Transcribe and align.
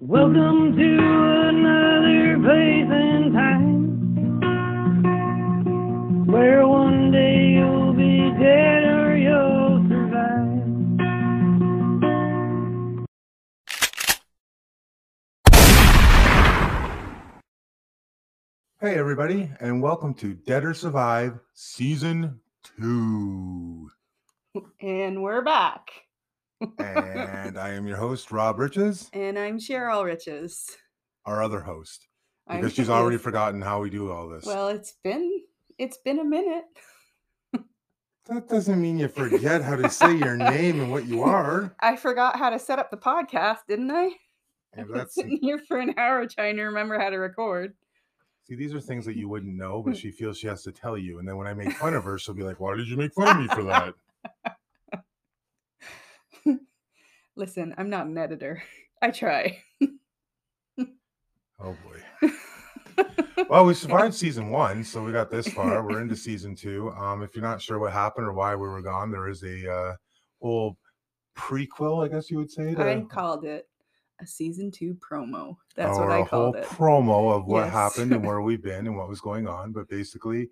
Welcome 0.00 0.76
to 0.76 0.98
another 1.48 2.38
place 2.38 2.86
and 2.88 3.32
time 3.34 3.90
where 6.24 6.64
one 6.68 7.10
day 7.10 7.48
you'll 7.54 7.94
be 7.94 8.30
dead 8.38 8.84
or 8.84 9.16
you'll 9.16 9.84
survive. 9.88 10.68
Hey, 18.80 18.96
everybody, 18.96 19.50
and 19.58 19.82
welcome 19.82 20.14
to 20.14 20.34
Dead 20.34 20.64
or 20.64 20.74
Survive 20.74 21.40
Season 21.54 22.38
2. 22.78 23.90
And 24.80 25.24
we're 25.24 25.42
back. 25.42 25.90
And 26.78 27.58
I 27.58 27.70
am 27.70 27.86
your 27.86 27.96
host, 27.96 28.32
Rob 28.32 28.58
Riches, 28.58 29.08
And 29.12 29.38
I'm 29.38 29.58
Cheryl 29.58 30.04
Riches. 30.04 30.76
our 31.24 31.42
other 31.42 31.60
host, 31.60 32.08
I'm 32.48 32.60
because 32.60 32.74
she's 32.74 32.90
already 32.90 33.16
forgotten 33.18 33.60
how 33.62 33.80
we 33.80 33.90
do 33.90 34.10
all 34.10 34.28
this. 34.28 34.44
Well, 34.44 34.68
it's 34.68 34.94
been 35.04 35.42
it's 35.78 35.98
been 35.98 36.18
a 36.18 36.24
minute. 36.24 36.64
that 38.26 38.48
doesn't 38.48 38.80
mean 38.80 38.98
you 38.98 39.08
forget 39.08 39.62
how 39.62 39.76
to 39.76 39.88
say 39.88 40.16
your 40.16 40.36
name 40.36 40.80
and 40.80 40.90
what 40.90 41.06
you 41.06 41.22
are. 41.22 41.74
I 41.80 41.94
forgot 41.96 42.36
how 42.36 42.50
to 42.50 42.58
set 42.58 42.78
up 42.78 42.90
the 42.90 42.96
podcast, 42.96 43.58
didn't 43.68 43.90
I? 43.90 44.10
And 44.72 44.82
I've 44.82 44.88
been 44.92 45.08
sitting 45.08 45.38
here 45.40 45.58
for 45.58 45.78
an 45.78 45.94
hour 45.96 46.26
trying 46.26 46.56
to 46.56 46.64
remember 46.64 46.98
how 46.98 47.10
to 47.10 47.16
record. 47.18 47.74
see, 48.48 48.56
these 48.56 48.74
are 48.74 48.80
things 48.80 49.06
that 49.06 49.16
you 49.16 49.28
wouldn't 49.28 49.56
know, 49.56 49.82
but 49.82 49.96
she 49.96 50.10
feels 50.10 50.36
she 50.38 50.48
has 50.48 50.62
to 50.64 50.72
tell 50.72 50.98
you. 50.98 51.20
And 51.20 51.28
then 51.28 51.36
when 51.36 51.46
I 51.46 51.54
make 51.54 51.72
fun 51.72 51.94
of 51.94 52.02
her, 52.04 52.18
she'll 52.18 52.34
be 52.34 52.42
like, 52.42 52.58
Why 52.58 52.76
did 52.76 52.88
you 52.88 52.96
make 52.96 53.14
fun 53.14 53.28
of 53.28 53.42
me 53.42 53.48
for 53.54 53.62
that? 53.64 53.94
Listen, 57.36 57.74
I'm 57.78 57.90
not 57.90 58.06
an 58.06 58.18
editor. 58.18 58.62
I 59.02 59.10
try. 59.10 59.62
Oh, 61.60 61.76
boy. 61.84 62.28
Well, 63.48 63.64
we 63.64 63.72
survived 63.72 64.14
season 64.14 64.50
one, 64.50 64.84
so 64.84 65.02
we 65.02 65.12
got 65.12 65.30
this 65.30 65.48
far. 65.48 65.82
We're 65.82 66.02
into 66.02 66.16
season 66.16 66.54
two. 66.54 66.90
Um, 66.98 67.22
if 67.22 67.34
you're 67.34 67.44
not 67.44 67.62
sure 67.62 67.78
what 67.78 67.92
happened 67.92 68.26
or 68.26 68.32
why 68.34 68.54
we 68.54 68.68
were 68.68 68.82
gone, 68.82 69.10
there 69.10 69.28
is 69.28 69.42
a 69.42 69.72
uh, 69.72 69.94
whole 70.42 70.76
prequel, 71.36 72.04
I 72.04 72.08
guess 72.08 72.30
you 72.30 72.36
would 72.38 72.50
say. 72.50 72.74
I 72.76 73.00
called 73.08 73.44
it 73.44 73.66
a 74.20 74.26
season 74.26 74.70
two 74.70 74.96
promo. 74.96 75.56
That's 75.76 75.96
what 75.96 76.10
I 76.10 76.18
a 76.18 76.24
whole 76.24 76.52
called 76.52 76.56
it. 76.56 76.64
promo 76.64 77.32
of 77.34 77.46
what 77.46 77.66
Yes. 77.66 77.72
happened 77.72 78.12
and 78.12 78.26
where 78.26 78.42
we've 78.42 78.62
been 78.62 78.86
and 78.86 78.96
what 78.96 79.08
was 79.08 79.20
going 79.22 79.46
on. 79.48 79.72
But 79.72 79.88
basically, 79.88 80.50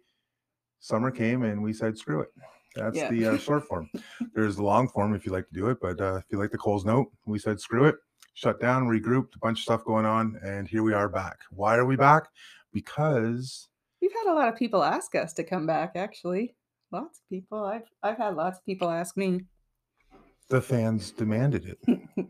summer 0.78 1.11
came 1.11 1.43
and 1.43 1.62
we 1.62 1.73
said, 1.75 1.98
screw 1.98 2.21
it. 2.21 2.31
That's 2.77 2.96
Yeah. 2.96 3.10
the 3.10 3.27
uh, 3.27 3.38
short 3.38 3.64
form. 3.66 3.91
There's 4.34 4.56
the 4.56 4.62
long 4.62 4.88
form 4.88 5.14
if 5.14 5.24
you 5.27 5.32
like 5.32 5.48
to 5.48 5.55
do 5.55 5.69
it. 5.70 5.78
But 5.80 6.00
uh, 6.00 6.16
if 6.16 6.24
you 6.30 6.38
like 6.38 6.50
the 6.50 6.58
Coles 6.58 6.84
note, 6.84 7.06
we 7.27 7.38
said, 7.38 7.58
screw 7.60 7.86
it. 7.86 7.96
Shut 8.34 8.60
down, 8.60 8.86
regrouped, 8.86 9.34
a 9.34 9.38
bunch 9.38 9.58
of 9.60 9.62
stuff 9.62 9.84
going 9.84 10.05
on. 10.05 10.38
And 10.44 10.69
here 10.69 10.82
we 10.82 10.92
are 10.92 11.08
back. 11.08 11.38
Why 11.50 11.77
are 11.77 11.86
we 11.86 11.97
back? 11.97 12.24
Because 12.72 13.69
We've 14.02 14.12
had 14.12 14.30
a 14.30 14.34
lot 14.34 14.48
of 14.48 14.56
people 14.56 14.84
ask 14.84 15.14
us 15.14 15.32
to 15.34 15.42
come 15.44 15.66
back, 15.66 15.92
actually. 15.97 16.54
Lots 16.92 17.19
of 17.19 17.28
people. 17.30 17.64
I've 17.64 17.88
I've 18.02 18.19
had 18.19 18.36
lots 18.36 18.58
of 18.58 18.64
people 18.66 18.91
ask 18.91 19.16
me. 19.16 19.41
the 20.50 20.60
fans 20.60 21.10
demanded 21.10 21.64
it. 21.66 22.00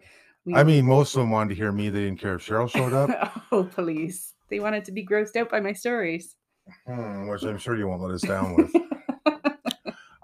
We- 0.46 0.54
I 0.54 0.62
mean, 0.62 0.86
most 0.86 1.12
of 1.16 1.22
them 1.22 1.30
wanted 1.32 1.48
to 1.48 1.54
hear 1.56 1.72
me. 1.72 1.88
They 1.88 2.04
didn't 2.04 2.20
care 2.20 2.36
if 2.36 2.46
Cheryl 2.46 2.70
showed 2.70 2.92
up, 2.92 3.10
oh, 3.50 3.64
please. 3.64 4.34
They 4.48 4.60
wanted 4.60 4.84
to 4.84 4.92
be 4.92 5.04
grossed 5.04 5.34
out 5.34 5.50
by 5.50 5.58
my 5.58 5.72
stories. 5.72 6.36
Hmm, 6.86 7.26
which 7.26 7.42
I'm 7.42 7.58
sure 7.58 7.76
you 7.76 7.88
won't 7.88 8.00
let 8.00 8.12
us 8.14 8.22
down 8.22 8.54
with. 8.54 8.70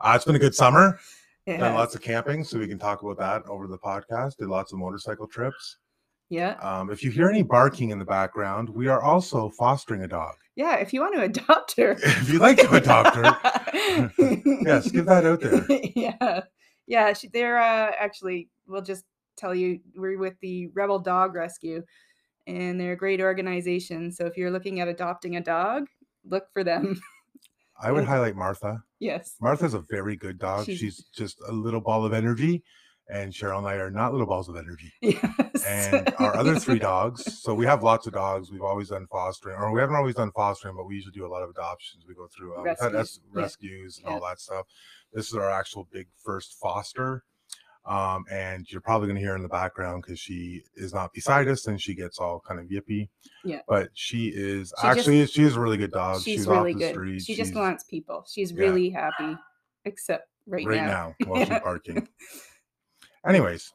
Uh, 0.02 0.12
it's 0.16 0.24
been 0.24 0.34
a 0.34 0.38
good 0.38 0.54
summer. 0.54 0.98
It 1.46 1.58
Done 1.58 1.74
lots 1.74 1.94
of 1.94 2.02
camping, 2.02 2.44
so 2.44 2.58
we 2.58 2.68
can 2.68 2.78
talk 2.78 3.02
about 3.02 3.18
that 3.18 3.48
over 3.48 3.66
the 3.66 3.78
podcast. 3.78 4.36
Did 4.36 4.48
lots 4.48 4.72
of 4.72 4.78
motorcycle 4.78 5.26
trips. 5.26 5.78
yeah. 6.28 6.52
Um, 6.60 6.90
if 6.90 7.02
you 7.02 7.10
hear 7.10 7.28
any 7.28 7.42
barking 7.42 7.90
in 7.90 7.98
the 7.98 8.04
background, 8.04 8.68
we 8.68 8.86
are 8.88 9.02
also 9.02 9.48
fostering 9.50 10.02
a 10.04 10.08
dog. 10.08 10.34
Yeah. 10.54 10.76
If 10.76 10.92
you 10.92 11.00
want 11.00 11.14
to 11.14 11.22
adopt 11.22 11.76
her. 11.78 11.92
If 12.02 12.28
you'd 12.28 12.42
like 12.42 12.58
to 12.58 12.70
adopt 12.74 13.16
her, 13.16 13.22
yes, 14.62 14.90
give 14.90 15.06
that 15.06 15.24
out 15.24 15.40
there. 15.40 15.64
yeah. 15.96 16.40
Yeah. 16.86 17.12
She, 17.12 17.28
they're 17.28 17.58
uh, 17.58 17.92
actually, 17.98 18.48
we'll 18.66 18.82
just 18.82 19.04
tell 19.36 19.54
you, 19.54 19.80
we're 19.96 20.18
with 20.18 20.34
the 20.42 20.68
Rebel 20.74 20.98
Dog 20.98 21.34
Rescue, 21.34 21.82
and 22.46 22.78
they're 22.80 22.92
a 22.92 22.96
great 22.96 23.20
organization. 23.20 24.12
So 24.12 24.26
if 24.26 24.36
you're 24.36 24.50
looking 24.50 24.78
at 24.80 24.88
adopting 24.88 25.36
a 25.36 25.40
dog, 25.40 25.86
look 26.24 26.44
for 26.52 26.62
them. 26.62 27.00
I 27.82 27.90
would 27.92 28.04
highlight 28.04 28.36
Martha. 28.36 28.82
yes. 29.00 29.34
Martha's 29.40 29.74
a 29.74 29.80
very 29.90 30.16
good 30.16 30.38
dog. 30.38 30.66
She's- 30.66 30.78
She's 30.78 31.04
just 31.14 31.38
a 31.48 31.52
little 31.52 31.80
ball 31.80 32.04
of 32.04 32.12
energy, 32.12 32.62
and 33.08 33.32
Cheryl 33.32 33.58
and 33.58 33.66
I 33.66 33.74
are 33.74 33.90
not 33.90 34.12
little 34.12 34.26
balls 34.26 34.48
of 34.48 34.56
energy. 34.56 34.92
Yes. 35.02 35.64
and 35.66 36.14
our 36.18 36.34
other 36.36 36.58
three 36.58 36.78
dogs. 36.90 37.40
So 37.42 37.54
we 37.54 37.66
have 37.66 37.82
lots 37.82 38.06
of 38.06 38.12
dogs. 38.14 38.50
We've 38.50 38.62
always 38.62 38.88
done 38.88 39.06
fostering, 39.10 39.56
or 39.56 39.70
we 39.72 39.80
haven't 39.80 39.96
always 39.96 40.14
done 40.14 40.30
fostering, 40.34 40.76
but 40.76 40.84
we 40.86 40.94
usually 40.94 41.12
do 41.12 41.26
a 41.26 41.28
lot 41.34 41.42
of 41.42 41.50
adoptions. 41.50 42.04
We 42.08 42.14
go 42.14 42.26
through 42.34 42.56
uh, 42.56 42.62
Rescues, 42.62 42.92
res- 42.92 43.20
yeah. 43.34 43.42
rescues 43.42 43.98
and 43.98 44.06
all 44.14 44.20
that 44.28 44.40
stuff. 44.40 44.66
This 45.12 45.26
is 45.28 45.34
our 45.34 45.50
actual 45.50 45.88
big 45.92 46.06
first 46.24 46.56
foster. 46.62 47.24
Um, 47.84 48.24
and 48.30 48.70
you're 48.70 48.80
probably 48.80 49.08
going 49.08 49.16
to 49.16 49.22
hear 49.22 49.34
in 49.34 49.42
the 49.42 49.48
background 49.48 50.02
because 50.04 50.20
she 50.20 50.62
is 50.76 50.94
not 50.94 51.12
beside 51.12 51.48
us 51.48 51.66
and 51.66 51.80
she 51.80 51.94
gets 51.94 52.18
all 52.20 52.40
kind 52.46 52.60
of 52.60 52.66
yippy. 52.66 53.08
Yeah. 53.44 53.60
But 53.66 53.88
she 53.94 54.28
is 54.28 54.72
She 54.80 54.86
just- 54.86 54.98
actually 54.98 55.26
she 55.26 55.42
is 55.42 55.56
a 55.56 55.60
really 55.60 55.76
good 55.78 55.90
dog. 55.90 56.18
She's, 56.22 56.24
She's, 56.40 56.46
really 56.46 56.74
good. 56.74 56.92
street. 56.94 57.22
She 57.22 57.34
just 57.34 57.54
wants 57.56 57.82
people. 57.84 58.24
She's 58.32 58.52
Yeah. 58.52 58.60
really 58.60 58.88
happy, 58.90 59.36
except 59.84 60.28
right, 60.46 60.64
now. 60.64 60.70
right 60.70 60.76
now. 60.80 61.14
now, 61.20 61.26
while 61.26 61.44
she's 61.44 61.48
barking. 61.64 62.06
Anyways, 63.26 63.72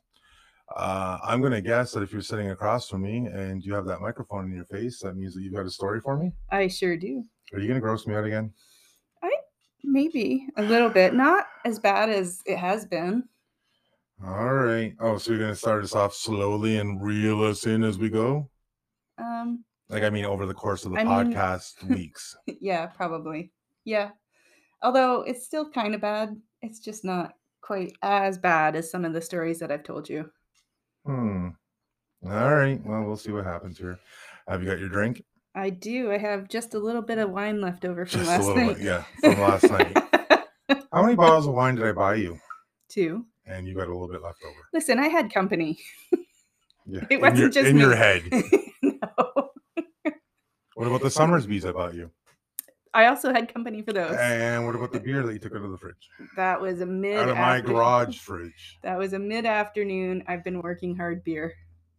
uh, 0.75 1.17
I'm 1.23 1.41
gonna 1.41 1.61
guess 1.61 1.91
that 1.91 2.01
if 2.03 2.11
you're 2.13 2.21
sitting 2.21 2.51
across 2.51 2.89
from 2.89 3.01
me 3.01 3.25
and 3.27 3.63
you 3.63 3.73
have 3.73 3.85
that 3.87 3.99
microphone 4.01 4.45
in 4.45 4.55
your 4.55 4.65
face, 4.65 4.99
that 5.01 5.15
means 5.15 5.33
that 5.35 5.41
you've 5.41 5.53
got 5.53 5.65
a 5.65 5.69
story 5.69 5.99
for 6.01 6.17
me. 6.17 6.31
I 6.49 6.67
sure 6.67 6.95
do. 6.97 7.23
Are 7.53 7.59
you 7.59 7.67
gonna 7.67 7.79
gross 7.81 8.07
me 8.07 8.15
out 8.15 8.25
again? 8.25 8.53
I 9.23 9.31
maybe 9.83 10.47
a 10.57 10.63
little 10.63 10.89
bit. 10.89 11.13
Not 11.13 11.45
as 11.65 11.79
bad 11.79 12.09
as 12.09 12.41
it 12.45 12.57
has 12.57 12.85
been. 12.85 13.23
All 14.25 14.53
right. 14.53 14.93
Oh, 14.99 15.17
so 15.17 15.31
you're 15.31 15.39
gonna 15.41 15.55
start 15.55 15.83
us 15.83 15.95
off 15.95 16.13
slowly 16.13 16.77
and 16.77 17.01
reel 17.01 17.43
us 17.43 17.65
in 17.65 17.83
as 17.83 17.97
we 17.97 18.09
go? 18.09 18.49
Um, 19.17 19.63
Like 19.89 20.03
I 20.03 20.09
mean, 20.09 20.25
over 20.25 20.45
the 20.45 20.53
course 20.53 20.85
of 20.85 20.91
the 20.91 20.99
I 20.99 21.03
mean- 21.03 21.33
podcast 21.35 21.83
weeks. 21.87 22.35
yeah, 22.47 22.87
probably. 22.87 23.51
Yeah. 23.85 24.09
Although 24.81 25.21
it's 25.21 25.45
still 25.45 25.69
kind 25.69 25.95
of 25.95 26.01
bad. 26.01 26.35
It's 26.61 26.79
just 26.79 27.05
not 27.05 27.33
quite 27.61 27.93
as 28.01 28.37
bad 28.37 28.75
as 28.75 28.89
some 28.91 29.05
of 29.05 29.13
the 29.13 29.21
stories 29.21 29.59
that 29.59 29.71
I've 29.71 29.83
told 29.83 30.09
you. 30.09 30.29
Hmm. 31.05 31.49
All 32.25 32.55
right. 32.55 32.79
Well, 32.83 33.03
we'll 33.03 33.15
see 33.17 33.31
what 33.31 33.45
happens 33.45 33.77
here. 33.77 33.99
Have 34.47 34.63
you 34.63 34.69
got 34.69 34.79
your 34.79 34.89
drink? 34.89 35.23
I 35.55 35.69
do. 35.69 36.11
I 36.11 36.17
have 36.17 36.47
just 36.47 36.73
a 36.73 36.79
little 36.79 37.01
bit 37.01 37.17
of 37.17 37.29
wine 37.31 37.61
left 37.61 37.85
over 37.85 38.05
from 38.05 38.19
Just 38.21 38.29
a 38.29 38.31
last 38.31 38.45
little 38.47 38.65
night. 38.65 38.75
bit, 38.77 38.83
yeah, 38.85 39.03
from 39.21 39.39
last 39.41 39.69
night. 39.71 39.97
How 40.91 41.03
many 41.03 41.15
bottles 41.15 41.47
of 41.47 41.53
wine 41.53 41.75
did 41.75 41.85
I 41.85 41.91
buy 41.93 42.15
you? 42.15 42.39
Two. 42.89 43.25
And 43.47 43.67
you 43.67 43.75
got 43.75 43.87
a 43.87 43.91
little 43.91 44.07
bit 44.07 44.21
left 44.21 44.43
over. 44.43 44.67
Listen, 44.73 44.99
I 44.99 45.07
had 45.07 45.33
company. 45.33 45.79
Yeah. 46.11 47.01
It 47.09 47.15
in 47.15 47.21
wasn't 47.21 47.39
your, 47.39 47.49
just 47.49 47.67
in 47.67 47.77
your 47.77 47.95
head. 47.95 48.23
no. 48.81 49.51
What 50.75 50.87
about 50.87 51.01
the 51.01 51.09
Somersbys 51.09 51.67
I 51.67 51.71
bought 51.73 51.95
you? 51.95 52.11
I 52.93 53.07
also 53.07 53.33
had 53.33 53.53
company 53.53 53.81
for 53.81 53.93
those. 53.93 54.15
And 54.15 54.65
what 54.65 54.75
about 54.75 54.91
the 54.91 54.99
beer 54.99 55.21
that 55.23 55.33
you 55.33 55.39
took 55.39 55.53
out 55.53 55.63
of 55.63 55.71
the 55.71 55.77
fridge? 55.77 56.09
That 56.35 56.59
was 56.59 56.81
a 56.81 56.85
mid 56.85 57.17
Out 57.19 57.29
of 57.29 57.37
my 57.37 57.61
garage 57.61 58.17
fridge. 58.19 58.79
That 58.83 58.97
was 58.97 59.13
a 59.13 59.19
mid 59.19 59.45
afternoon. 59.45 60.23
I've 60.27 60.43
been 60.43 60.61
working 60.61 60.95
hard 60.95 61.23
beer. 61.23 61.53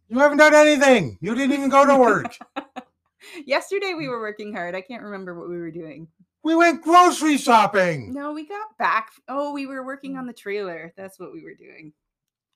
You 0.07 0.17
haven't 0.17 0.39
done 0.39 0.55
anything. 0.55 1.17
You 1.21 1.35
didn't 1.35 1.53
even 1.53 1.69
go 1.69 1.85
to 1.85 1.97
work. 1.97 2.35
Yesterday 3.45 3.93
we 3.95 4.07
were 4.07 4.19
working 4.19 4.53
hard. 4.53 4.75
I 4.75 4.81
can't 4.81 5.03
remember 5.03 5.39
what 5.39 5.49
we 5.49 5.57
were 5.57 5.71
doing. 5.71 6.07
We 6.43 6.55
went 6.55 6.81
grocery 6.81 7.37
shopping. 7.37 8.13
No, 8.13 8.31
we 8.33 8.47
got 8.47 8.77
back. 8.77 9.09
Oh, 9.27 9.53
we 9.53 9.67
were 9.67 9.85
working 9.85 10.13
mm. 10.13 10.19
on 10.19 10.27
the 10.27 10.33
trailer. 10.33 10.93
That's 10.95 11.19
what 11.19 11.33
we 11.33 11.43
were 11.43 11.55
doing. 11.55 11.93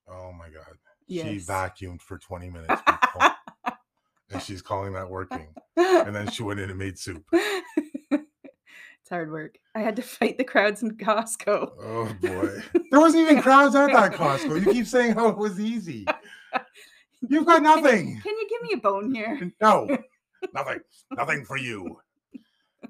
Oh 0.08 0.32
my 0.34 0.50
god. 0.50 0.78
She 1.08 1.38
vacuumed 1.38 2.02
for 2.02 2.18
20 2.18 2.50
minutes. 2.50 2.82
and 4.32 4.42
she's 4.42 4.62
calling 4.62 4.94
that 4.94 5.10
working. 5.10 5.48
And 5.76 6.16
then 6.16 6.30
she 6.30 6.44
went 6.44 6.60
in 6.60 6.70
and 6.70 6.80
made 6.80 6.98
soup. 6.98 7.26
it's 8.12 9.10
hard 9.10 9.32
work. 9.32 9.58
I 9.76 9.80
had 9.80 9.96
to 9.98 10.02
fight 10.02 10.38
the 10.38 10.44
crowds 10.44 10.82
in 10.82 10.92
Costco. 10.92 11.72
Oh 11.80 12.16
boy. 12.22 12.62
There 12.90 13.00
wasn't 13.00 13.30
even 13.30 13.42
crowds 13.44 13.76
at 13.76 13.92
that 13.92 14.14
Costco. 14.14 14.66
You 14.66 14.72
keep 14.72 14.88
saying 14.88 15.14
how 15.14 15.28
it 15.28 15.38
was 15.38 15.60
easy. 15.60 16.06
You've 17.28 17.46
got 17.46 17.56
Can 17.56 17.64
nothing. 17.64 18.20
Can 18.22 18.38
you 18.38 18.48
give 18.50 18.62
me 18.62 18.74
a 18.74 18.78
bone 18.78 19.14
here? 19.14 19.52
No, 19.62 19.88
nothing. 20.54 20.80
Nothing 21.12 21.46
for 21.46 21.58
you. 21.58 22.00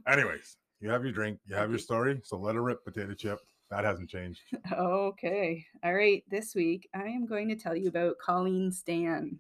Anyways, 0.08 0.58
you 0.84 0.90
have 0.90 1.04
your 1.06 1.14
drink, 1.14 1.40
you 1.48 1.56
have 1.56 1.70
your 1.70 1.80
story. 1.80 2.20
So 2.26 2.38
let 2.38 2.56
her 2.56 2.62
rip, 2.62 2.84
potato 2.84 3.14
chip. 3.14 3.40
That 3.72 3.86
hasn't 3.86 4.10
changed. 4.10 4.42
Okay. 4.74 5.66
All 5.82 5.94
right. 5.94 6.24
This 6.30 6.54
week, 6.54 6.90
I 6.94 7.06
am 7.06 7.26
going 7.26 7.48
to 7.48 7.56
tell 7.56 7.74
you 7.76 7.88
about 7.88 8.18
Colleen 8.20 8.70
Stan, 8.70 9.40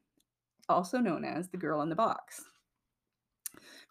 also 0.69 0.99
known 0.99 1.25
as 1.25 1.49
the 1.49 1.57
girl 1.57 1.81
in 1.81 1.89
the 1.89 1.95
box. 1.95 2.41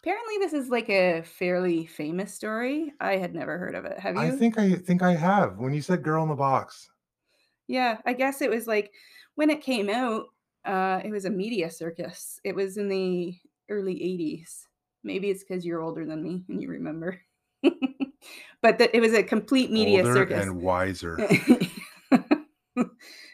Apparently, 0.01 0.39
this 0.39 0.55
is 0.55 0.71
like 0.71 0.89
a 0.89 1.23
fairly 1.23 1.85
famous 1.85 2.33
story. 2.33 2.93
I 3.01 3.19
had 3.19 3.35
never 3.35 3.59
heard 3.59 3.75
of 3.75 3.85
it. 3.85 3.99
Have 3.99 4.17
you? 4.17 4.23
I 4.23 4.31
think 4.31 4.59
I 4.59 4.73
think 4.75 5.03
I 5.03 5.15
have. 5.15 5.59
When 5.59 5.75
you 5.75 5.83
said 5.83 6.03
girl 6.03 6.23
in 6.23 6.31
the 6.31 6.35
box. 6.35 6.91
Yeah, 7.69 7.99
I 8.07 8.15
guess 8.15 8.41
it 8.41 8.51
was 8.51 8.67
like 8.67 8.91
when 9.35 9.51
it 9.51 9.61
came 9.61 9.91
out, 9.91 10.25
Uh, 10.65 11.01
it 11.05 11.11
was 11.11 11.27
a 11.27 11.31
media 11.31 11.71
circus. 11.71 12.41
It 12.45 12.55
was 12.55 12.79
in 12.79 12.89
the 12.89 13.37
early 13.69 13.95
80s. 13.95 14.65
Maybe 15.05 15.29
it's 15.29 15.45
because 15.45 15.67
you're 15.67 15.83
older 15.83 16.07
than 16.07 16.23
me 16.23 16.45
and 16.49 16.63
you 16.63 16.69
remember. 16.71 17.21
But 18.63 18.79
the, 18.79 18.95
it 18.97 19.01
was 19.01 19.13
a 19.13 19.23
complete 19.23 19.71
media 19.71 19.99
Older 19.99 20.15
circus. 20.15 20.43
and 20.43 20.63
wiser. 20.63 21.29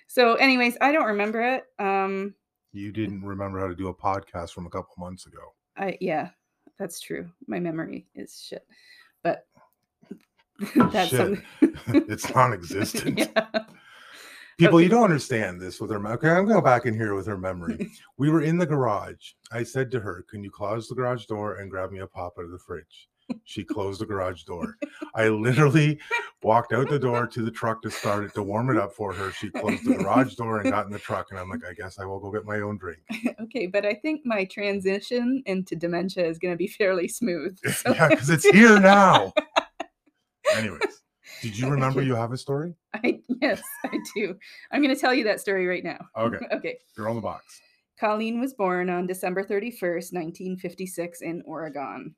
so, 0.08 0.34
anyways, 0.34 0.76
I 0.80 0.90
don't 0.90 1.06
remember 1.06 1.40
it. 1.40 1.64
Um, 1.78 2.34
You 2.72 2.90
didn't 2.92 3.22
remember 3.22 3.60
how 3.60 3.68
to 3.68 3.74
do 3.76 3.88
a 3.88 3.94
podcast 3.94 4.52
from 4.52 4.66
a 4.66 4.70
couple 4.70 4.94
months 4.98 5.26
ago. 5.26 5.40
I 5.76 5.96
yeah, 6.00 6.30
that's 6.78 7.00
true. 7.00 7.30
My 7.46 7.60
memory 7.60 8.06
is 8.14 8.42
shit. 8.48 8.66
But 9.22 9.46
that's 10.92 11.10
Shit. 11.10 11.38
it's 11.88 12.34
non-existent. 12.34 13.18
yeah. 13.18 13.46
People, 14.58 14.80
you 14.80 14.88
don't 14.88 15.04
understand 15.04 15.60
this 15.60 15.80
with 15.80 15.90
her. 15.90 16.04
Okay, 16.14 16.30
I'm 16.30 16.44
going 16.44 16.48
to 16.48 16.54
go 16.54 16.60
back 16.60 16.84
in 16.84 16.94
here 16.94 17.14
with 17.14 17.26
her 17.26 17.38
memory. 17.38 17.90
We 18.16 18.28
were 18.28 18.42
in 18.42 18.58
the 18.58 18.66
garage. 18.66 19.34
I 19.52 19.62
said 19.62 19.88
to 19.92 20.00
her, 20.00 20.24
"Can 20.28 20.42
you 20.42 20.50
close 20.50 20.88
the 20.88 20.96
garage 20.96 21.26
door 21.26 21.56
and 21.56 21.70
grab 21.70 21.92
me 21.92 22.00
a 22.00 22.08
pop 22.08 22.34
out 22.38 22.44
of 22.44 22.50
the 22.50 22.58
fridge?" 22.58 23.08
She 23.44 23.64
closed 23.64 24.00
the 24.00 24.06
garage 24.06 24.42
door. 24.44 24.76
I 25.14 25.28
literally 25.28 25.98
walked 26.42 26.72
out 26.72 26.88
the 26.88 26.98
door 26.98 27.26
to 27.26 27.42
the 27.42 27.50
truck 27.50 27.82
to 27.82 27.90
start 27.90 28.24
it 28.24 28.34
to 28.34 28.42
warm 28.42 28.70
it 28.70 28.76
up 28.76 28.92
for 28.92 29.12
her. 29.12 29.32
She 29.32 29.50
closed 29.50 29.84
the 29.84 29.94
garage 29.96 30.34
door 30.34 30.60
and 30.60 30.70
got 30.70 30.86
in 30.86 30.92
the 30.92 30.98
truck, 30.98 31.28
and 31.30 31.38
I'm 31.38 31.48
like, 31.48 31.64
"I 31.64 31.72
guess 31.72 31.98
I 31.98 32.04
will 32.04 32.20
go 32.20 32.30
get 32.30 32.44
my 32.44 32.60
own 32.60 32.78
drink." 32.78 33.00
Okay, 33.40 33.66
but 33.66 33.86
I 33.86 33.94
think 33.94 34.20
my 34.26 34.44
transition 34.44 35.42
into 35.46 35.74
dementia 35.74 36.26
is 36.26 36.38
going 36.38 36.52
to 36.52 36.58
be 36.58 36.66
fairly 36.66 37.08
smooth. 37.08 37.58
So- 37.72 37.92
yeah, 37.94 38.08
because 38.08 38.28
it's 38.30 38.46
here 38.46 38.78
now. 38.96 39.32
Anyways, 40.54 41.02
did 41.42 41.58
you 41.58 41.68
remember 41.68 42.02
you 42.02 42.14
have 42.14 42.32
a 42.32 42.36
story? 42.36 42.74
I 42.94 43.20
yes, 43.40 43.62
I 43.84 43.98
do. 44.14 44.36
I'm 44.72 44.82
going 44.82 44.94
to 44.94 45.00
tell 45.00 45.14
you 45.14 45.24
that 45.24 45.40
story 45.40 45.66
right 45.66 45.84
now. 45.84 45.98
Okay. 46.16 46.38
Okay. 46.52 46.78
Girl 46.96 47.10
in 47.10 47.16
the 47.16 47.22
box. 47.22 47.60
Colleen 47.98 48.40
was 48.40 48.54
born 48.54 48.88
on 48.90 49.06
December 49.06 49.42
31st, 49.42 50.12
1956 50.12 51.20
in 51.22 51.42
Oregon. 51.44 52.14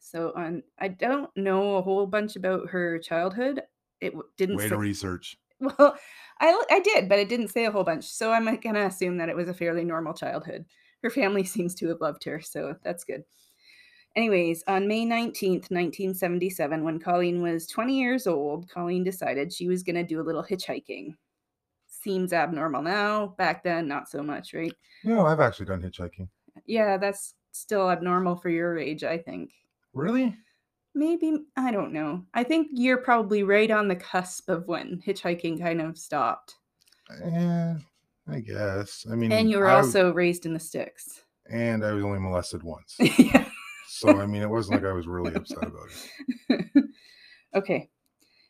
So 0.00 0.32
on 0.36 0.62
I 0.78 0.88
don't 0.88 1.30
know 1.36 1.76
a 1.76 1.82
whole 1.82 2.06
bunch 2.06 2.36
about 2.36 2.68
her 2.70 2.98
childhood. 2.98 3.62
It 4.00 4.14
didn't 4.36 4.56
Way 4.56 4.64
say, 4.64 4.68
to 4.70 4.78
research. 4.78 5.36
Well, 5.78 5.96
I 6.40 6.60
I 6.70 6.80
did, 6.80 7.08
but 7.08 7.20
it 7.20 7.28
didn't 7.28 7.48
say 7.48 7.66
a 7.66 7.70
whole 7.70 7.84
bunch. 7.84 8.04
So 8.04 8.32
I'm 8.32 8.46
going 8.46 8.74
to 8.74 8.86
assume 8.86 9.16
that 9.18 9.28
it 9.28 9.36
was 9.36 9.48
a 9.48 9.54
fairly 9.54 9.84
normal 9.84 10.12
childhood. 10.12 10.64
Her 11.04 11.10
family 11.10 11.44
seems 11.54 11.74
to 11.76 11.88
have 11.88 12.00
loved 12.00 12.24
her, 12.24 12.40
so 12.40 12.74
that's 12.82 13.04
good. 13.04 13.22
Anyways, 14.14 14.62
on 14.66 14.88
May 14.88 15.06
19th, 15.06 15.70
1977, 15.70 16.84
when 16.84 16.98
Colleen 16.98 17.40
was 17.40 17.66
20 17.66 17.98
years 17.98 18.26
old, 18.26 18.68
Colleen 18.68 19.04
decided 19.04 19.52
she 19.52 19.68
was 19.68 19.82
going 19.82 19.96
to 19.96 20.02
do 20.02 20.20
a 20.20 20.22
little 20.22 20.42
hitchhiking. 20.42 21.14
Seems 21.86 22.32
abnormal 22.32 22.82
now. 22.82 23.28
Back 23.38 23.62
then, 23.62 23.88
not 23.88 24.10
so 24.10 24.22
much, 24.22 24.52
right? 24.52 24.72
No, 25.04 25.24
I've 25.24 25.40
actually 25.40 25.66
done 25.66 25.80
hitchhiking. 25.80 26.28
Yeah, 26.66 26.98
that's 26.98 27.34
still 27.52 27.90
abnormal 27.90 28.36
for 28.36 28.50
your 28.50 28.76
age, 28.76 29.04
I 29.04 29.16
think. 29.16 29.52
Really? 29.94 30.36
Maybe, 30.94 31.44
I 31.56 31.70
don't 31.70 31.92
know. 31.92 32.22
I 32.34 32.44
think 32.44 32.68
you're 32.72 32.98
probably 32.98 33.42
right 33.42 33.70
on 33.70 33.88
the 33.88 33.96
cusp 33.96 34.48
of 34.50 34.66
when 34.68 35.00
hitchhiking 35.06 35.58
kind 35.60 35.80
of 35.80 35.96
stopped. 35.96 36.54
Yeah, 37.24 37.76
I 38.28 38.40
guess. 38.40 39.06
I 39.10 39.14
mean, 39.14 39.32
And 39.32 39.50
you 39.50 39.58
were 39.58 39.68
I- 39.68 39.76
also 39.76 40.12
raised 40.12 40.44
in 40.46 40.52
the 40.54 40.60
sticks. 40.60 41.22
and 41.50 41.84
I 41.84 41.92
was 41.92 42.04
only 42.04 42.18
molested 42.20 42.62
once. 42.62 42.96
yeah. 43.18 43.48
So 43.88 44.20
I 44.20 44.26
mean, 44.26 44.42
it 44.42 44.50
wasn't 44.50 44.82
like 44.82 44.90
I 44.90 44.94
was 44.94 45.06
really 45.06 45.34
upset 45.34 45.64
about 45.64 45.88
it. 46.48 46.84
okay. 47.54 47.88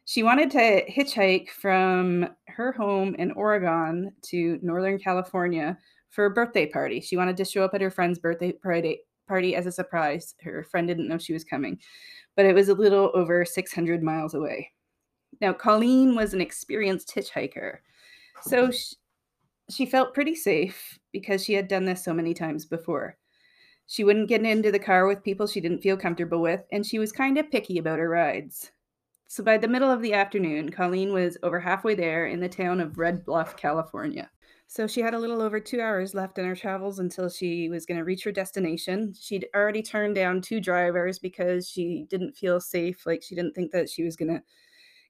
She 0.05 0.23
wanted 0.23 0.51
to 0.53 0.85
hitchhike 0.91 1.49
from 1.51 2.29
her 2.49 2.73
home 2.73 3.15
in 3.17 3.31
Oregon 3.33 4.13
to 4.23 4.59
Northern 4.63 4.99
California 4.99 5.79
for 6.11 6.27
a 6.27 6.31
birthday 6.31 6.67
party. 6.67 7.01
She 7.01 7.17
wanted 7.17 7.37
to 7.39 7.45
show 7.45 7.65
up 7.65 7.75
at 7.75 7.81
her 7.81 7.91
friend's 7.91 8.19
birthday 8.19 8.53
party 8.53 9.01
party 9.27 9.55
as 9.55 9.67
a 9.67 9.73
surprise. 9.73 10.35
Her 10.43 10.65
friend 10.65 10.87
didn't 10.89 11.09
know 11.09 11.19
she 11.19 11.33
was 11.33 11.45
coming, 11.45 11.79
but 12.37 12.47
it 12.47 12.55
was 12.55 12.69
a 12.69 12.75
little 12.75 13.11
over 13.15 13.45
600 13.45 14.03
miles 14.03 14.35
away. 14.35 14.71
Now, 15.41 15.53
Colleen 15.53 16.15
was 16.15 16.35
an 16.35 16.41
experienced 16.41 17.15
hitchhiker, 17.15 17.79
so 18.43 18.71
she, 18.71 18.97
she 19.71 19.87
felt 19.87 20.15
pretty 20.15 20.35
safe 20.35 20.99
because 21.13 21.45
she 21.45 21.55
had 21.55 21.69
done 21.69 21.85
this 21.85 22.05
so 22.05 22.13
many 22.13 22.35
times 22.35 22.65
before. 22.65 23.17
She 23.87 24.05
wouldn't 24.05 24.29
get 24.29 24.45
into 24.45 24.71
the 24.71 24.79
car 24.79 25.07
with 25.07 25.25
people 25.25 25.47
she 25.47 25.61
didn't 25.61 25.83
feel 25.83 25.97
comfortable 25.97 26.41
with, 26.41 26.63
and 26.73 26.87
she 26.87 26.99
was 26.99 27.13
kind 27.13 27.39
of 27.39 27.51
picky 27.51 27.79
about 27.79 27.99
her 27.99 28.09
rides. 28.09 28.71
So 29.29 29.43
by 29.43 29.59
the 29.59 29.69
middle 29.69 29.91
of 29.91 30.03
the 30.03 30.13
afternoon, 30.13 30.71
Colleen 30.71 31.13
was 31.13 31.39
over 31.43 31.59
halfway 31.59 31.95
there 31.95 32.27
in 32.27 32.41
the 32.41 32.49
town 32.49 32.81
of 32.81 32.99
Red 32.99 33.25
Bluff, 33.25 33.57
California. 33.57 34.31
So 34.73 34.87
she 34.87 35.03
had 35.03 35.13
a 35.13 35.19
little 35.19 35.43
over 35.43 35.61
two 35.61 35.83
hours 35.83 36.15
left 36.15 36.39
in 36.39 36.47
her 36.47 36.57
travels 36.57 36.99
until 36.99 37.29
she 37.29 37.69
was 37.69 37.85
going 37.85 37.99
to 37.99 38.05
reach 38.05 38.25
her 38.25 38.33
destination. 38.33 39.13
She'd 39.13 39.47
already 39.55 39.83
turned 39.83 40.15
down 40.15 40.41
two 40.41 40.63
drivers 40.63 41.19
because 41.19 41.69
she 41.69 42.07
didn't 42.09 42.39
feel 42.39 42.59
safe. 42.59 43.05
Like 43.05 43.23
she 43.23 43.35
didn't 43.35 43.53
think 43.53 43.71
that 43.73 43.91
she 43.91 44.03
was 44.03 44.17
going 44.17 44.31
to 44.31 44.43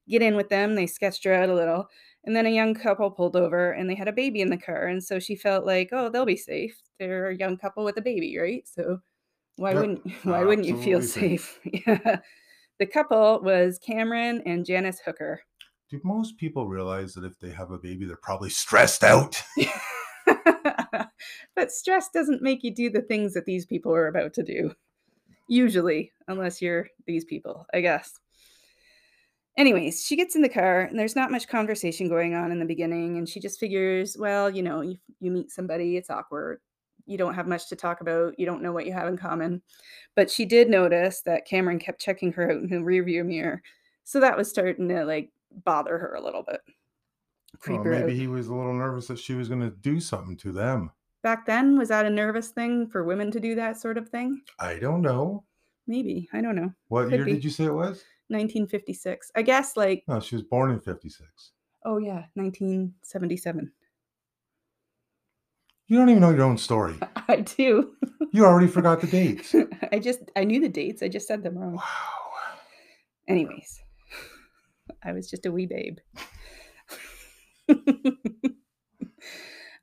get 0.09 0.21
in 0.21 0.35
with 0.35 0.49
them. 0.49 0.75
They 0.75 0.85
sketched 0.85 1.23
her 1.23 1.33
out 1.33 1.47
a 1.47 1.55
little. 1.55 1.87
And 2.25 2.35
then 2.35 2.45
a 2.45 2.49
young 2.49 2.73
couple 2.73 3.09
pulled 3.09 3.37
over 3.37 3.71
and 3.71 3.89
they 3.89 3.95
had 3.95 4.09
a 4.09 4.11
baby 4.11 4.41
in 4.41 4.49
the 4.49 4.57
car. 4.57 4.87
And 4.87 5.01
so 5.01 5.17
she 5.17 5.37
felt 5.37 5.65
like, 5.65 5.91
oh, 5.93 6.09
they'll 6.09 6.25
be 6.25 6.35
safe. 6.35 6.81
They're 6.99 7.29
a 7.29 7.37
young 7.37 7.55
couple 7.55 7.85
with 7.85 7.95
a 7.95 8.01
baby, 8.01 8.37
right? 8.37 8.67
So 8.67 8.99
why 9.55 9.71
Yep, 9.71 9.79
wouldn't 9.79 10.11
why 10.23 10.43
wouldn't 10.43 10.67
you 10.67 10.75
feel 10.75 11.01
safe? 11.01 11.57
yeah. 11.87 12.17
The 12.79 12.85
couple 12.85 13.39
was 13.41 13.79
Cameron 13.79 14.43
and 14.45 14.65
Janice 14.65 14.99
Hooker. 14.99 15.39
Do 15.93 16.01
most 16.03 16.39
people 16.39 16.67
realize 16.67 17.13
that 17.13 17.23
if 17.23 17.39
they 17.39 17.51
have 17.51 17.69
a 17.69 17.77
baby, 17.77 18.05
they're 18.05 18.15
probably 18.15 18.49
stressed 18.49 19.03
out? 19.03 19.39
but 21.55 21.71
stress 21.71 22.09
doesn't 22.09 22.41
make 22.41 22.63
you 22.63 22.73
do 22.73 22.89
the 22.89 23.03
things 23.03 23.35
that 23.35 23.45
these 23.45 23.67
people 23.67 23.93
are 23.93 24.07
about 24.07 24.33
to 24.33 24.41
do. 24.41 24.73
Usually, 25.47 26.11
unless 26.27 26.63
you're 26.63 26.87
these 27.05 27.25
people, 27.25 27.67
I 27.75 27.81
guess. 27.81 28.19
Anyways, 29.55 30.03
she 30.03 30.15
gets 30.15 30.35
in 30.35 30.41
the 30.41 30.49
car 30.49 30.81
and 30.81 30.97
there's 30.97 31.15
not 31.15 31.29
much 31.29 31.47
conversation 31.47 32.09
going 32.09 32.33
on 32.33 32.51
in 32.51 32.57
the 32.57 32.65
beginning. 32.65 33.19
And 33.19 33.29
she 33.29 33.39
just 33.39 33.59
figures, 33.59 34.17
well, 34.17 34.49
you 34.49 34.63
know, 34.63 34.81
you, 34.81 34.97
you 35.19 35.29
meet 35.29 35.51
somebody, 35.51 35.95
it's 35.95 36.09
awkward. 36.09 36.59
You 37.05 37.19
don't 37.19 37.35
have 37.35 37.47
much 37.47 37.69
to 37.69 37.75
talk 37.75 38.01
about. 38.01 38.39
You 38.39 38.47
don't 38.47 38.63
know 38.63 38.71
what 38.71 38.87
you 38.87 38.93
have 38.93 39.09
in 39.09 39.17
common. 39.17 39.61
But 40.15 40.31
she 40.31 40.45
did 40.45 40.71
notice 40.71 41.21
that 41.27 41.45
Cameron 41.45 41.77
kept 41.77 42.01
checking 42.01 42.33
her 42.33 42.49
out 42.49 42.57
in 42.57 42.67
the 42.67 42.77
rearview 42.77 43.23
mirror. 43.23 43.61
So 44.03 44.19
that 44.21 44.35
was 44.35 44.49
starting 44.49 44.89
to 44.89 45.05
like 45.05 45.29
bother 45.63 45.97
her 45.97 46.15
a 46.15 46.21
little 46.23 46.43
bit. 46.43 46.61
Out. 47.69 47.85
maybe 47.85 48.15
he 48.15 48.27
was 48.27 48.47
a 48.47 48.53
little 48.53 48.73
nervous 48.73 49.07
that 49.07 49.19
she 49.19 49.35
was 49.35 49.47
going 49.47 49.61
to 49.61 49.69
do 49.69 49.99
something 49.99 50.35
to 50.37 50.51
them. 50.51 50.91
back 51.21 51.45
then 51.45 51.77
was 51.77 51.89
that 51.89 52.05
a 52.05 52.09
nervous 52.09 52.49
thing 52.49 52.87
for 52.89 53.03
women 53.03 53.29
to 53.31 53.39
do 53.39 53.53
that 53.55 53.79
sort 53.79 53.97
of 53.97 54.09
thing 54.09 54.41
I 54.59 54.79
don't 54.79 55.01
know. 55.03 55.43
maybe 55.87 56.27
i 56.33 56.41
don't 56.41 56.55
know 56.55 56.73
What 56.87 57.05
Could 57.05 57.13
year 57.13 57.25
be. 57.25 57.33
did 57.33 57.43
you 57.43 57.51
say 57.51 57.65
it 57.65 57.73
was? 57.73 58.03
1956 58.29 59.31
i 59.35 59.41
guess 59.43 59.77
like 59.77 60.03
No, 60.07 60.19
she 60.19 60.35
was 60.35 60.43
born 60.43 60.71
in 60.71 60.79
56. 60.79 61.51
oh 61.85 61.99
yeah 61.99 62.23
1977 62.33 63.71
You 65.87 65.97
don't 65.99 66.09
even 66.09 66.21
know 66.21 66.31
your 66.31 66.43
own 66.43 66.57
story. 66.57 66.95
i 67.27 67.37
do 67.37 67.93
You 68.31 68.45
already 68.45 68.67
forgot 68.67 68.99
the 68.99 69.07
dates. 69.07 69.53
i 69.91 69.99
just 69.99 70.19
i 70.35 70.43
knew 70.43 70.59
the 70.59 70.69
dates 70.69 71.03
i 71.03 71.07
just 71.07 71.27
said 71.27 71.43
them 71.43 71.57
wrong 71.57 71.75
Wow. 71.75 71.83
anyways 73.27 73.82
i 75.05 75.11
was 75.11 75.29
just 75.29 75.45
a 75.45 75.51
wee 75.51 75.65
babe 75.65 75.97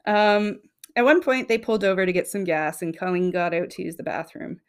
um 0.06 0.60
at 0.96 1.04
one 1.04 1.22
point 1.22 1.48
they 1.48 1.58
pulled 1.58 1.84
over 1.84 2.04
to 2.04 2.12
get 2.12 2.28
some 2.28 2.44
gas 2.44 2.82
and 2.82 2.96
colleen 2.96 3.30
got 3.30 3.54
out 3.54 3.70
to 3.70 3.82
use 3.82 3.96
the 3.96 4.02
bathroom 4.02 4.60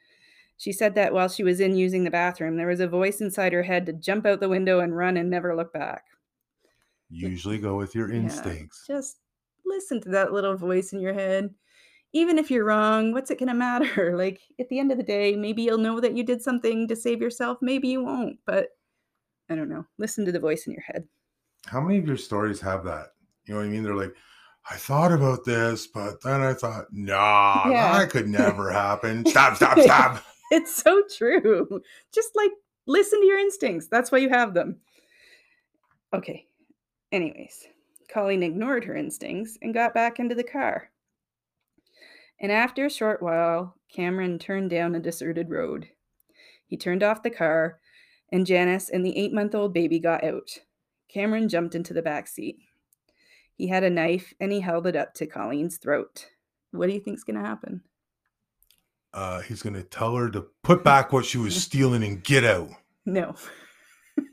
she 0.58 0.72
said 0.72 0.96
that 0.96 1.13
while 1.13 1.27
she 1.29 1.43
was 1.43 1.60
in 1.60 1.75
using 1.75 2.03
the 2.03 2.12
bathroom 2.12 2.58
there 2.58 2.67
was 2.67 2.79
a 2.79 2.88
voice 2.88 3.22
inside 3.22 3.53
her 3.53 3.63
head 3.63 3.86
to 3.86 3.93
jump 3.93 4.25
out 4.25 4.39
the 4.39 4.50
window 4.50 4.79
and 4.79 4.96
run 4.96 5.17
and 5.17 5.29
never 5.29 5.55
look 5.55 5.74
back 5.74 6.05
Usually 7.10 7.58
go 7.58 7.75
with 7.77 7.93
your 7.93 8.10
Yeah, 8.10 8.15
instincts. 8.15 8.86
just 8.88 9.17
listen 9.65 10.00
to 10.01 10.10
that 10.10 10.31
little 10.31 10.55
voice 10.55 10.93
in 10.93 11.00
your 11.01 11.13
head. 11.13 11.53
Even 12.13 12.38
if 12.38 12.50
you're 12.50 12.65
wrong, 12.65 13.12
what's 13.12 13.31
it 13.31 13.39
going 13.39 13.50
to 13.50 13.53
matter? 13.53 14.15
Like 14.17 14.41
at 14.60 14.70
the 14.70 14.79
end 14.79 14.91
of 14.91 14.98
the 14.98 15.03
day, 15.03 15.36
maybe 15.36 15.63
you'll 15.63 15.77
know 15.77 16.00
that 16.00 16.15
you 16.15 16.24
did 16.24 16.41
something 16.41 16.88
to 16.88 16.96
save 16.96 17.22
yourself. 17.22 17.58
Maybe 17.62 17.89
you 17.89 18.03
won't, 18.03 18.39
but 18.46 18.70
I 19.51 19.55
don't 19.55 19.70
know. 19.70 19.86
Listen 19.98 20.24
to 20.25 20.31
the 20.31 20.39
voice 20.39 20.65
in 20.65 20.74
your 20.74 20.81
head. 20.84 21.05
How 21.65 21.81
many 21.81 21.98
of 22.00 22.08
your 22.08 22.17
stories 22.17 22.62
have 22.62 22.84
that? 22.86 23.08
You 23.46 23.53
know 23.53 23.60
what 23.60 23.67
I 23.67 23.70
mean? 23.70 23.84
They're 23.84 23.96
like, 23.96 24.15
I 24.70 24.75
thought 24.77 25.12
about 25.12 25.43
this, 25.43 25.88
but 25.88 26.22
then 26.24 26.41
I 26.41 26.53
thought, 26.53 26.86
nah, 26.91 27.63
Yeah. 27.70 28.00
that 28.00 28.10
could 28.12 28.27
never 28.29 28.72
happen. 28.72 29.25
Stop, 29.25 29.58
stop, 29.58 29.77
stop. 29.79 30.24
It's 30.53 30.75
so 30.75 31.01
true. 31.17 31.81
Just 32.13 32.31
like 32.36 32.51
listen 32.86 33.22
to 33.22 33.25
your 33.25 33.39
instincts. 33.39 33.88
That's 33.88 34.12
why 34.12 34.17
you 34.17 34.27
have 34.29 34.53
them. 34.53 34.79
Okay. 36.13 36.46
Anyways, 37.13 37.67
Colleen 38.13 38.43
ignored 38.43 38.84
her 38.84 38.96
instincts 38.98 39.58
and 39.62 39.74
got 39.74 39.93
back 39.93 40.20
into 40.20 40.36
the 40.36 40.43
car. 40.43 40.89
And 42.41 42.51
after 42.51 42.86
a 42.86 42.89
short 42.89 43.22
while, 43.22 43.75
Cameron 43.96 44.39
turned 44.39 44.70
down 44.72 44.93
a 44.93 45.00
deserted 45.00 45.50
road. 45.50 45.88
He 46.67 46.75
turned 46.75 47.01
off 47.01 47.24
the 47.24 47.29
car, 47.29 47.79
and 48.31 48.45
Janice 48.45 48.89
and 48.89 49.05
the 49.05 49.17
eight 49.17 49.33
month 49.33 49.55
old 49.55 49.73
baby 49.73 50.00
got 50.00 50.23
out. 50.23 50.50
Cameron 51.09 51.50
jumped 51.50 51.75
into 51.75 51.93
the 51.93 52.01
back 52.01 52.27
seat. 52.27 52.57
He 53.55 53.67
had 53.67 53.83
a 53.83 53.89
knife 53.89 54.33
and 54.39 54.51
he 54.51 54.61
held 54.61 54.88
it 54.88 54.95
up 54.95 55.13
to 55.15 55.27
Colleen's 55.27 55.77
throat. 55.77 56.27
What 56.71 56.88
do 56.88 56.93
you 56.93 57.00
think's 57.00 57.23
going 57.23 57.35
to 57.35 57.45
happen? 57.45 57.81
Uh, 59.13 59.41
he's 59.41 59.61
gonna 59.61 59.83
tell 59.83 60.15
her 60.15 60.29
to 60.29 60.45
put 60.63 60.83
back 60.83 61.11
what 61.11 61.25
she 61.25 61.38
was 61.38 61.53
stealing 61.63 62.03
and 62.03 62.23
get 62.23 62.45
out. 62.45 62.69
No. 63.05 63.35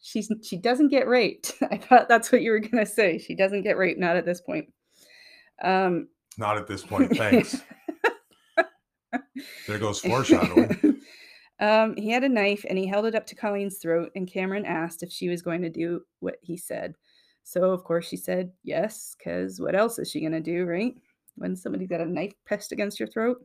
She's 0.00 0.30
she 0.42 0.58
doesn't 0.58 0.88
get 0.88 1.08
raped. 1.08 1.54
I 1.70 1.78
thought 1.78 2.08
that's 2.08 2.30
what 2.30 2.42
you 2.42 2.50
were 2.50 2.58
going 2.58 2.84
to 2.84 2.90
say. 2.90 3.16
She 3.18 3.34
doesn't 3.34 3.62
get 3.62 3.78
raped 3.78 3.98
not 3.98 4.16
at 4.16 4.26
this 4.26 4.42
point. 4.42 4.66
Um 5.62 6.08
Not 6.36 6.58
at 6.58 6.66
this 6.66 6.82
point. 6.82 7.16
Thanks. 7.16 7.62
there 9.66 9.78
goes 9.78 10.00
foreshadowing. 10.00 10.91
Um, 11.60 11.94
he 11.96 12.10
had 12.10 12.24
a 12.24 12.28
knife 12.28 12.64
and 12.68 12.78
he 12.78 12.86
held 12.86 13.06
it 13.06 13.14
up 13.14 13.26
to 13.26 13.34
Colleen's 13.34 13.78
throat, 13.78 14.10
and 14.14 14.30
Cameron 14.30 14.64
asked 14.64 15.02
if 15.02 15.12
she 15.12 15.28
was 15.28 15.42
going 15.42 15.62
to 15.62 15.70
do 15.70 16.02
what 16.20 16.36
he 16.40 16.56
said. 16.56 16.94
So, 17.44 17.70
of 17.70 17.84
course, 17.84 18.06
she 18.06 18.16
said 18.16 18.52
yes, 18.62 19.16
because 19.18 19.60
what 19.60 19.74
else 19.74 19.98
is 19.98 20.10
she 20.10 20.20
going 20.20 20.32
to 20.32 20.40
do, 20.40 20.64
right? 20.64 20.94
When 21.36 21.56
somebody's 21.56 21.88
got 21.88 22.00
a 22.00 22.06
knife 22.06 22.32
pressed 22.44 22.72
against 22.72 23.00
your 23.00 23.08
throat? 23.08 23.44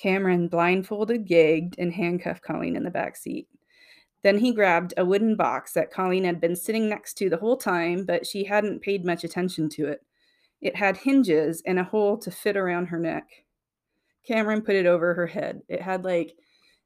Cameron 0.00 0.48
blindfolded, 0.48 1.26
gagged, 1.26 1.74
and 1.78 1.92
handcuffed 1.92 2.42
Colleen 2.42 2.76
in 2.76 2.84
the 2.84 2.90
back 2.90 3.16
seat. 3.16 3.48
Then 4.22 4.38
he 4.38 4.52
grabbed 4.52 4.94
a 4.96 5.04
wooden 5.04 5.36
box 5.36 5.72
that 5.72 5.92
Colleen 5.92 6.24
had 6.24 6.40
been 6.40 6.56
sitting 6.56 6.88
next 6.88 7.14
to 7.14 7.28
the 7.28 7.36
whole 7.36 7.56
time, 7.56 8.04
but 8.04 8.26
she 8.26 8.44
hadn't 8.44 8.82
paid 8.82 9.04
much 9.04 9.24
attention 9.24 9.68
to 9.70 9.86
it. 9.86 10.02
It 10.60 10.76
had 10.76 10.96
hinges 10.96 11.62
and 11.66 11.78
a 11.78 11.84
hole 11.84 12.18
to 12.18 12.30
fit 12.30 12.56
around 12.56 12.86
her 12.86 12.98
neck. 12.98 13.26
Cameron 14.28 14.60
put 14.62 14.76
it 14.76 14.86
over 14.86 15.14
her 15.14 15.26
head. 15.26 15.62
It 15.68 15.80
had 15.82 16.04
like 16.04 16.34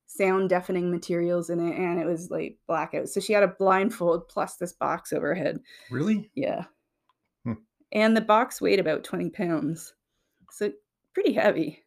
sound 0.07 0.49
deafening 0.51 0.91
materials 0.91 1.51
in 1.51 1.59
it 1.59 1.77
and 1.77 1.99
it 1.99 2.07
was 2.07 2.31
like 2.31 2.57
blackout. 2.69 3.09
So 3.09 3.19
she 3.21 3.33
had 3.33 3.43
a 3.43 3.49
blindfold 3.59 4.29
plus 4.29 4.57
this 4.57 4.73
box 4.73 5.13
over 5.13 5.29
her 5.29 5.35
head. 5.35 5.59
really? 5.91 6.31
Yeah. 6.35 6.65
Hmm. 7.45 7.55
And 7.93 8.17
the 8.17 8.21
box 8.21 8.61
weighed 8.61 8.79
about 8.81 9.05
20 9.05 9.31
pounds. 9.31 9.93
So 10.53 10.71
pretty 11.15 11.33
heavy 11.33 11.83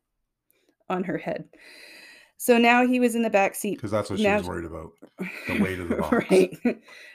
on 0.90 1.04
her 1.04 1.18
head. 1.18 1.46
So 2.38 2.58
now 2.58 2.86
he 2.86 3.00
was 3.00 3.16
in 3.16 3.22
the 3.22 3.30
back 3.30 3.56
seat. 3.56 3.76
Because 3.76 3.92
that's 3.92 4.10
what 4.10 4.20
she 4.20 4.26
Now- 4.26 4.40
was 4.40 4.48
worried 4.48 4.66
about. 4.66 4.92
The 5.48 5.60
weight 5.62 5.80
of 5.80 5.88
the 5.90 5.96
box. 5.96 6.30
right. 6.30 6.58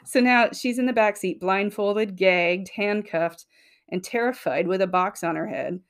So 0.07 0.19
now 0.21 0.49
she's 0.53 0.79
in 0.79 0.87
the 0.87 0.93
back 0.95 1.17
seat, 1.17 1.41
blindfolded, 1.41 2.17
gagged, 2.17 2.71
handcuffed, 2.75 3.45
and 3.91 4.03
terrified 4.03 4.67
with 4.67 4.81
a 4.81 4.87
box 4.87 5.23
on 5.23 5.37
her 5.37 5.47
head. 5.47 5.81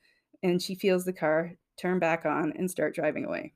And 0.43 0.61
she 0.61 0.75
feels 0.75 1.05
the 1.05 1.13
car 1.13 1.53
turn 1.81 1.99
back 1.99 2.25
on 2.25 2.53
and 2.57 2.69
start 2.69 2.93
driving 2.93 3.25
away. 3.25 3.53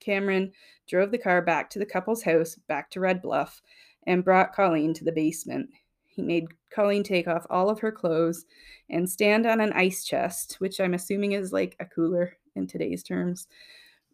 Cameron 0.00 0.52
drove 0.88 1.10
the 1.10 1.18
car 1.18 1.40
back 1.40 1.70
to 1.70 1.78
the 1.78 1.86
couple's 1.86 2.22
house, 2.22 2.56
back 2.68 2.90
to 2.90 3.00
Red 3.00 3.22
Bluff, 3.22 3.62
and 4.06 4.24
brought 4.24 4.54
Colleen 4.54 4.92
to 4.94 5.04
the 5.04 5.12
basement. 5.12 5.70
He 6.06 6.22
made 6.22 6.46
Colleen 6.70 7.02
take 7.02 7.26
off 7.26 7.46
all 7.50 7.70
of 7.70 7.80
her 7.80 7.90
clothes 7.90 8.44
and 8.90 9.08
stand 9.08 9.46
on 9.46 9.60
an 9.60 9.72
ice 9.72 10.04
chest, 10.04 10.56
which 10.58 10.80
I'm 10.80 10.94
assuming 10.94 11.32
is 11.32 11.52
like 11.52 11.76
a 11.80 11.86
cooler 11.86 12.36
in 12.54 12.66
today's 12.66 13.02
terms, 13.02 13.48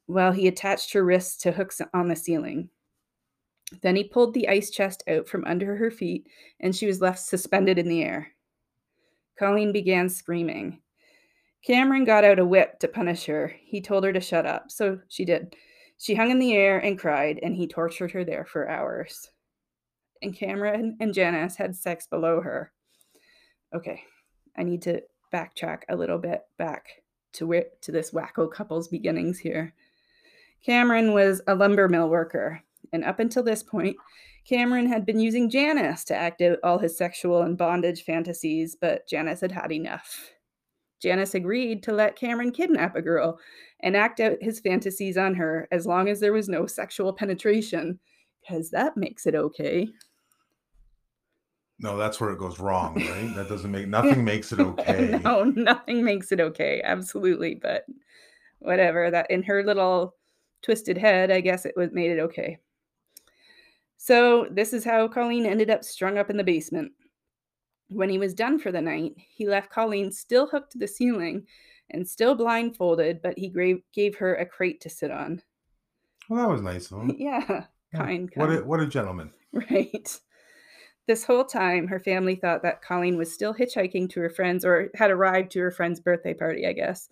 while 0.06 0.32
he 0.32 0.48
attached 0.48 0.92
her 0.92 1.04
wrists 1.04 1.36
to 1.42 1.52
hooks 1.52 1.80
on 1.92 2.08
the 2.08 2.16
ceiling. 2.16 2.70
Then 3.82 3.96
he 3.96 4.04
pulled 4.04 4.34
the 4.34 4.48
ice 4.48 4.70
chest 4.70 5.02
out 5.08 5.28
from 5.28 5.44
under 5.44 5.76
her 5.76 5.90
feet, 5.90 6.26
and 6.58 6.74
she 6.74 6.86
was 6.86 7.00
left 7.00 7.20
suspended 7.20 7.78
in 7.78 7.88
the 7.88 8.02
air. 8.02 8.32
Colleen 9.38 9.72
began 9.72 10.08
screaming. 10.08 10.80
Cameron 11.64 12.04
got 12.04 12.24
out 12.24 12.38
a 12.38 12.44
whip 12.44 12.78
to 12.80 12.88
punish 12.88 13.26
her. 13.26 13.54
He 13.62 13.80
told 13.80 14.04
her 14.04 14.12
to 14.12 14.20
shut 14.20 14.46
up, 14.46 14.70
so 14.70 14.98
she 15.08 15.24
did. 15.24 15.54
She 15.98 16.14
hung 16.14 16.30
in 16.30 16.38
the 16.38 16.54
air 16.54 16.78
and 16.78 16.98
cried, 16.98 17.38
and 17.42 17.54
he 17.54 17.66
tortured 17.66 18.12
her 18.12 18.24
there 18.24 18.46
for 18.46 18.68
hours. 18.68 19.30
And 20.22 20.34
Cameron 20.34 20.96
and 21.00 21.12
Janice 21.12 21.56
had 21.56 21.76
sex 21.76 22.06
below 22.06 22.40
her. 22.40 22.72
Okay, 23.74 24.02
I 24.56 24.62
need 24.62 24.82
to 24.82 25.02
backtrack 25.32 25.82
a 25.88 25.96
little 25.96 26.18
bit 26.18 26.42
back 26.58 26.88
to 27.34 27.46
where 27.46 27.66
to 27.82 27.92
this 27.92 28.10
wacko 28.10 28.50
couple's 28.50 28.88
beginnings 28.88 29.38
here. 29.38 29.74
Cameron 30.64 31.12
was 31.12 31.40
a 31.46 31.54
lumber 31.54 31.88
mill 31.88 32.08
worker, 32.08 32.62
and 32.92 33.04
up 33.04 33.20
until 33.20 33.42
this 33.42 33.62
point, 33.62 33.96
Cameron 34.48 34.86
had 34.86 35.06
been 35.06 35.20
using 35.20 35.50
Janice 35.50 36.04
to 36.04 36.16
act 36.16 36.40
out 36.42 36.58
all 36.62 36.78
his 36.78 36.96
sexual 36.96 37.42
and 37.42 37.56
bondage 37.56 38.02
fantasies, 38.04 38.74
but 38.74 39.06
Janice 39.06 39.42
had 39.42 39.52
had 39.52 39.70
enough. 39.70 40.30
Janice 41.00 41.34
agreed 41.34 41.82
to 41.84 41.92
let 41.92 42.16
Cameron 42.16 42.52
kidnap 42.52 42.94
a 42.94 43.02
girl 43.02 43.38
and 43.80 43.96
act 43.96 44.20
out 44.20 44.36
his 44.40 44.60
fantasies 44.60 45.16
on 45.16 45.34
her 45.34 45.66
as 45.72 45.86
long 45.86 46.08
as 46.08 46.20
there 46.20 46.32
was 46.32 46.48
no 46.48 46.66
sexual 46.66 47.12
penetration, 47.12 47.98
because 48.40 48.70
that 48.70 48.96
makes 48.96 49.26
it 49.26 49.34
okay. 49.34 49.88
No, 51.78 51.96
that's 51.96 52.20
where 52.20 52.30
it 52.30 52.38
goes 52.38 52.60
wrong, 52.60 52.94
right? 52.96 53.34
That 53.34 53.48
doesn't 53.48 53.70
make 53.70 53.88
nothing 53.88 54.22
makes 54.22 54.52
it 54.52 54.60
okay. 54.60 55.18
no, 55.24 55.44
nothing 55.44 56.04
makes 56.04 56.30
it 56.30 56.40
okay. 56.40 56.82
Absolutely, 56.84 57.54
but 57.54 57.86
whatever. 58.58 59.10
That 59.10 59.30
in 59.30 59.42
her 59.44 59.64
little 59.64 60.14
twisted 60.62 60.98
head, 60.98 61.30
I 61.30 61.40
guess 61.40 61.64
it 61.64 61.74
was 61.76 61.90
made 61.92 62.10
it 62.10 62.20
okay. 62.20 62.58
So 63.96 64.46
this 64.50 64.72
is 64.74 64.84
how 64.84 65.08
Colleen 65.08 65.46
ended 65.46 65.70
up 65.70 65.84
strung 65.84 66.18
up 66.18 66.30
in 66.30 66.36
the 66.36 66.44
basement. 66.44 66.92
When 67.90 68.08
he 68.08 68.18
was 68.18 68.34
done 68.34 68.58
for 68.58 68.70
the 68.72 68.80
night, 68.80 69.14
he 69.16 69.46
left 69.46 69.70
Colleen 69.70 70.10
still 70.12 70.46
hooked 70.46 70.72
to 70.72 70.78
the 70.78 70.86
ceiling 70.88 71.46
and 71.90 72.08
still 72.08 72.34
blindfolded, 72.34 73.20
but 73.20 73.36
he 73.36 73.48
gra- 73.48 73.82
gave 73.92 74.16
her 74.16 74.36
a 74.36 74.46
crate 74.46 74.80
to 74.82 74.88
sit 74.90 75.10
on. 75.10 75.42
Well, 76.28 76.40
that 76.46 76.52
was 76.52 76.62
nice 76.62 76.90
of 76.92 77.00
him. 77.02 77.14
Yeah, 77.18 77.44
Yeah. 77.92 77.98
kind, 77.98 78.30
What 78.34 78.50
a 78.50 78.54
kind. 78.56 78.66
what 78.66 78.80
a 78.80 78.86
gentleman. 78.86 79.32
Right. 79.52 80.20
This 81.08 81.24
whole 81.24 81.44
time, 81.44 81.88
her 81.88 81.98
family 81.98 82.36
thought 82.36 82.62
that 82.62 82.82
Colleen 82.82 83.16
was 83.16 83.32
still 83.34 83.52
hitchhiking 83.52 84.08
to 84.10 84.20
her 84.20 84.30
friend's 84.30 84.64
or 84.64 84.90
had 84.94 85.10
arrived 85.10 85.50
to 85.52 85.60
her 85.60 85.72
friend's 85.72 85.98
birthday 85.98 86.34
party, 86.34 86.64
I 86.68 86.72
guess. 86.72 87.08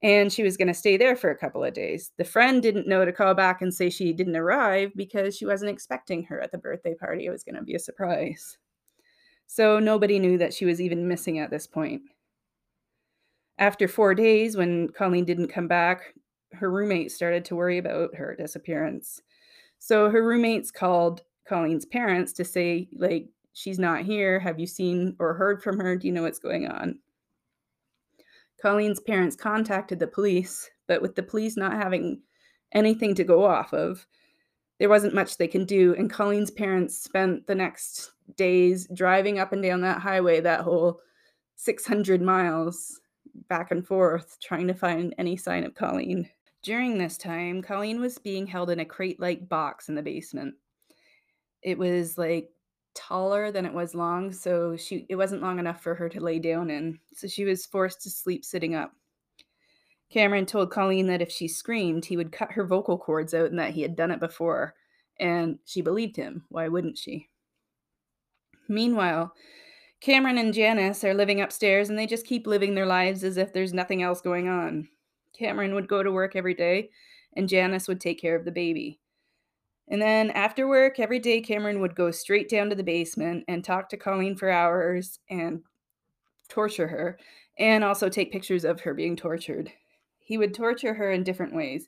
And 0.00 0.32
she 0.32 0.44
was 0.44 0.56
going 0.56 0.68
to 0.68 0.74
stay 0.74 0.96
there 0.96 1.16
for 1.16 1.30
a 1.30 1.36
couple 1.36 1.64
of 1.64 1.74
days. 1.74 2.12
The 2.18 2.24
friend 2.24 2.62
didn't 2.62 2.86
know 2.86 3.04
to 3.04 3.10
call 3.12 3.34
back 3.34 3.62
and 3.62 3.74
say 3.74 3.90
she 3.90 4.12
didn't 4.12 4.36
arrive 4.36 4.92
because 4.94 5.36
she 5.36 5.46
wasn't 5.46 5.72
expecting 5.72 6.22
her 6.24 6.40
at 6.40 6.52
the 6.52 6.58
birthday 6.58 6.94
party. 6.94 7.26
It 7.26 7.30
was 7.30 7.42
going 7.42 7.56
to 7.56 7.62
be 7.62 7.74
a 7.74 7.80
surprise. 7.80 8.58
So 9.46 9.78
nobody 9.78 10.18
knew 10.18 10.38
that 10.38 10.52
she 10.52 10.64
was 10.64 10.80
even 10.80 11.08
missing 11.08 11.38
at 11.38 11.50
this 11.50 11.66
point. 11.66 12.02
After 13.58 13.88
four 13.88 14.14
days, 14.14 14.56
when 14.56 14.88
Colleen 14.88 15.24
didn't 15.24 15.48
come 15.48 15.68
back, 15.68 16.14
her 16.52 16.70
roommate 16.70 17.10
started 17.10 17.44
to 17.46 17.56
worry 17.56 17.78
about 17.78 18.14
her 18.14 18.34
disappearance. 18.36 19.22
So 19.78 20.10
her 20.10 20.22
roommates 20.26 20.70
called 20.70 21.22
Colleen's 21.48 21.86
parents 21.86 22.32
to 22.34 22.44
say, 22.44 22.88
like, 22.96 23.28
she's 23.52 23.78
not 23.78 24.02
here. 24.02 24.38
Have 24.38 24.58
you 24.58 24.66
seen 24.66 25.16
or 25.18 25.34
heard 25.34 25.62
from 25.62 25.78
her? 25.80 25.96
Do 25.96 26.06
you 26.06 26.12
know 26.12 26.22
what's 26.22 26.38
going 26.38 26.66
on? 26.66 26.98
Colleen's 28.60 29.00
parents 29.00 29.36
contacted 29.36 29.98
the 29.98 30.06
police, 30.06 30.70
but 30.88 31.00
with 31.00 31.14
the 31.14 31.22
police 31.22 31.56
not 31.56 31.72
having 31.72 32.20
anything 32.72 33.14
to 33.14 33.24
go 33.24 33.44
off 33.44 33.72
of, 33.72 34.06
there 34.78 34.88
wasn't 34.88 35.14
much 35.14 35.36
they 35.36 35.48
can 35.48 35.64
do. 35.64 35.94
And 35.96 36.10
Colleen's 36.10 36.50
parents 36.50 36.96
spent 36.96 37.46
the 37.46 37.54
next 37.54 38.12
days 38.36 38.86
driving 38.94 39.38
up 39.38 39.52
and 39.52 39.62
down 39.62 39.80
that 39.82 40.00
highway, 40.00 40.40
that 40.40 40.60
whole 40.60 41.00
600 41.56 42.20
miles 42.20 43.00
back 43.48 43.70
and 43.70 43.86
forth, 43.86 44.38
trying 44.42 44.66
to 44.66 44.74
find 44.74 45.14
any 45.18 45.36
sign 45.36 45.64
of 45.64 45.74
Colleen. 45.74 46.28
During 46.62 46.98
this 46.98 47.16
time, 47.16 47.62
Colleen 47.62 48.00
was 48.00 48.18
being 48.18 48.46
held 48.46 48.70
in 48.70 48.80
a 48.80 48.84
crate 48.84 49.20
like 49.20 49.48
box 49.48 49.88
in 49.88 49.94
the 49.94 50.02
basement. 50.02 50.54
It 51.62 51.78
was 51.78 52.18
like 52.18 52.50
taller 52.94 53.52
than 53.52 53.66
it 53.66 53.72
was 53.72 53.94
long, 53.94 54.32
so 54.32 54.76
she 54.76 55.06
it 55.08 55.16
wasn't 55.16 55.42
long 55.42 55.58
enough 55.58 55.82
for 55.82 55.94
her 55.94 56.08
to 56.08 56.20
lay 56.20 56.38
down 56.38 56.70
in. 56.70 56.98
So 57.12 57.28
she 57.28 57.44
was 57.44 57.66
forced 57.66 58.02
to 58.02 58.10
sleep 58.10 58.44
sitting 58.44 58.74
up. 58.74 58.92
Cameron 60.10 60.46
told 60.46 60.70
Colleen 60.70 61.06
that 61.08 61.22
if 61.22 61.30
she 61.30 61.48
screamed, 61.48 62.04
he 62.04 62.16
would 62.16 62.32
cut 62.32 62.52
her 62.52 62.64
vocal 62.64 62.96
cords 62.96 63.34
out 63.34 63.50
and 63.50 63.58
that 63.58 63.72
he 63.74 63.82
had 63.82 63.96
done 63.96 64.10
it 64.10 64.20
before. 64.20 64.74
And 65.18 65.58
she 65.64 65.80
believed 65.80 66.16
him. 66.16 66.44
Why 66.48 66.68
wouldn't 66.68 66.98
she? 66.98 67.28
Meanwhile, 68.68 69.32
Cameron 70.00 70.38
and 70.38 70.52
Janice 70.52 71.02
are 71.04 71.14
living 71.14 71.40
upstairs 71.40 71.88
and 71.88 71.98
they 71.98 72.06
just 72.06 72.26
keep 72.26 72.46
living 72.46 72.74
their 72.74 72.86
lives 72.86 73.24
as 73.24 73.36
if 73.36 73.52
there's 73.52 73.72
nothing 73.72 74.02
else 74.02 74.20
going 74.20 74.48
on. 74.48 74.88
Cameron 75.32 75.74
would 75.74 75.88
go 75.88 76.02
to 76.02 76.12
work 76.12 76.36
every 76.36 76.54
day 76.54 76.90
and 77.34 77.48
Janice 77.48 77.88
would 77.88 78.00
take 78.00 78.20
care 78.20 78.36
of 78.36 78.44
the 78.44 78.52
baby. 78.52 79.00
And 79.88 80.02
then 80.02 80.30
after 80.30 80.66
work, 80.66 80.98
every 80.98 81.20
day, 81.20 81.40
Cameron 81.40 81.80
would 81.80 81.94
go 81.94 82.10
straight 82.10 82.48
down 82.48 82.70
to 82.70 82.74
the 82.74 82.82
basement 82.82 83.44
and 83.46 83.62
talk 83.62 83.88
to 83.90 83.96
Colleen 83.96 84.36
for 84.36 84.50
hours 84.50 85.20
and 85.30 85.62
torture 86.48 86.88
her, 86.88 87.18
and 87.58 87.84
also 87.84 88.08
take 88.08 88.32
pictures 88.32 88.64
of 88.64 88.80
her 88.80 88.94
being 88.94 89.16
tortured. 89.16 89.72
He 90.26 90.38
would 90.38 90.54
torture 90.54 90.92
her 90.92 91.10
in 91.12 91.22
different 91.22 91.54
ways. 91.54 91.86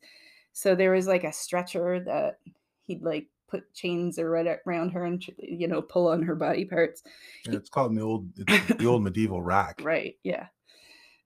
So 0.52 0.74
there 0.74 0.92
was 0.92 1.08
like 1.08 1.24
a 1.24 1.32
stretcher 1.32 2.00
that 2.04 2.38
he'd 2.84 3.02
like 3.02 3.26
put 3.48 3.74
chains 3.74 4.18
around 4.18 4.90
her 4.90 5.04
and 5.04 5.24
you 5.38 5.66
know 5.66 5.82
pull 5.82 6.08
on 6.08 6.22
her 6.22 6.36
body 6.36 6.64
parts. 6.64 7.02
Yeah, 7.44 7.56
it's 7.56 7.68
called 7.68 7.96
the 7.96 8.00
old 8.00 8.28
it's 8.36 8.74
the 8.74 8.86
old 8.86 9.02
medieval 9.04 9.42
rack. 9.42 9.80
Right. 9.82 10.14
Yeah. 10.22 10.46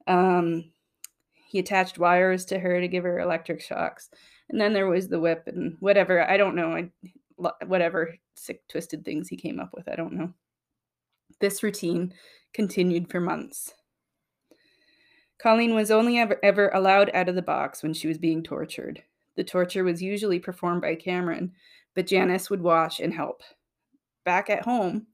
Um, 0.06 0.72
he 1.48 1.58
attached 1.58 1.98
wires 1.98 2.46
to 2.46 2.58
her 2.58 2.80
to 2.80 2.88
give 2.88 3.04
her 3.04 3.20
electric 3.20 3.60
shocks, 3.60 4.08
and 4.48 4.58
then 4.58 4.72
there 4.72 4.86
was 4.86 5.08
the 5.08 5.20
whip 5.20 5.44
and 5.46 5.76
whatever. 5.80 6.28
I 6.28 6.38
don't 6.38 6.56
know. 6.56 6.72
I 6.72 6.90
whatever 7.66 8.14
sick 8.36 8.66
twisted 8.68 9.04
things 9.04 9.28
he 9.28 9.36
came 9.36 9.60
up 9.60 9.70
with. 9.74 9.86
I 9.86 9.96
don't 9.96 10.14
know. 10.14 10.32
This 11.40 11.62
routine 11.62 12.14
continued 12.54 13.10
for 13.10 13.20
months. 13.20 13.74
Colleen 15.42 15.74
was 15.74 15.90
only 15.90 16.18
ever, 16.18 16.38
ever 16.42 16.68
allowed 16.68 17.10
out 17.12 17.28
of 17.28 17.34
the 17.34 17.42
box 17.42 17.82
when 17.82 17.92
she 17.92 18.06
was 18.06 18.16
being 18.16 18.44
tortured. 18.44 19.02
The 19.34 19.42
torture 19.42 19.82
was 19.82 20.00
usually 20.00 20.38
performed 20.38 20.82
by 20.82 20.94
Cameron, 20.94 21.52
but 21.96 22.06
Janice 22.06 22.48
would 22.48 22.62
watch 22.62 23.00
and 23.00 23.12
help. 23.12 23.42
Back 24.24 24.48
at 24.48 24.64
home, 24.64 25.08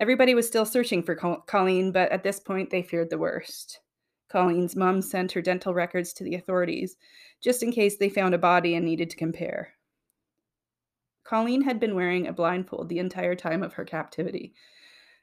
everybody 0.00 0.34
was 0.34 0.46
still 0.46 0.66
searching 0.66 1.04
for 1.04 1.14
Col- 1.14 1.42
Colleen, 1.42 1.92
but 1.92 2.10
at 2.10 2.24
this 2.24 2.40
point 2.40 2.70
they 2.70 2.82
feared 2.82 3.10
the 3.10 3.18
worst. 3.18 3.78
Colleen's 4.28 4.74
mom 4.74 5.02
sent 5.02 5.32
her 5.32 5.42
dental 5.42 5.72
records 5.72 6.12
to 6.14 6.24
the 6.24 6.34
authorities, 6.34 6.96
just 7.40 7.62
in 7.62 7.70
case 7.70 7.96
they 7.96 8.08
found 8.08 8.34
a 8.34 8.38
body 8.38 8.74
and 8.74 8.84
needed 8.84 9.08
to 9.10 9.16
compare. 9.16 9.74
Colleen 11.22 11.62
had 11.62 11.78
been 11.78 11.94
wearing 11.94 12.26
a 12.26 12.32
blindfold 12.32 12.88
the 12.88 12.98
entire 12.98 13.36
time 13.36 13.62
of 13.62 13.74
her 13.74 13.84
captivity. 13.84 14.52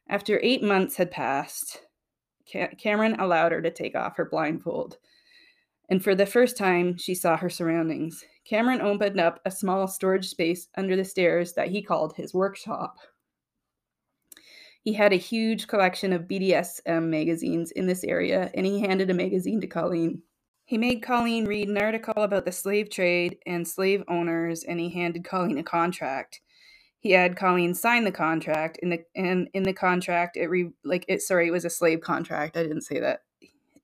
After 0.07 0.39
eight 0.41 0.63
months 0.63 0.95
had 0.95 1.11
passed, 1.11 1.81
Ca- 2.51 2.75
Cameron 2.77 3.19
allowed 3.19 3.51
her 3.51 3.61
to 3.61 3.71
take 3.71 3.95
off 3.95 4.17
her 4.17 4.25
blindfold. 4.25 4.97
And 5.89 6.03
for 6.03 6.15
the 6.15 6.25
first 6.25 6.57
time, 6.57 6.97
she 6.97 7.15
saw 7.15 7.37
her 7.37 7.49
surroundings. 7.49 8.23
Cameron 8.45 8.81
opened 8.81 9.19
up 9.19 9.39
a 9.45 9.51
small 9.51 9.87
storage 9.87 10.27
space 10.29 10.67
under 10.75 10.95
the 10.95 11.05
stairs 11.05 11.53
that 11.53 11.69
he 11.69 11.81
called 11.81 12.15
his 12.15 12.33
workshop. 12.33 12.97
He 14.81 14.93
had 14.93 15.11
a 15.11 15.17
huge 15.17 15.67
collection 15.67 16.13
of 16.13 16.29
BDSM 16.29 17.09
magazines 17.09 17.71
in 17.71 17.87
this 17.87 18.03
area, 18.03 18.49
and 18.53 18.65
he 18.65 18.79
handed 18.79 19.09
a 19.09 19.13
magazine 19.13 19.59
to 19.61 19.67
Colleen. 19.67 20.21
He 20.65 20.77
made 20.77 21.01
Colleen 21.01 21.45
read 21.45 21.67
an 21.67 21.77
article 21.77 22.23
about 22.23 22.45
the 22.45 22.51
slave 22.51 22.89
trade 22.89 23.37
and 23.45 23.67
slave 23.67 24.03
owners, 24.07 24.63
and 24.63 24.79
he 24.79 24.89
handed 24.89 25.25
Colleen 25.25 25.57
a 25.57 25.63
contract. 25.63 26.41
He 27.07 27.13
had 27.13 27.37
Colleen 27.37 27.73
sign 27.73 28.03
the 28.03 28.11
contract, 28.11 28.79
in 28.81 28.89
the 28.89 29.01
and 29.15 29.47
in 29.53 29.63
the 29.63 29.71
contract, 29.71 30.35
it 30.35 30.47
re, 30.47 30.71
like 30.83 31.05
it. 31.07 31.21
Sorry, 31.21 31.47
it 31.47 31.51
was 31.51 31.63
a 31.63 31.69
slave 31.69 32.01
contract. 32.01 32.57
I 32.57 32.63
didn't 32.63 32.81
say 32.81 32.99
that. 32.99 33.21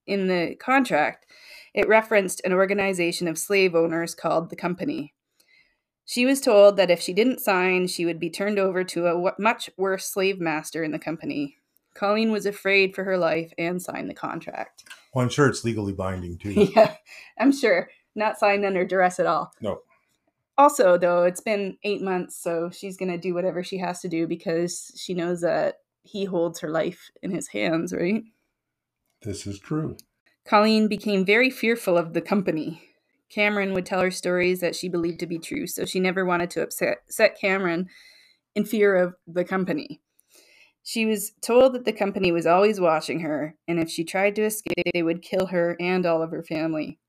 In 0.05 0.27
the 0.27 0.55
contract, 0.55 1.25
it 1.73 1.87
referenced 1.87 2.41
an 2.43 2.51
organization 2.51 3.29
of 3.29 3.37
slave 3.37 3.75
owners 3.75 4.13
called 4.13 4.49
the 4.49 4.57
Company. 4.57 5.13
She 6.03 6.25
was 6.25 6.41
told 6.41 6.75
that 6.75 6.91
if 6.91 6.99
she 6.99 7.13
didn't 7.13 7.39
sign, 7.39 7.87
she 7.87 8.05
would 8.05 8.19
be 8.19 8.29
turned 8.29 8.59
over 8.59 8.83
to 8.83 9.07
a 9.07 9.33
much 9.39 9.69
worse 9.77 10.05
slave 10.05 10.41
master 10.41 10.83
in 10.83 10.91
the 10.91 10.99
company. 10.99 11.55
Colleen 11.93 12.29
was 12.29 12.45
afraid 12.45 12.93
for 12.93 13.05
her 13.05 13.17
life 13.17 13.53
and 13.57 13.81
signed 13.81 14.09
the 14.09 14.13
contract. 14.13 14.83
Well, 15.13 15.23
I'm 15.23 15.29
sure 15.29 15.47
it's 15.47 15.63
legally 15.63 15.93
binding 15.93 16.39
too. 16.39 16.51
yeah, 16.75 16.95
I'm 17.39 17.53
sure. 17.53 17.89
Not 18.15 18.37
signed 18.37 18.65
under 18.65 18.83
duress 18.83 19.17
at 19.17 19.27
all. 19.27 19.53
No. 19.61 19.79
Also, 20.57 20.97
though, 20.97 21.23
it's 21.23 21.41
been 21.41 21.77
eight 21.83 22.01
months, 22.01 22.35
so 22.35 22.69
she's 22.69 22.97
going 22.97 23.11
to 23.11 23.17
do 23.17 23.33
whatever 23.33 23.63
she 23.63 23.77
has 23.79 24.01
to 24.01 24.07
do 24.07 24.27
because 24.27 24.91
she 24.95 25.13
knows 25.13 25.41
that 25.41 25.75
he 26.03 26.25
holds 26.25 26.59
her 26.59 26.69
life 26.69 27.09
in 27.23 27.31
his 27.31 27.47
hands, 27.47 27.93
right? 27.93 28.23
This 29.23 29.47
is 29.47 29.59
true. 29.59 29.97
Colleen 30.45 30.87
became 30.87 31.25
very 31.25 31.49
fearful 31.49 31.97
of 31.97 32.13
the 32.13 32.21
company. 32.21 32.81
Cameron 33.29 33.73
would 33.73 33.85
tell 33.85 34.01
her 34.01 34.11
stories 34.11 34.59
that 34.59 34.75
she 34.75 34.89
believed 34.89 35.19
to 35.21 35.27
be 35.27 35.39
true, 35.39 35.65
so 35.65 35.85
she 35.85 35.99
never 35.99 36.23
wanted 36.23 36.51
to 36.51 36.61
upset, 36.61 36.99
upset 37.05 37.39
Cameron 37.39 37.87
in 38.53 38.65
fear 38.65 38.95
of 38.95 39.15
the 39.25 39.43
company. 39.43 40.01
She 40.83 41.05
was 41.05 41.31
told 41.41 41.73
that 41.73 41.85
the 41.85 41.93
company 41.93 42.31
was 42.31 42.45
always 42.45 42.79
watching 42.79 43.21
her, 43.21 43.55
and 43.67 43.79
if 43.79 43.89
she 43.89 44.03
tried 44.03 44.35
to 44.35 44.43
escape, 44.43 44.91
they 44.93 45.01
would 45.01 45.21
kill 45.21 45.47
her 45.47 45.77
and 45.79 46.05
all 46.05 46.21
of 46.21 46.31
her 46.31 46.43
family. 46.43 46.99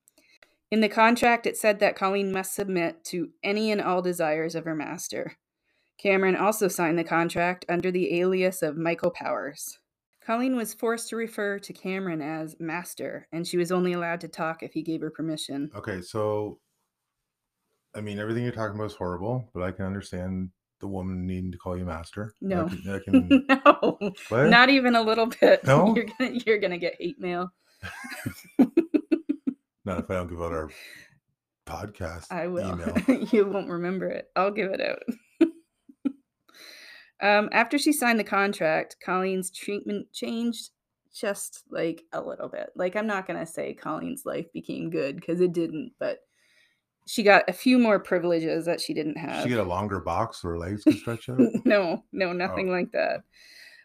In 0.70 0.80
the 0.80 0.88
contract, 0.88 1.46
it 1.46 1.56
said 1.56 1.80
that 1.80 1.96
Colleen 1.96 2.32
must 2.32 2.54
submit 2.54 3.04
to 3.06 3.30
any 3.44 3.70
and 3.70 3.80
all 3.80 4.02
desires 4.02 4.54
of 4.54 4.64
her 4.64 4.74
master. 4.74 5.36
Cameron 5.98 6.36
also 6.36 6.68
signed 6.68 6.98
the 6.98 7.04
contract 7.04 7.64
under 7.68 7.90
the 7.90 8.20
alias 8.20 8.62
of 8.62 8.76
Michael 8.76 9.10
Powers. 9.12 9.78
Colleen 10.24 10.56
was 10.56 10.74
forced 10.74 11.08
to 11.10 11.16
refer 11.16 11.58
to 11.60 11.72
Cameron 11.72 12.22
as 12.22 12.56
master, 12.58 13.28
and 13.32 13.46
she 13.46 13.56
was 13.56 13.70
only 13.72 13.92
allowed 13.92 14.20
to 14.22 14.28
talk 14.28 14.62
if 14.62 14.72
he 14.72 14.82
gave 14.82 15.00
her 15.02 15.10
permission. 15.10 15.70
Okay, 15.76 16.00
so 16.00 16.58
I 17.94 18.00
mean, 18.00 18.18
everything 18.18 18.42
you're 18.44 18.52
talking 18.52 18.76
about 18.76 18.86
is 18.90 18.96
horrible, 18.96 19.48
but 19.54 19.62
I 19.62 19.70
can 19.72 19.84
understand 19.86 20.50
the 20.80 20.88
woman 20.88 21.26
needing 21.26 21.52
to 21.52 21.58
call 21.58 21.76
you 21.78 21.84
master. 21.84 22.34
I 22.42 22.46
No. 22.48 22.68
can, 22.68 22.82
I 22.90 22.98
can 23.04 23.46
no, 23.48 23.98
what? 24.28 24.48
not 24.50 24.70
even 24.70 24.96
a 24.96 25.02
little 25.02 25.26
bit. 25.26 25.64
No? 25.66 25.94
You're 25.96 26.06
gonna, 26.18 26.38
you're 26.46 26.58
gonna 26.58 26.78
get 26.78 26.96
hate 26.98 27.20
mail. 27.20 27.52
Not 29.84 29.98
if 29.98 30.10
I 30.10 30.14
don't 30.14 30.28
give 30.28 30.40
out 30.40 30.52
our 30.52 30.70
podcast 31.66 32.26
I 32.30 32.46
will. 32.46 32.72
email. 32.72 33.26
you 33.32 33.46
won't 33.46 33.68
remember 33.68 34.08
it. 34.08 34.26
I'll 34.36 34.50
give 34.50 34.70
it 34.72 34.80
out. 34.80 35.02
um, 37.22 37.48
after 37.52 37.78
she 37.78 37.92
signed 37.92 38.18
the 38.18 38.24
contract, 38.24 38.96
Colleen's 39.04 39.50
treatment 39.50 40.12
changed 40.12 40.70
just 41.14 41.64
like 41.70 42.02
a 42.12 42.20
little 42.20 42.48
bit. 42.48 42.70
Like, 42.74 42.96
I'm 42.96 43.06
not 43.06 43.26
going 43.26 43.38
to 43.38 43.46
say 43.46 43.74
Colleen's 43.74 44.24
life 44.24 44.46
became 44.52 44.90
good 44.90 45.16
because 45.16 45.40
it 45.40 45.52
didn't, 45.52 45.92
but 45.98 46.18
she 47.06 47.22
got 47.22 47.48
a 47.48 47.52
few 47.52 47.78
more 47.78 48.00
privileges 48.00 48.64
that 48.64 48.80
she 48.80 48.94
didn't 48.94 49.18
have. 49.18 49.42
She 49.42 49.50
get 49.50 49.58
a 49.58 49.64
longer 49.64 50.00
box 50.00 50.42
her 50.42 50.58
legs 50.58 50.84
can 50.84 50.94
stretch 50.94 51.28
out. 51.28 51.38
no, 51.64 52.02
no, 52.12 52.32
nothing 52.32 52.70
like 52.70 52.92
that. 52.92 53.22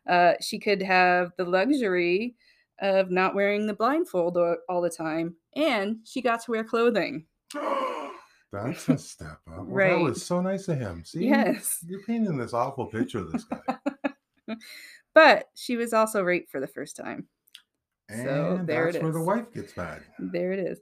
Uh, 0.10 0.34
she 0.42 0.60
could 0.60 0.82
have 0.82 1.32
the 1.38 1.44
luxury 1.44 2.36
of 2.82 3.12
not 3.12 3.36
wearing 3.36 3.68
the 3.68 3.74
blindfold 3.74 4.38
all, 4.70 4.82
the 4.82 4.90
time, 4.90 5.36
and 5.56 5.98
she 6.06 6.22
got 6.22 6.42
to 6.46 6.52
wear 6.52 6.64
clothing. 6.64 7.26
That's 8.52 8.90
a 8.90 8.98
step 8.98 9.40
up. 9.48 9.58
Well, 9.58 9.66
Right. 9.66 9.90
That 9.98 10.00
was 10.04 10.26
so 10.26 10.42
nice 10.42 10.68
of 10.70 10.80
him. 10.80 11.04
See, 11.06 11.26
Yes. 11.28 11.84
you're 11.88 12.02
painting 12.04 12.38
this 12.38 12.54
awful 12.54 12.88
picture 12.88 13.20
of 13.20 13.32
this 13.32 13.44
guy. 13.46 13.62
But 15.16 15.50
she 15.56 15.76
was 15.76 15.92
also 15.94 16.22
raped 16.22 16.50
for 16.52 16.60
the 16.60 16.68
first 16.68 16.96
time. 16.96 17.28
And 18.10 18.24
So, 18.26 18.60
there 18.64 18.88
it 18.88 18.94
that's 18.94 19.04
where 19.04 19.12
the 19.12 19.22
wife 19.22 19.52
gets 19.54 19.76
mad. 19.76 20.04
There 20.18 20.52
it 20.52 20.60
is. 20.60 20.80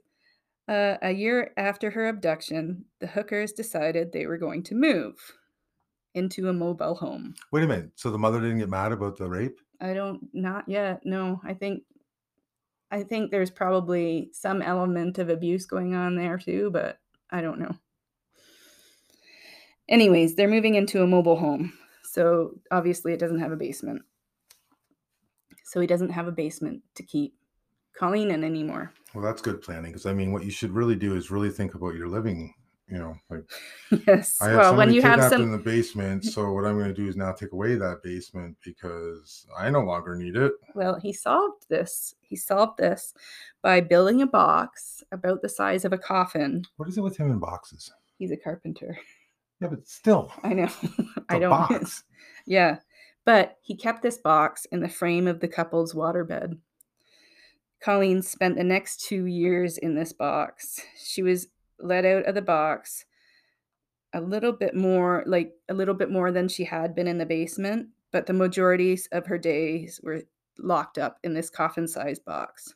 Uh, 0.68 0.96
a 1.02 1.10
year 1.10 1.52
after 1.56 1.90
her 1.90 2.08
abduction, 2.08 2.84
the 3.00 3.06
hookers 3.06 3.52
decided 3.52 4.12
they 4.12 4.26
were 4.26 4.38
going 4.38 4.62
to 4.64 4.74
move 4.74 5.14
into 6.14 6.48
a 6.48 6.52
mobile 6.52 6.94
home. 6.94 7.34
Wait 7.52 7.64
a 7.64 7.66
minute. 7.66 7.90
So 7.96 8.10
the 8.10 8.18
mother 8.18 8.40
didn't 8.40 8.58
get 8.58 8.68
mad 8.68 8.92
about 8.92 9.16
the 9.16 9.28
rape? 9.28 9.58
I 9.80 9.94
don't, 9.94 10.28
not 10.32 10.68
yet. 10.68 11.02
No, 11.04 11.40
I 11.44 11.54
think, 11.54 11.84
I 12.90 13.02
think 13.02 13.30
there's 13.30 13.50
probably 13.50 14.30
some 14.32 14.62
element 14.62 15.18
of 15.18 15.28
abuse 15.28 15.66
going 15.66 15.94
on 15.94 16.16
there 16.16 16.38
too, 16.38 16.70
but 16.72 16.98
I 17.30 17.40
don't 17.40 17.60
know. 17.60 17.76
Anyways, 19.88 20.34
they're 20.34 20.48
moving 20.48 20.74
into 20.74 21.02
a 21.02 21.06
mobile 21.06 21.36
home. 21.36 21.72
So 22.02 22.54
obviously 22.70 23.12
it 23.12 23.20
doesn't 23.20 23.40
have 23.40 23.52
a 23.52 23.56
basement. 23.56 24.02
So 25.64 25.80
he 25.80 25.86
doesn't 25.86 26.10
have 26.10 26.26
a 26.26 26.32
basement 26.32 26.82
to 26.94 27.02
keep 27.02 27.34
Colleen 27.96 28.30
in 28.30 28.44
anymore. 28.44 28.92
Well, 29.14 29.24
that's 29.24 29.42
good 29.42 29.60
planning 29.60 29.90
because 29.92 30.06
I 30.06 30.14
mean, 30.14 30.32
what 30.32 30.44
you 30.44 30.50
should 30.50 30.70
really 30.70 30.96
do 30.96 31.16
is 31.16 31.30
really 31.30 31.50
think 31.50 31.74
about 31.74 31.94
your 31.94 32.08
living. 32.08 32.54
You 32.90 32.98
know, 32.98 33.14
like 33.28 33.44
yes. 34.06 34.38
I 34.40 34.48
have 34.48 34.58
Well, 34.58 34.76
when 34.76 34.92
you 34.92 35.02
have 35.02 35.22
some 35.22 35.42
in 35.42 35.52
the 35.52 35.58
basement, 35.58 36.24
so 36.24 36.52
what 36.52 36.64
I'm 36.64 36.78
going 36.78 36.88
to 36.88 36.94
do 36.94 37.06
is 37.06 37.16
now 37.16 37.32
take 37.32 37.52
away 37.52 37.74
that 37.74 38.02
basement 38.02 38.56
because 38.64 39.46
I 39.58 39.68
no 39.68 39.80
longer 39.80 40.16
need 40.16 40.36
it. 40.36 40.52
Well, 40.74 40.98
he 40.98 41.12
solved 41.12 41.66
this. 41.68 42.14
He 42.20 42.34
solved 42.34 42.78
this 42.78 43.12
by 43.62 43.82
building 43.82 44.22
a 44.22 44.26
box 44.26 45.02
about 45.12 45.42
the 45.42 45.50
size 45.50 45.84
of 45.84 45.92
a 45.92 45.98
coffin. 45.98 46.64
What 46.76 46.88
is 46.88 46.96
it 46.96 47.02
with 47.02 47.18
him 47.18 47.30
in 47.30 47.38
boxes? 47.38 47.92
He's 48.18 48.32
a 48.32 48.36
carpenter. 48.36 48.98
Yeah, 49.60 49.68
but 49.68 49.86
still, 49.86 50.32
I 50.42 50.54
know. 50.54 50.68
I 51.28 51.38
don't. 51.38 51.50
box. 51.68 52.04
Yeah. 52.46 52.78
But 53.26 53.56
he 53.60 53.76
kept 53.76 54.02
this 54.02 54.16
box 54.16 54.64
in 54.72 54.80
the 54.80 54.88
frame 54.88 55.26
of 55.26 55.40
the 55.40 55.48
couple's 55.48 55.92
waterbed. 55.92 56.58
Colleen 57.80 58.22
spent 58.22 58.56
the 58.56 58.64
next 58.64 59.06
two 59.06 59.26
years 59.26 59.78
in 59.78 59.94
this 59.94 60.12
box. 60.12 60.80
She 60.96 61.22
was 61.22 61.48
let 61.80 62.04
out 62.04 62.26
of 62.26 62.34
the 62.34 62.42
box 62.42 63.04
a 64.12 64.20
little 64.20 64.52
bit 64.52 64.74
more, 64.74 65.22
like 65.26 65.52
a 65.68 65.74
little 65.74 65.94
bit 65.94 66.10
more 66.10 66.32
than 66.32 66.48
she 66.48 66.64
had 66.64 66.94
been 66.94 67.06
in 67.06 67.18
the 67.18 67.26
basement, 67.26 67.88
but 68.10 68.26
the 68.26 68.32
majorities 68.32 69.08
of 69.12 69.26
her 69.26 69.38
days 69.38 70.00
were 70.02 70.22
locked 70.58 70.98
up 70.98 71.18
in 71.22 71.34
this 71.34 71.50
coffin 71.50 71.86
sized 71.86 72.24
box. 72.24 72.74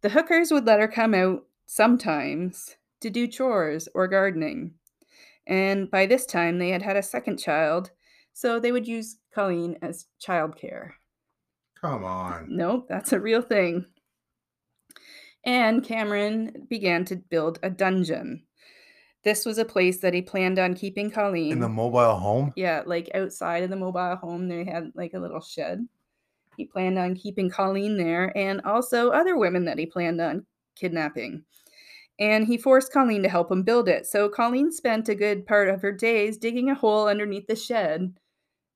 The 0.00 0.10
hookers 0.10 0.50
would 0.50 0.66
let 0.66 0.80
her 0.80 0.88
come 0.88 1.14
out 1.14 1.44
sometimes 1.66 2.76
to 3.00 3.10
do 3.10 3.26
chores 3.26 3.88
or 3.94 4.08
gardening. 4.08 4.74
And 5.46 5.90
by 5.90 6.06
this 6.06 6.26
time, 6.26 6.58
they 6.58 6.70
had 6.70 6.82
had 6.82 6.96
a 6.96 7.02
second 7.02 7.38
child, 7.38 7.90
so 8.32 8.58
they 8.58 8.72
would 8.72 8.88
use 8.88 9.18
Colleen 9.34 9.76
as 9.82 10.06
childcare. 10.20 10.92
come 11.80 12.04
on. 12.04 12.46
Nope, 12.48 12.86
that's 12.88 13.12
a 13.12 13.20
real 13.20 13.42
thing. 13.42 13.86
And 15.44 15.84
Cameron 15.84 16.66
began 16.68 17.04
to 17.06 17.16
build 17.16 17.58
a 17.62 17.70
dungeon. 17.70 18.44
This 19.24 19.46
was 19.46 19.58
a 19.58 19.64
place 19.64 20.00
that 20.00 20.14
he 20.14 20.22
planned 20.22 20.58
on 20.58 20.74
keeping 20.74 21.10
Colleen. 21.10 21.52
In 21.52 21.60
the 21.60 21.68
mobile 21.68 22.16
home? 22.16 22.52
yeah, 22.56 22.82
like 22.84 23.10
outside 23.14 23.62
of 23.62 23.70
the 23.70 23.76
mobile 23.76 24.16
home, 24.16 24.48
they 24.48 24.64
had 24.64 24.92
like 24.94 25.14
a 25.14 25.18
little 25.18 25.40
shed. 25.40 25.86
He 26.56 26.66
planned 26.66 26.98
on 26.98 27.16
keeping 27.16 27.50
Colleen 27.50 27.96
there 27.96 28.36
and 28.36 28.60
also 28.62 29.10
other 29.10 29.36
women 29.36 29.64
that 29.64 29.78
he 29.78 29.86
planned 29.86 30.20
on 30.20 30.46
kidnapping. 30.76 31.44
And 32.20 32.46
he 32.46 32.58
forced 32.58 32.92
Colleen 32.92 33.22
to 33.24 33.28
help 33.28 33.50
him 33.50 33.64
build 33.64 33.88
it. 33.88 34.06
So 34.06 34.28
Colleen 34.28 34.70
spent 34.70 35.08
a 35.08 35.16
good 35.16 35.46
part 35.46 35.68
of 35.68 35.82
her 35.82 35.90
days 35.90 36.36
digging 36.36 36.70
a 36.70 36.74
hole 36.74 37.08
underneath 37.08 37.46
the 37.48 37.56
shed 37.56 38.14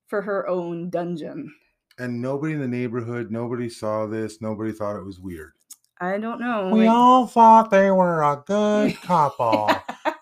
for 0.09 0.23
her 0.23 0.49
own 0.49 0.91
dungeon. 0.91 1.55
And 1.99 2.21
nobody 2.21 2.55
in 2.55 2.61
the 2.61 2.69
neighborhood, 2.69 3.31
nobody 3.31 3.69
saw 3.69 4.07
this, 4.07 4.41
nobody 4.41 4.73
thought 4.73 4.97
it 4.97 5.05
was 5.05 5.21
weird. 5.21 5.53
I 6.01 6.19
don't 6.19 6.41
know. 6.41 6.71
We 6.73 6.87
like- 6.87 6.91
all 6.91 7.27
thought 7.27 7.71
they 7.71 7.91
were 7.91 8.23
a 8.23 8.43
good 8.47 8.97
couple. 9.03 9.71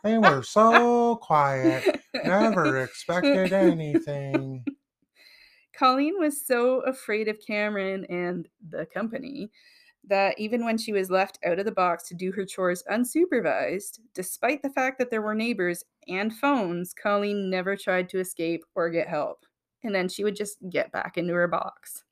they 0.02 0.18
were 0.18 0.42
so 0.42 1.16
quiet, 1.22 2.00
never 2.24 2.82
expected 2.82 3.52
anything. 3.52 4.64
Colleen 5.74 6.14
was 6.18 6.46
so 6.46 6.80
afraid 6.80 7.28
of 7.28 7.38
Cameron 7.46 8.06
and 8.06 8.48
the 8.70 8.86
company 8.86 9.50
that 10.08 10.38
even 10.38 10.64
when 10.64 10.78
she 10.78 10.92
was 10.92 11.10
left 11.10 11.38
out 11.44 11.58
of 11.58 11.64
the 11.66 11.72
box 11.72 12.08
to 12.08 12.14
do 12.14 12.32
her 12.32 12.46
chores 12.46 12.82
unsupervised, 12.90 13.98
despite 14.14 14.62
the 14.62 14.70
fact 14.70 14.98
that 14.98 15.10
there 15.10 15.20
were 15.20 15.34
neighbors 15.34 15.84
and 16.08 16.32
phones, 16.34 16.94
Colleen 16.94 17.50
never 17.50 17.76
tried 17.76 18.08
to 18.10 18.20
escape 18.20 18.64
or 18.74 18.88
get 18.88 19.08
help. 19.08 19.44
And 19.82 19.94
then 19.94 20.08
she 20.08 20.24
would 20.24 20.36
just 20.36 20.58
get 20.70 20.92
back 20.92 21.18
into 21.18 21.34
her 21.34 21.48
box. 21.48 22.04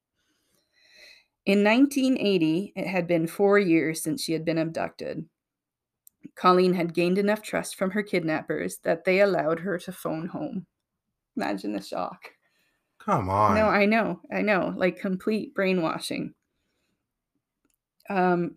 In 1.46 1.62
1980, 1.62 2.72
it 2.74 2.86
had 2.86 3.06
been 3.06 3.26
four 3.26 3.58
years 3.58 4.02
since 4.02 4.22
she 4.22 4.32
had 4.32 4.44
been 4.44 4.58
abducted. 4.58 5.28
Colleen 6.36 6.72
had 6.72 6.94
gained 6.94 7.18
enough 7.18 7.42
trust 7.42 7.76
from 7.76 7.90
her 7.90 8.02
kidnappers 8.02 8.78
that 8.78 9.04
they 9.04 9.20
allowed 9.20 9.60
her 9.60 9.78
to 9.78 9.92
phone 9.92 10.28
home. 10.28 10.66
Imagine 11.36 11.72
the 11.72 11.82
shock. 11.82 12.30
Come 12.98 13.28
on. 13.28 13.54
No, 13.54 13.66
I 13.66 13.84
know, 13.84 14.20
I 14.32 14.40
know, 14.40 14.72
like 14.76 14.98
complete 14.98 15.54
brainwashing. 15.54 16.32
Um, 18.08 18.56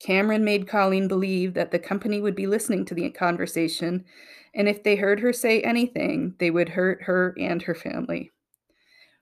Cameron 0.00 0.44
made 0.44 0.68
Colleen 0.68 1.08
believe 1.08 1.54
that 1.54 1.70
the 1.70 1.78
company 1.78 2.20
would 2.20 2.34
be 2.34 2.46
listening 2.46 2.84
to 2.86 2.94
the 2.94 3.08
conversation, 3.10 4.04
and 4.54 4.68
if 4.68 4.82
they 4.82 4.96
heard 4.96 5.20
her 5.20 5.32
say 5.32 5.62
anything, 5.62 6.34
they 6.38 6.50
would 6.50 6.70
hurt 6.70 7.02
her 7.04 7.34
and 7.38 7.62
her 7.62 7.74
family. 7.74 8.30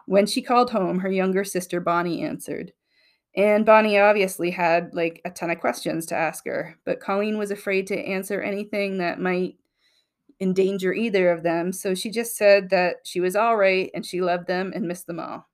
When 0.06 0.26
she 0.26 0.42
called 0.42 0.70
home, 0.70 1.00
her 1.00 1.10
younger 1.10 1.44
sister 1.44 1.80
Bonnie 1.80 2.22
answered. 2.22 2.72
And 3.38 3.64
Bonnie 3.64 3.96
obviously 3.96 4.50
had 4.50 4.92
like 4.94 5.20
a 5.24 5.30
ton 5.30 5.50
of 5.50 5.60
questions 5.60 6.06
to 6.06 6.16
ask 6.16 6.44
her, 6.44 6.76
but 6.84 6.98
Colleen 6.98 7.38
was 7.38 7.52
afraid 7.52 7.86
to 7.86 7.96
answer 7.96 8.42
anything 8.42 8.98
that 8.98 9.20
might 9.20 9.54
endanger 10.40 10.92
either 10.92 11.30
of 11.30 11.44
them, 11.44 11.72
so 11.72 11.94
she 11.94 12.10
just 12.10 12.36
said 12.36 12.70
that 12.70 12.96
she 13.04 13.20
was 13.20 13.36
all 13.36 13.56
right 13.56 13.92
and 13.94 14.04
she 14.04 14.20
loved 14.20 14.48
them 14.48 14.72
and 14.74 14.88
missed 14.88 15.06
them 15.06 15.20
all. 15.20 15.48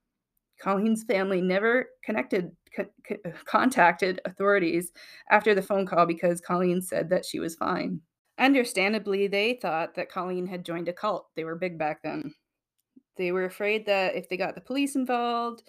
Colleen's 0.58 1.04
family 1.04 1.42
never 1.42 1.90
connected 2.02 2.52
co- 2.74 2.86
co- 3.06 3.32
contacted 3.44 4.18
authorities 4.24 4.90
after 5.30 5.54
the 5.54 5.60
phone 5.60 5.84
call 5.84 6.06
because 6.06 6.40
Colleen 6.40 6.80
said 6.80 7.10
that 7.10 7.26
she 7.26 7.38
was 7.38 7.54
fine. 7.54 8.00
Understandably, 8.38 9.26
they 9.26 9.58
thought 9.60 9.94
that 9.96 10.10
Colleen 10.10 10.46
had 10.46 10.64
joined 10.64 10.88
a 10.88 10.92
cult. 10.94 11.26
They 11.36 11.44
were 11.44 11.54
big 11.54 11.78
back 11.78 12.02
then. 12.02 12.32
They 13.18 13.30
were 13.30 13.44
afraid 13.44 13.84
that 13.86 14.14
if 14.14 14.30
they 14.30 14.38
got 14.38 14.54
the 14.54 14.62
police 14.62 14.96
involved, 14.96 15.62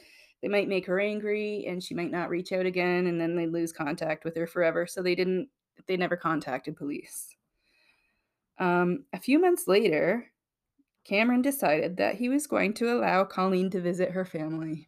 they 0.45 0.49
might 0.49 0.67
make 0.67 0.85
her 0.85 0.99
angry 0.99 1.65
and 1.67 1.83
she 1.83 1.95
might 1.95 2.11
not 2.11 2.29
reach 2.29 2.51
out 2.51 2.67
again 2.67 3.07
and 3.07 3.19
then 3.19 3.35
they'd 3.35 3.51
lose 3.51 3.71
contact 3.71 4.23
with 4.23 4.37
her 4.37 4.45
forever. 4.45 4.85
So 4.85 5.01
they 5.01 5.15
didn't 5.15 5.49
they 5.87 5.97
never 5.97 6.15
contacted 6.15 6.77
police. 6.77 7.35
Um, 8.59 9.05
a 9.11 9.19
few 9.19 9.39
months 9.39 9.67
later, 9.67 10.27
Cameron 11.03 11.41
decided 11.41 11.97
that 11.97 12.13
he 12.13 12.29
was 12.29 12.45
going 12.45 12.75
to 12.75 12.93
allow 12.93 13.23
Colleen 13.23 13.71
to 13.71 13.81
visit 13.81 14.11
her 14.11 14.23
family. 14.23 14.87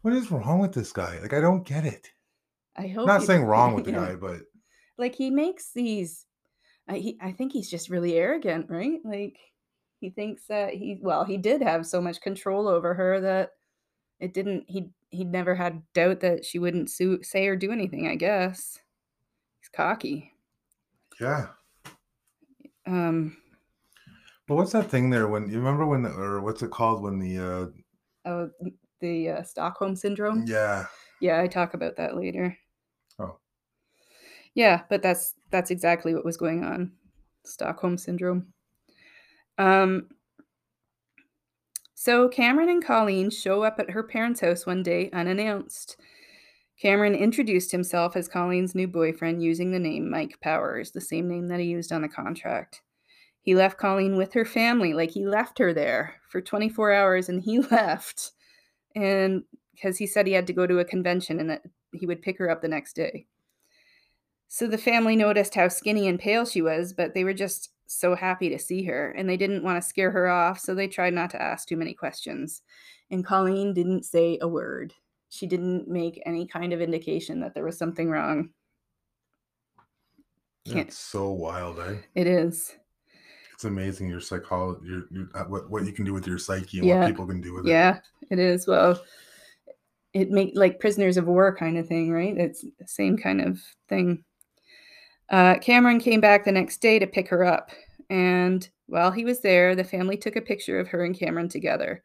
What 0.00 0.14
is 0.14 0.30
wrong 0.30 0.60
with 0.60 0.72
this 0.72 0.92
guy? 0.92 1.18
Like, 1.20 1.34
I 1.34 1.42
don't 1.42 1.66
get 1.66 1.84
it. 1.84 2.10
I 2.78 2.86
hope 2.86 3.06
not 3.06 3.22
saying 3.22 3.44
wrong 3.44 3.74
with 3.74 3.84
the 3.84 3.90
yeah. 3.90 3.98
guy, 4.06 4.14
but 4.14 4.40
Like 4.96 5.14
he 5.14 5.28
makes 5.28 5.72
these. 5.74 6.24
I 6.88 6.96
he, 6.96 7.18
I 7.20 7.32
think 7.32 7.52
he's 7.52 7.68
just 7.68 7.90
really 7.90 8.14
arrogant, 8.14 8.70
right? 8.70 9.00
Like 9.04 9.36
he 10.00 10.08
thinks 10.08 10.46
that 10.46 10.72
he 10.72 10.98
well 11.02 11.24
he 11.24 11.36
did 11.36 11.60
have 11.60 11.84
so 11.84 12.00
much 12.00 12.22
control 12.22 12.66
over 12.66 12.94
her 12.94 13.20
that 13.20 13.50
it 14.20 14.34
didn't 14.34 14.64
he 14.68 14.90
he'd 15.10 15.32
never 15.32 15.54
had 15.54 15.82
doubt 15.92 16.20
that 16.20 16.44
she 16.44 16.58
wouldn't 16.58 16.90
sue, 16.90 17.22
say 17.22 17.46
or 17.48 17.56
do 17.56 17.72
anything. 17.72 18.06
I 18.06 18.14
guess 18.14 18.78
he's 19.60 19.68
cocky. 19.68 20.32
yeah. 21.20 21.48
Um. 22.86 23.36
But 24.46 24.56
what's 24.56 24.72
that 24.72 24.90
thing 24.90 25.10
there 25.10 25.28
when 25.28 25.48
you 25.48 25.58
remember 25.58 25.86
when 25.86 26.02
the 26.02 26.10
or 26.10 26.40
what's 26.40 26.62
it 26.62 26.70
called 26.70 27.02
when 27.02 27.18
the 27.18 27.38
uh 27.38 27.66
Oh, 28.26 28.50
the 29.00 29.28
uh, 29.30 29.42
Stockholm 29.42 29.96
syndrome. 29.96 30.44
yeah 30.46 30.86
Yeah, 31.20 31.40
I 31.40 31.46
talk 31.46 31.74
about 31.74 31.96
that 31.96 32.16
later. 32.16 32.56
Oh. 33.18 33.38
Yeah, 34.54 34.82
but 34.90 35.02
that's 35.02 35.34
that's 35.50 35.70
exactly 35.70 36.14
what 36.14 36.24
was 36.24 36.36
going 36.36 36.64
on. 36.64 36.92
Stockholm 37.44 37.96
syndrome. 37.96 38.52
Um 39.56 40.08
so 42.00 42.30
Cameron 42.30 42.70
and 42.70 42.82
Colleen 42.82 43.28
show 43.28 43.62
up 43.62 43.78
at 43.78 43.90
her 43.90 44.02
parents' 44.02 44.40
house 44.40 44.64
one 44.64 44.82
day 44.82 45.10
unannounced. 45.12 45.98
Cameron 46.80 47.14
introduced 47.14 47.72
himself 47.72 48.16
as 48.16 48.26
Colleen's 48.26 48.74
new 48.74 48.88
boyfriend 48.88 49.42
using 49.42 49.70
the 49.70 49.78
name 49.78 50.08
Mike 50.08 50.40
Powers, 50.40 50.92
the 50.92 51.00
same 51.02 51.28
name 51.28 51.48
that 51.48 51.60
he 51.60 51.66
used 51.66 51.92
on 51.92 52.00
the 52.00 52.08
contract. 52.08 52.80
He 53.42 53.54
left 53.54 53.76
Colleen 53.76 54.16
with 54.16 54.32
her 54.32 54.46
family, 54.46 54.94
like 54.94 55.10
he 55.10 55.26
left 55.26 55.58
her 55.58 55.74
there 55.74 56.14
for 56.30 56.40
24 56.40 56.90
hours 56.90 57.28
and 57.28 57.42
he 57.42 57.58
left. 57.70 58.32
And 58.96 59.42
because 59.74 59.98
he 59.98 60.06
said 60.06 60.26
he 60.26 60.32
had 60.32 60.46
to 60.46 60.54
go 60.54 60.66
to 60.66 60.78
a 60.78 60.86
convention 60.86 61.38
and 61.38 61.50
that 61.50 61.64
he 61.92 62.06
would 62.06 62.22
pick 62.22 62.38
her 62.38 62.48
up 62.48 62.62
the 62.62 62.68
next 62.68 62.94
day. 62.94 63.26
So 64.48 64.66
the 64.66 64.78
family 64.78 65.16
noticed 65.16 65.54
how 65.54 65.68
skinny 65.68 66.08
and 66.08 66.18
pale 66.18 66.46
she 66.46 66.62
was, 66.62 66.94
but 66.94 67.12
they 67.12 67.24
were 67.24 67.34
just 67.34 67.68
so 67.90 68.14
happy 68.14 68.48
to 68.48 68.58
see 68.58 68.84
her 68.84 69.10
and 69.12 69.28
they 69.28 69.36
didn't 69.36 69.64
want 69.64 69.82
to 69.82 69.88
scare 69.88 70.10
her 70.12 70.28
off, 70.28 70.60
so 70.60 70.74
they 70.74 70.86
tried 70.88 71.12
not 71.14 71.30
to 71.30 71.42
ask 71.42 71.66
too 71.66 71.76
many 71.76 71.92
questions. 71.92 72.62
And 73.10 73.24
Colleen 73.26 73.74
didn't 73.74 74.04
say 74.04 74.38
a 74.40 74.46
word. 74.48 74.94
She 75.28 75.46
didn't 75.46 75.88
make 75.88 76.22
any 76.24 76.46
kind 76.46 76.72
of 76.72 76.80
indication 76.80 77.40
that 77.40 77.54
there 77.54 77.64
was 77.64 77.76
something 77.78 78.08
wrong. 78.08 78.50
Can't- 80.66 80.88
it's 80.88 80.98
so 80.98 81.30
wild 81.30 81.80
eh 81.80 81.96
It 82.14 82.26
is. 82.26 82.76
it's 83.54 83.64
amazing 83.64 84.08
your 84.08 84.20
psychology 84.20 84.86
your, 84.86 85.02
your 85.10 85.28
uh, 85.34 85.44
what, 85.44 85.68
what 85.70 85.84
you 85.84 85.92
can 85.92 86.04
do 86.04 86.12
with 86.12 86.26
your 86.26 86.38
psyche 86.38 86.78
and 86.78 86.86
Yeah. 86.86 87.00
what 87.00 87.08
people 87.08 87.26
can 87.26 87.40
do 87.40 87.54
with 87.54 87.66
it 87.66 87.70
Yeah, 87.70 88.00
it 88.30 88.38
is. 88.38 88.66
Well, 88.66 89.02
it 90.12 90.30
make 90.30 90.52
like 90.54 90.78
prisoners 90.80 91.16
of 91.16 91.26
war 91.26 91.56
kind 91.56 91.78
of 91.78 91.86
thing, 91.88 92.10
right? 92.12 92.36
It's 92.36 92.62
the 92.62 92.86
same 92.86 93.16
kind 93.16 93.40
of 93.40 93.60
thing. 93.88 94.24
Uh, 95.30 95.56
Cameron 95.58 96.00
came 96.00 96.20
back 96.20 96.44
the 96.44 96.52
next 96.52 96.78
day 96.78 96.98
to 96.98 97.06
pick 97.06 97.28
her 97.28 97.44
up, 97.44 97.70
and 98.08 98.68
while 98.86 99.12
he 99.12 99.24
was 99.24 99.40
there, 99.40 99.76
the 99.76 99.84
family 99.84 100.16
took 100.16 100.34
a 100.34 100.40
picture 100.40 100.80
of 100.80 100.88
her 100.88 101.04
and 101.04 101.16
Cameron 101.16 101.48
together. 101.48 102.02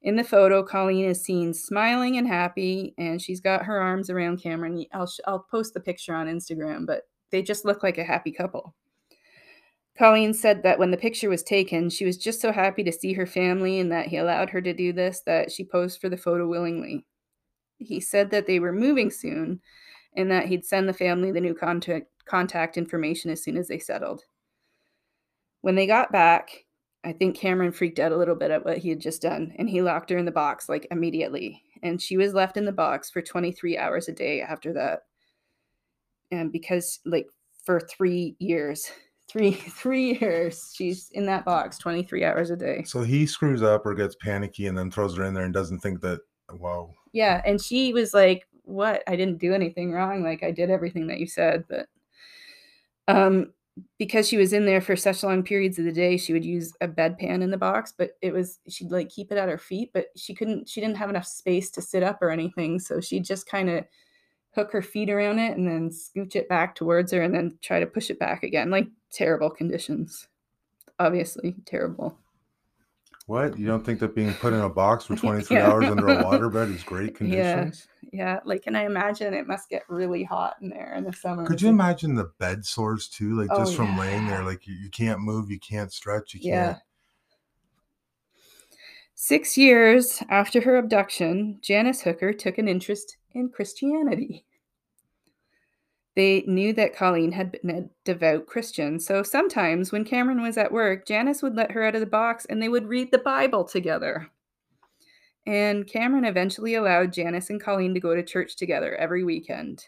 In 0.00 0.16
the 0.16 0.24
photo, 0.24 0.62
Colleen 0.62 1.04
is 1.04 1.22
seen 1.22 1.52
smiling 1.52 2.16
and 2.16 2.26
happy, 2.26 2.94
and 2.96 3.20
she's 3.20 3.40
got 3.40 3.64
her 3.64 3.78
arms 3.78 4.08
around 4.08 4.42
Cameron. 4.42 4.84
I'll 4.92 5.10
I'll 5.26 5.46
post 5.50 5.74
the 5.74 5.80
picture 5.80 6.14
on 6.14 6.26
Instagram, 6.26 6.86
but 6.86 7.02
they 7.30 7.42
just 7.42 7.64
look 7.64 7.82
like 7.82 7.98
a 7.98 8.04
happy 8.04 8.32
couple. 8.32 8.74
Colleen 9.96 10.34
said 10.34 10.62
that 10.62 10.78
when 10.78 10.90
the 10.90 10.96
picture 10.96 11.30
was 11.30 11.42
taken, 11.42 11.88
she 11.88 12.04
was 12.04 12.16
just 12.16 12.40
so 12.40 12.50
happy 12.50 12.82
to 12.82 12.92
see 12.92 13.12
her 13.12 13.26
family 13.26 13.78
and 13.78 13.92
that 13.92 14.06
he 14.06 14.16
allowed 14.16 14.50
her 14.50 14.60
to 14.60 14.72
do 14.72 14.92
this 14.92 15.20
that 15.24 15.52
she 15.52 15.64
posed 15.64 16.00
for 16.00 16.08
the 16.08 16.16
photo 16.16 16.48
willingly. 16.48 17.06
He 17.78 18.00
said 18.00 18.30
that 18.30 18.46
they 18.46 18.58
were 18.58 18.72
moving 18.72 19.10
soon 19.10 19.60
and 20.14 20.30
that 20.30 20.46
he'd 20.46 20.64
send 20.64 20.88
the 20.88 20.92
family 20.92 21.30
the 21.30 21.40
new 21.40 21.54
contact 21.54 22.06
contact 22.24 22.76
information 22.76 23.30
as 23.30 23.42
soon 23.42 23.56
as 23.56 23.68
they 23.68 23.78
settled. 23.78 24.22
When 25.60 25.74
they 25.74 25.86
got 25.86 26.12
back, 26.12 26.64
I 27.04 27.12
think 27.12 27.36
Cameron 27.36 27.72
freaked 27.72 27.98
out 27.98 28.12
a 28.12 28.16
little 28.16 28.34
bit 28.34 28.50
at 28.50 28.64
what 28.64 28.78
he 28.78 28.88
had 28.88 29.00
just 29.00 29.22
done 29.22 29.52
and 29.58 29.68
he 29.68 29.82
locked 29.82 30.10
her 30.10 30.18
in 30.18 30.24
the 30.24 30.30
box 30.30 30.68
like 30.68 30.86
immediately. 30.90 31.62
And 31.82 32.00
she 32.00 32.16
was 32.16 32.32
left 32.32 32.56
in 32.56 32.64
the 32.64 32.72
box 32.72 33.10
for 33.10 33.20
23 33.20 33.76
hours 33.76 34.08
a 34.08 34.12
day 34.12 34.40
after 34.40 34.72
that. 34.72 35.00
And 36.30 36.50
because 36.50 37.00
like 37.04 37.26
for 37.64 37.80
3 37.80 38.36
years, 38.38 38.90
three 39.28 39.52
three 39.52 40.18
years 40.20 40.72
she's 40.76 41.08
in 41.12 41.24
that 41.24 41.46
box 41.46 41.78
23 41.78 42.24
hours 42.24 42.50
a 42.50 42.56
day 42.56 42.82
so 42.84 43.00
he 43.00 43.24
screws 43.24 43.62
up 43.62 43.86
or 43.86 43.94
gets 43.94 44.14
panicky 44.16 44.66
and 44.66 44.76
then 44.76 44.90
throws 44.90 45.16
her 45.16 45.24
in 45.24 45.32
there 45.32 45.44
and 45.44 45.54
doesn't 45.54 45.80
think 45.80 46.02
that 46.02 46.20
wow 46.52 46.90
yeah 47.12 47.40
and 47.46 47.58
she 47.60 47.92
was 47.94 48.12
like 48.12 48.46
what 48.64 49.02
i 49.06 49.16
didn't 49.16 49.38
do 49.38 49.54
anything 49.54 49.92
wrong 49.92 50.22
like 50.22 50.42
i 50.42 50.50
did 50.50 50.70
everything 50.70 51.06
that 51.06 51.20
you 51.20 51.26
said 51.26 51.64
but 51.68 51.86
um 53.08 53.52
because 53.98 54.28
she 54.28 54.36
was 54.36 54.52
in 54.52 54.66
there 54.66 54.80
for 54.80 54.94
such 54.94 55.22
long 55.22 55.42
periods 55.42 55.78
of 55.78 55.84
the 55.84 55.92
day 55.92 56.16
she 56.16 56.32
would 56.32 56.44
use 56.44 56.72
a 56.80 56.88
bedpan 56.88 57.42
in 57.42 57.50
the 57.50 57.56
box 57.56 57.92
but 57.96 58.16
it 58.22 58.32
was 58.32 58.60
she'd 58.68 58.90
like 58.90 59.08
keep 59.08 59.32
it 59.32 59.38
at 59.38 59.48
her 59.48 59.58
feet 59.58 59.90
but 59.92 60.06
she 60.16 60.34
couldn't 60.34 60.68
she 60.68 60.80
didn't 60.80 60.96
have 60.96 61.10
enough 61.10 61.26
space 61.26 61.70
to 61.70 61.82
sit 61.82 62.02
up 62.02 62.22
or 62.22 62.30
anything 62.30 62.78
so 62.78 63.00
she'd 63.00 63.24
just 63.24 63.48
kind 63.48 63.68
of 63.68 63.84
hook 64.54 64.72
her 64.72 64.82
feet 64.82 65.10
around 65.10 65.38
it 65.38 65.56
and 65.56 65.68
then 65.68 65.90
scooch 65.90 66.36
it 66.36 66.48
back 66.48 66.74
towards 66.74 67.12
her 67.12 67.22
and 67.22 67.34
then 67.34 67.58
try 67.60 67.80
to 67.80 67.86
push 67.86 68.08
it 68.08 68.18
back 68.18 68.42
again 68.42 68.70
like 68.70 68.86
terrible 69.10 69.50
conditions. 69.50 70.28
Obviously 70.98 71.56
terrible 71.66 72.16
what 73.26 73.58
you 73.58 73.66
don't 73.66 73.84
think 73.84 74.00
that 74.00 74.14
being 74.14 74.32
put 74.34 74.52
in 74.52 74.60
a 74.60 74.68
box 74.68 75.04
for 75.06 75.14
23 75.16 75.56
Yeah. 75.56 75.66
hours 75.66 75.84
under 75.90 76.08
a 76.08 76.16
waterbed 76.16 76.74
is 76.74 76.82
great 76.82 77.14
conditions 77.16 77.88
yeah 78.12 78.34
yeah. 78.34 78.40
like 78.44 78.62
can 78.62 78.76
i 78.76 78.84
imagine 78.84 79.32
it 79.34 79.46
must 79.46 79.68
get 79.68 79.82
really 79.88 80.24
hot 80.24 80.56
in 80.60 80.68
there 80.68 80.94
in 80.96 81.04
the 81.04 81.12
summer 81.12 81.46
could 81.46 81.60
you 81.62 81.68
imagine 81.68 82.14
the 82.14 82.30
bed 82.38 82.64
sores 82.64 83.08
too 83.08 83.38
like 83.38 83.50
Oh, 83.52 83.58
just 83.64 83.74
from 83.76 83.98
laying 83.98 84.26
there 84.26 84.44
like 84.44 84.66
you, 84.66 84.74
you 84.74 84.90
can't 84.90 85.20
move 85.20 85.50
you 85.50 85.58
can't 85.58 85.92
stretch 85.92 86.34
you 86.34 86.40
Yeah. 86.42 86.66
can't 86.68 86.78
Six 89.16 89.56
years 89.56 90.22
after 90.28 90.60
her 90.62 90.76
abduction, 90.76 91.58
Janice 91.62 92.02
Hooker 92.02 92.32
took 92.32 92.58
an 92.58 92.66
interest 92.66 93.16
in 93.32 93.48
Christianity. 93.48 94.44
They 96.16 96.44
knew 96.46 96.72
that 96.74 96.94
Colleen 96.94 97.32
had 97.32 97.52
been 97.52 97.70
a 97.70 97.88
devout 98.04 98.46
Christian, 98.46 99.00
so 99.00 99.22
sometimes 99.22 99.90
when 99.90 100.04
Cameron 100.04 100.42
was 100.42 100.56
at 100.56 100.70
work, 100.70 101.06
Janice 101.06 101.42
would 101.42 101.56
let 101.56 101.72
her 101.72 101.82
out 101.82 101.96
of 101.96 102.00
the 102.00 102.06
box 102.06 102.44
and 102.44 102.62
they 102.62 102.68
would 102.68 102.86
read 102.86 103.10
the 103.10 103.18
Bible 103.18 103.64
together. 103.64 104.28
And 105.46 105.86
Cameron 105.86 106.24
eventually 106.24 106.74
allowed 106.74 107.12
Janice 107.12 107.50
and 107.50 107.60
Colleen 107.60 107.94
to 107.94 108.00
go 108.00 108.14
to 108.14 108.22
church 108.22 108.56
together 108.56 108.94
every 108.94 109.24
weekend. 109.24 109.86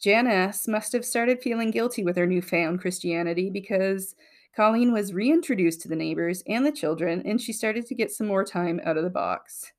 Janice 0.00 0.68
must 0.68 0.92
have 0.92 1.04
started 1.04 1.42
feeling 1.42 1.70
guilty 1.70 2.04
with 2.04 2.16
her 2.16 2.26
newfound 2.26 2.80
Christianity 2.80 3.48
because 3.50 4.14
Colleen 4.54 4.92
was 4.92 5.14
reintroduced 5.14 5.80
to 5.82 5.88
the 5.88 5.96
neighbors 5.96 6.42
and 6.46 6.64
the 6.64 6.72
children, 6.72 7.22
and 7.24 7.40
she 7.40 7.52
started 7.52 7.86
to 7.86 7.94
get 7.94 8.10
some 8.10 8.26
more 8.26 8.44
time 8.44 8.80
out 8.84 8.96
of 8.96 9.04
the 9.04 9.10
box. 9.10 9.72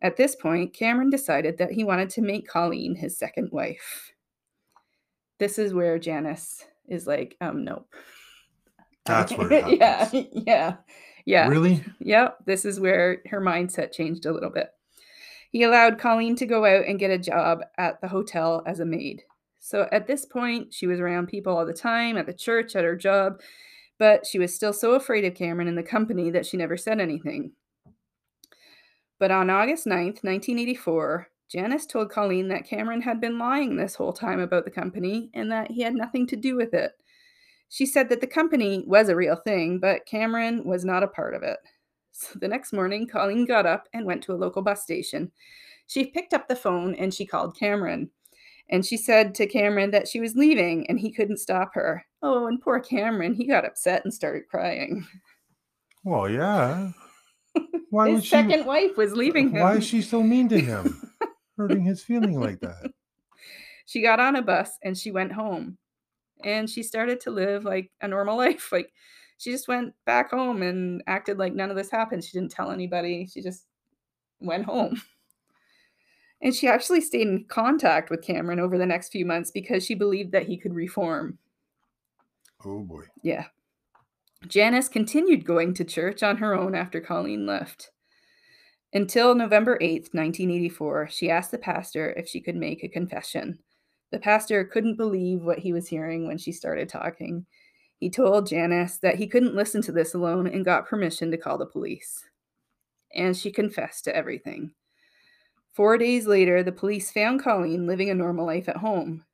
At 0.00 0.16
this 0.16 0.34
point, 0.34 0.74
Cameron 0.74 1.10
decided 1.10 1.58
that 1.58 1.72
he 1.72 1.84
wanted 1.84 2.10
to 2.10 2.22
make 2.22 2.48
Colleen 2.48 2.96
his 2.96 3.16
second 3.16 3.50
wife. 3.52 4.11
This 5.42 5.58
is 5.58 5.74
where 5.74 5.98
Janice 5.98 6.64
is 6.86 7.08
like, 7.08 7.36
um, 7.40 7.64
nope. 7.64 7.92
That's 9.04 9.32
where 9.32 9.52
it 9.52 9.76
yeah, 9.80 10.08
yeah, 10.12 10.76
yeah. 11.24 11.48
Really? 11.48 11.82
Yep, 11.98 12.44
this 12.46 12.64
is 12.64 12.78
where 12.78 13.20
her 13.28 13.40
mindset 13.40 13.90
changed 13.90 14.24
a 14.24 14.32
little 14.32 14.50
bit. 14.50 14.68
He 15.50 15.64
allowed 15.64 15.98
Colleen 15.98 16.36
to 16.36 16.46
go 16.46 16.64
out 16.64 16.86
and 16.86 16.96
get 16.96 17.10
a 17.10 17.18
job 17.18 17.62
at 17.76 18.00
the 18.00 18.06
hotel 18.06 18.62
as 18.68 18.78
a 18.78 18.84
maid. 18.84 19.24
So 19.58 19.88
at 19.90 20.06
this 20.06 20.24
point, 20.24 20.72
she 20.72 20.86
was 20.86 21.00
around 21.00 21.26
people 21.26 21.58
all 21.58 21.66
the 21.66 21.72
time, 21.72 22.16
at 22.16 22.26
the 22.26 22.32
church, 22.32 22.76
at 22.76 22.84
her 22.84 22.94
job, 22.94 23.40
but 23.98 24.24
she 24.24 24.38
was 24.38 24.54
still 24.54 24.72
so 24.72 24.92
afraid 24.92 25.24
of 25.24 25.34
Cameron 25.34 25.66
and 25.66 25.76
the 25.76 25.82
company 25.82 26.30
that 26.30 26.46
she 26.46 26.56
never 26.56 26.76
said 26.76 27.00
anything. 27.00 27.50
But 29.18 29.32
on 29.32 29.50
August 29.50 29.86
9th, 29.86 30.22
1984, 30.22 31.31
Janice 31.52 31.84
told 31.84 32.10
Colleen 32.10 32.48
that 32.48 32.64
Cameron 32.64 33.02
had 33.02 33.20
been 33.20 33.38
lying 33.38 33.76
this 33.76 33.94
whole 33.94 34.12
time 34.14 34.40
about 34.40 34.64
the 34.64 34.70
company 34.70 35.30
and 35.34 35.52
that 35.52 35.70
he 35.70 35.82
had 35.82 35.94
nothing 35.94 36.26
to 36.28 36.36
do 36.36 36.56
with 36.56 36.72
it. 36.72 36.92
She 37.68 37.84
said 37.84 38.08
that 38.08 38.22
the 38.22 38.26
company 38.26 38.84
was 38.86 39.10
a 39.10 39.16
real 39.16 39.36
thing, 39.36 39.78
but 39.78 40.06
Cameron 40.06 40.64
was 40.64 40.82
not 40.84 41.02
a 41.02 41.08
part 41.08 41.34
of 41.34 41.42
it. 41.42 41.58
So 42.14 42.38
the 42.38 42.46
next 42.46 42.74
morning, 42.74 43.08
Colleen 43.08 43.46
got 43.46 43.64
up 43.64 43.88
and 43.94 44.04
went 44.04 44.22
to 44.24 44.34
a 44.34 44.36
local 44.36 44.60
bus 44.60 44.82
station. 44.82 45.32
She 45.86 46.04
picked 46.04 46.34
up 46.34 46.46
the 46.46 46.54
phone 46.54 46.94
and 46.96 47.12
she 47.12 47.24
called 47.24 47.56
Cameron. 47.58 48.10
And 48.68 48.84
she 48.84 48.98
said 48.98 49.34
to 49.36 49.46
Cameron 49.46 49.90
that 49.92 50.06
she 50.06 50.20
was 50.20 50.36
leaving 50.36 50.86
and 50.90 51.00
he 51.00 51.10
couldn't 51.10 51.38
stop 51.38 51.70
her. 51.72 52.04
Oh, 52.20 52.48
and 52.48 52.60
poor 52.60 52.80
Cameron, 52.80 53.32
he 53.32 53.46
got 53.46 53.64
upset 53.64 54.04
and 54.04 54.12
started 54.12 54.46
crying. 54.46 55.06
Well, 56.04 56.28
yeah. 56.28 56.90
Why 57.90 58.08
His 58.10 58.14
would 58.16 58.24
she? 58.24 58.30
second 58.30 58.66
wife 58.66 58.98
was 58.98 59.14
leaving 59.14 59.50
him. 59.50 59.62
Why 59.62 59.76
is 59.76 59.86
she 59.86 60.02
so 60.02 60.22
mean 60.22 60.50
to 60.50 60.60
him? 60.60 61.10
Hurting 61.68 61.84
his 61.84 62.02
feeling 62.02 62.38
like 62.40 62.60
that. 62.60 62.90
she 63.86 64.02
got 64.02 64.20
on 64.20 64.36
a 64.36 64.42
bus 64.42 64.78
and 64.82 64.96
she 64.96 65.10
went 65.10 65.32
home 65.32 65.78
and 66.44 66.68
she 66.68 66.82
started 66.82 67.20
to 67.20 67.30
live 67.30 67.64
like 67.64 67.90
a 68.00 68.08
normal 68.08 68.36
life 68.46 68.70
like 68.72 68.92
she 69.38 69.50
just 69.50 69.68
went 69.68 69.92
back 70.06 70.30
home 70.30 70.62
and 70.62 71.02
acted 71.06 71.38
like 71.38 71.52
none 71.52 71.70
of 71.70 71.76
this 71.76 71.90
happened. 71.90 72.22
She 72.22 72.38
didn't 72.38 72.52
tell 72.52 72.70
anybody 72.70 73.26
she 73.26 73.42
just 73.42 73.66
went 74.40 74.64
home. 74.66 75.00
And 76.40 76.54
she 76.54 76.66
actually 76.68 77.00
stayed 77.00 77.28
in 77.28 77.44
contact 77.48 78.10
with 78.10 78.22
cameron 78.22 78.58
over 78.60 78.76
the 78.76 78.86
next 78.86 79.10
few 79.10 79.24
months 79.24 79.50
because 79.52 79.84
she 79.84 79.94
believed 79.94 80.32
that 80.32 80.46
he 80.46 80.56
could 80.58 80.74
reform. 80.74 81.38
Oh 82.64 82.80
boy. 82.80 83.02
yeah. 83.22 83.46
Janice 84.48 84.88
continued 84.88 85.44
going 85.44 85.72
to 85.74 85.84
church 85.84 86.24
on 86.24 86.38
her 86.38 86.52
own 86.52 86.74
after 86.74 87.00
colleen 87.00 87.46
left 87.46 87.91
until 88.94 89.34
november 89.34 89.78
8, 89.80 90.10
1984 90.12 91.08
she 91.08 91.30
asked 91.30 91.50
the 91.50 91.58
pastor 91.58 92.12
if 92.16 92.28
she 92.28 92.40
could 92.40 92.56
make 92.56 92.84
a 92.84 92.88
confession 92.88 93.58
the 94.12 94.18
pastor 94.18 94.62
couldn't 94.64 94.96
believe 94.96 95.42
what 95.42 95.58
he 95.58 95.72
was 95.72 95.88
hearing 95.88 96.28
when 96.28 96.36
she 96.36 96.52
started 96.52 96.88
talking. 96.88 97.46
He 97.96 98.10
told 98.10 98.46
Janice 98.46 98.98
that 98.98 99.16
he 99.16 99.26
couldn't 99.26 99.54
listen 99.54 99.80
to 99.82 99.92
this 99.92 100.12
alone 100.12 100.46
and 100.46 100.66
got 100.66 100.86
permission 100.86 101.30
to 101.30 101.38
call 101.38 101.56
the 101.56 101.66
police. 101.66 102.22
And 103.14 103.34
she 103.34 103.50
confessed 103.50 104.04
to 104.04 104.14
everything. 104.14 104.74
Four 105.72 105.96
days 105.96 106.26
later, 106.26 106.62
the 106.62 106.72
police 106.72 107.10
found 107.10 107.42
Colleen 107.42 107.86
living 107.86 108.10
a 108.10 108.14
normal 108.14 108.44
life 108.44 108.68
at 108.68 108.76
home. 108.76 109.24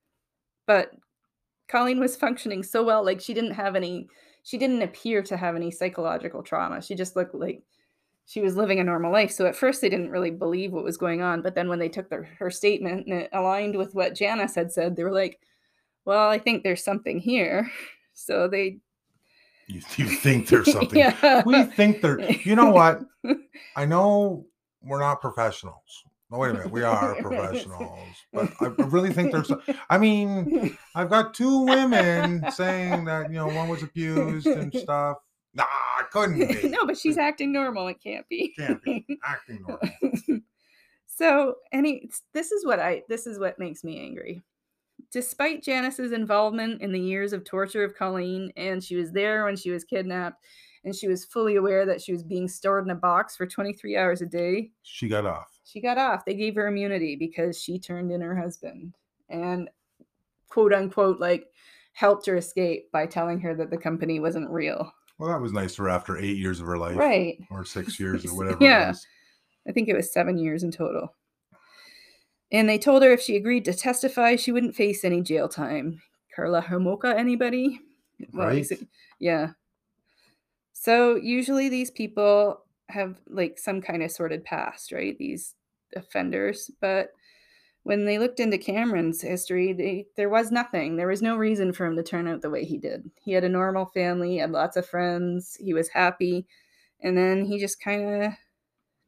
But 0.67 0.93
Colleen 1.67 1.99
was 1.99 2.15
functioning 2.15 2.63
so 2.63 2.85
well, 2.85 3.05
like 3.05 3.21
she 3.21 3.35
didn't 3.35 3.53
have 3.53 3.75
any, 3.75 4.09
she 4.45 4.59
didn't 4.59 4.83
appear 4.83 5.23
to 5.23 5.37
have 5.37 5.57
any 5.57 5.73
psychological 5.73 6.45
trauma. 6.45 6.81
She 6.81 6.95
just 6.95 7.17
looked 7.17 7.35
like 7.35 7.63
she 8.31 8.43
was 8.43 8.57
living 8.57 8.79
a 8.79 8.85
normal 8.85 9.11
life. 9.11 9.31
So 9.33 9.47
at 9.47 9.57
first 9.57 9.81
they 9.81 9.89
didn't 9.89 10.11
really 10.11 10.31
believe 10.31 10.71
what 10.73 10.85
was 10.85 10.99
going 10.99 11.23
on, 11.23 11.41
but 11.41 11.55
then 11.55 11.69
when 11.69 11.79
they 11.79 11.89
took 11.89 12.11
their, 12.11 12.25
her 12.39 12.51
statement 12.51 13.07
and 13.07 13.23
it 13.23 13.31
aligned 13.33 13.75
with 13.77 13.95
what 13.95 14.15
Janice 14.15 14.55
had 14.55 14.71
said, 14.71 14.95
they 14.97 15.03
were 15.03 15.11
like, 15.13 15.41
"Well, 16.05 16.29
I 16.29 16.39
think 16.39 16.63
there's 16.63 16.85
something 16.85 17.19
here." 17.19 17.71
So 18.21 18.49
they, 18.49 18.81
You, 19.69 19.81
you 19.97 20.07
think 20.09 20.49
there's 20.49 20.73
something? 20.79 20.99
yeah, 20.99 21.43
We 21.47 21.63
think 21.63 22.03
there. 22.03 22.21
You 22.33 22.57
know 22.57 22.71
what? 22.71 23.01
I 23.77 23.85
know 23.87 24.45
we're 24.83 24.99
not 24.99 25.21
professionals. 25.21 26.03
No, 26.31 26.39
wait 26.39 26.51
a 26.51 26.55
minute. 26.55 26.73
We 26.73 26.83
are 26.83 27.15
professionals, 27.23 28.09
but 28.33 28.53
I 28.61 28.67
really 28.87 29.13
think 29.13 29.31
there's. 29.31 29.47
some- 29.49 29.63
I 29.89 29.99
mean, 29.99 30.77
I've 30.97 31.09
got 31.09 31.33
two 31.33 31.61
women 31.65 32.51
saying 32.51 33.05
that 33.05 33.29
you 33.31 33.37
know 33.37 33.47
one 33.47 33.69
was 33.69 33.85
abused 33.85 34.49
and 34.49 34.75
stuff. 34.75 35.19
Nah, 35.55 35.65
it 36.01 36.11
couldn't 36.11 36.39
be. 36.39 36.69
no, 36.71 36.87
but 36.87 36.97
she's 36.99 37.19
acting 37.19 37.53
normal. 37.53 37.89
It 37.89 38.01
can't 38.03 38.29
be. 38.29 38.55
Can't 38.59 38.83
be 38.83 39.05
acting 39.25 39.65
normal. 39.67 40.41
so 41.07 41.57
any 41.73 42.09
this 42.33 42.53
is 42.53 42.65
what 42.65 42.79
i 42.79 43.03
this 43.09 43.27
is 43.27 43.39
what 43.41 43.59
makes 43.59 43.83
me 43.83 43.99
angry 43.99 44.41
despite 45.11 45.63
janice's 45.65 46.13
involvement 46.13 46.81
in 46.81 46.93
the 46.93 47.01
years 47.01 47.33
of 47.33 47.43
torture 47.45 47.83
of 47.83 47.95
colleen 47.95 48.53
and 48.57 48.85
she 48.85 48.95
was 48.95 49.11
there 49.11 49.45
when 49.45 49.57
she 49.57 49.71
was 49.71 49.83
kidnapped 49.85 50.45
and 50.85 50.95
she 50.95 51.09
was 51.09 51.25
fully 51.25 51.57
aware 51.57 51.85
that 51.87 52.01
she 52.01 52.13
was 52.13 52.23
being 52.23 52.47
stored 52.47 52.85
in 52.85 52.91
a 52.91 52.95
box 52.95 53.35
for 53.37 53.47
23 53.47 53.97
hours 53.97 54.21
a 54.23 54.27
day 54.27 54.71
She 54.83 55.09
got 55.09 55.27
off. 55.27 55.59
she 55.65 55.81
got 55.81 55.99
off 55.99 56.25
they 56.25 56.35
gave 56.35 56.55
her 56.55 56.69
immunity 56.69 57.17
because 57.17 57.61
she 57.61 57.81
turned 57.81 58.13
in 58.13 58.21
her 58.21 58.37
husband 58.37 58.95
and 59.29 59.69
quote 60.49 60.73
unquote 60.73 61.19
like 61.19 61.47
helped 61.95 62.27
her 62.27 62.37
escape 62.37 62.93
by 62.93 63.07
telling 63.07 63.41
her 63.41 63.55
that 63.57 63.71
the 63.71 63.79
company 63.79 64.21
wasn't 64.21 64.49
real 64.51 64.93
Well, 65.19 65.31
that 65.31 65.41
was 65.41 65.53
nice 65.53 65.75
for 65.75 65.89
after 65.89 66.17
eight 66.19 66.37
years 66.37 66.61
of 66.61 66.67
her 66.67 66.79
life, 66.79 66.97
right 66.97 67.39
or 67.51 67.65
six 67.77 67.99
years, 67.99 68.25
or 68.27 68.37
whatever. 68.37 68.59
yeah. 68.65 68.93
I 69.69 69.73
think 69.73 69.89
it 69.89 69.97
was 69.97 70.13
seven 70.13 70.39
years 70.39 70.63
in 70.63 70.71
total. 70.71 71.15
And 72.51 72.67
they 72.69 72.79
told 72.79 73.03
her 73.03 73.11
if 73.11 73.21
she 73.21 73.37
agreed 73.37 73.65
to 73.67 73.75
testify, 73.75 74.37
she 74.37 74.53
wouldn't 74.53 74.75
face 74.77 75.05
any 75.05 75.21
jail 75.21 75.49
time. 75.49 76.01
Karla 76.35 76.63
Homolka, 76.63 77.15
anybody? 77.15 77.79
Well, 78.33 78.47
Right. 78.49 78.67
yeah. 79.19 79.51
So 80.73 81.17
usually 81.17 81.69
these 81.69 81.91
people 81.91 82.63
have 82.89 83.21
like 83.29 83.59
some 83.59 83.83
kind 83.83 84.03
of 84.03 84.11
sorted 84.11 84.45
past, 84.45 84.93
right? 84.93 85.19
These 85.19 85.55
offenders. 85.95 86.71
But 86.81 87.11
when 87.89 88.05
they 88.05 88.19
looked 88.19 88.39
into 88.39 88.59
Cameron's 88.59 89.23
history, 89.23 89.73
they, 89.73 90.09
there 90.15 90.29
was 90.29 90.53
nothing. 90.53 90.97
There 90.97 91.07
was 91.09 91.23
no 91.23 91.39
reason 91.39 91.73
for 91.73 91.87
him 91.87 91.97
to 91.97 92.03
turn 92.03 92.29
out 92.29 92.43
the 92.43 92.51
way 92.51 92.63
he 92.63 92.77
did. 92.77 93.11
He 93.19 93.33
had 93.33 93.45
a 93.45 93.49
normal 93.49 93.87
family, 93.87 94.37
had 94.37 94.51
lots 94.51 94.77
of 94.77 94.87
friends, 94.87 95.57
he 95.59 95.73
was 95.73 95.89
happy. 95.89 96.47
And 97.01 97.17
then 97.17 97.47
he 97.47 97.59
just 97.59 97.81
kind 97.81 98.25
of, 98.25 98.33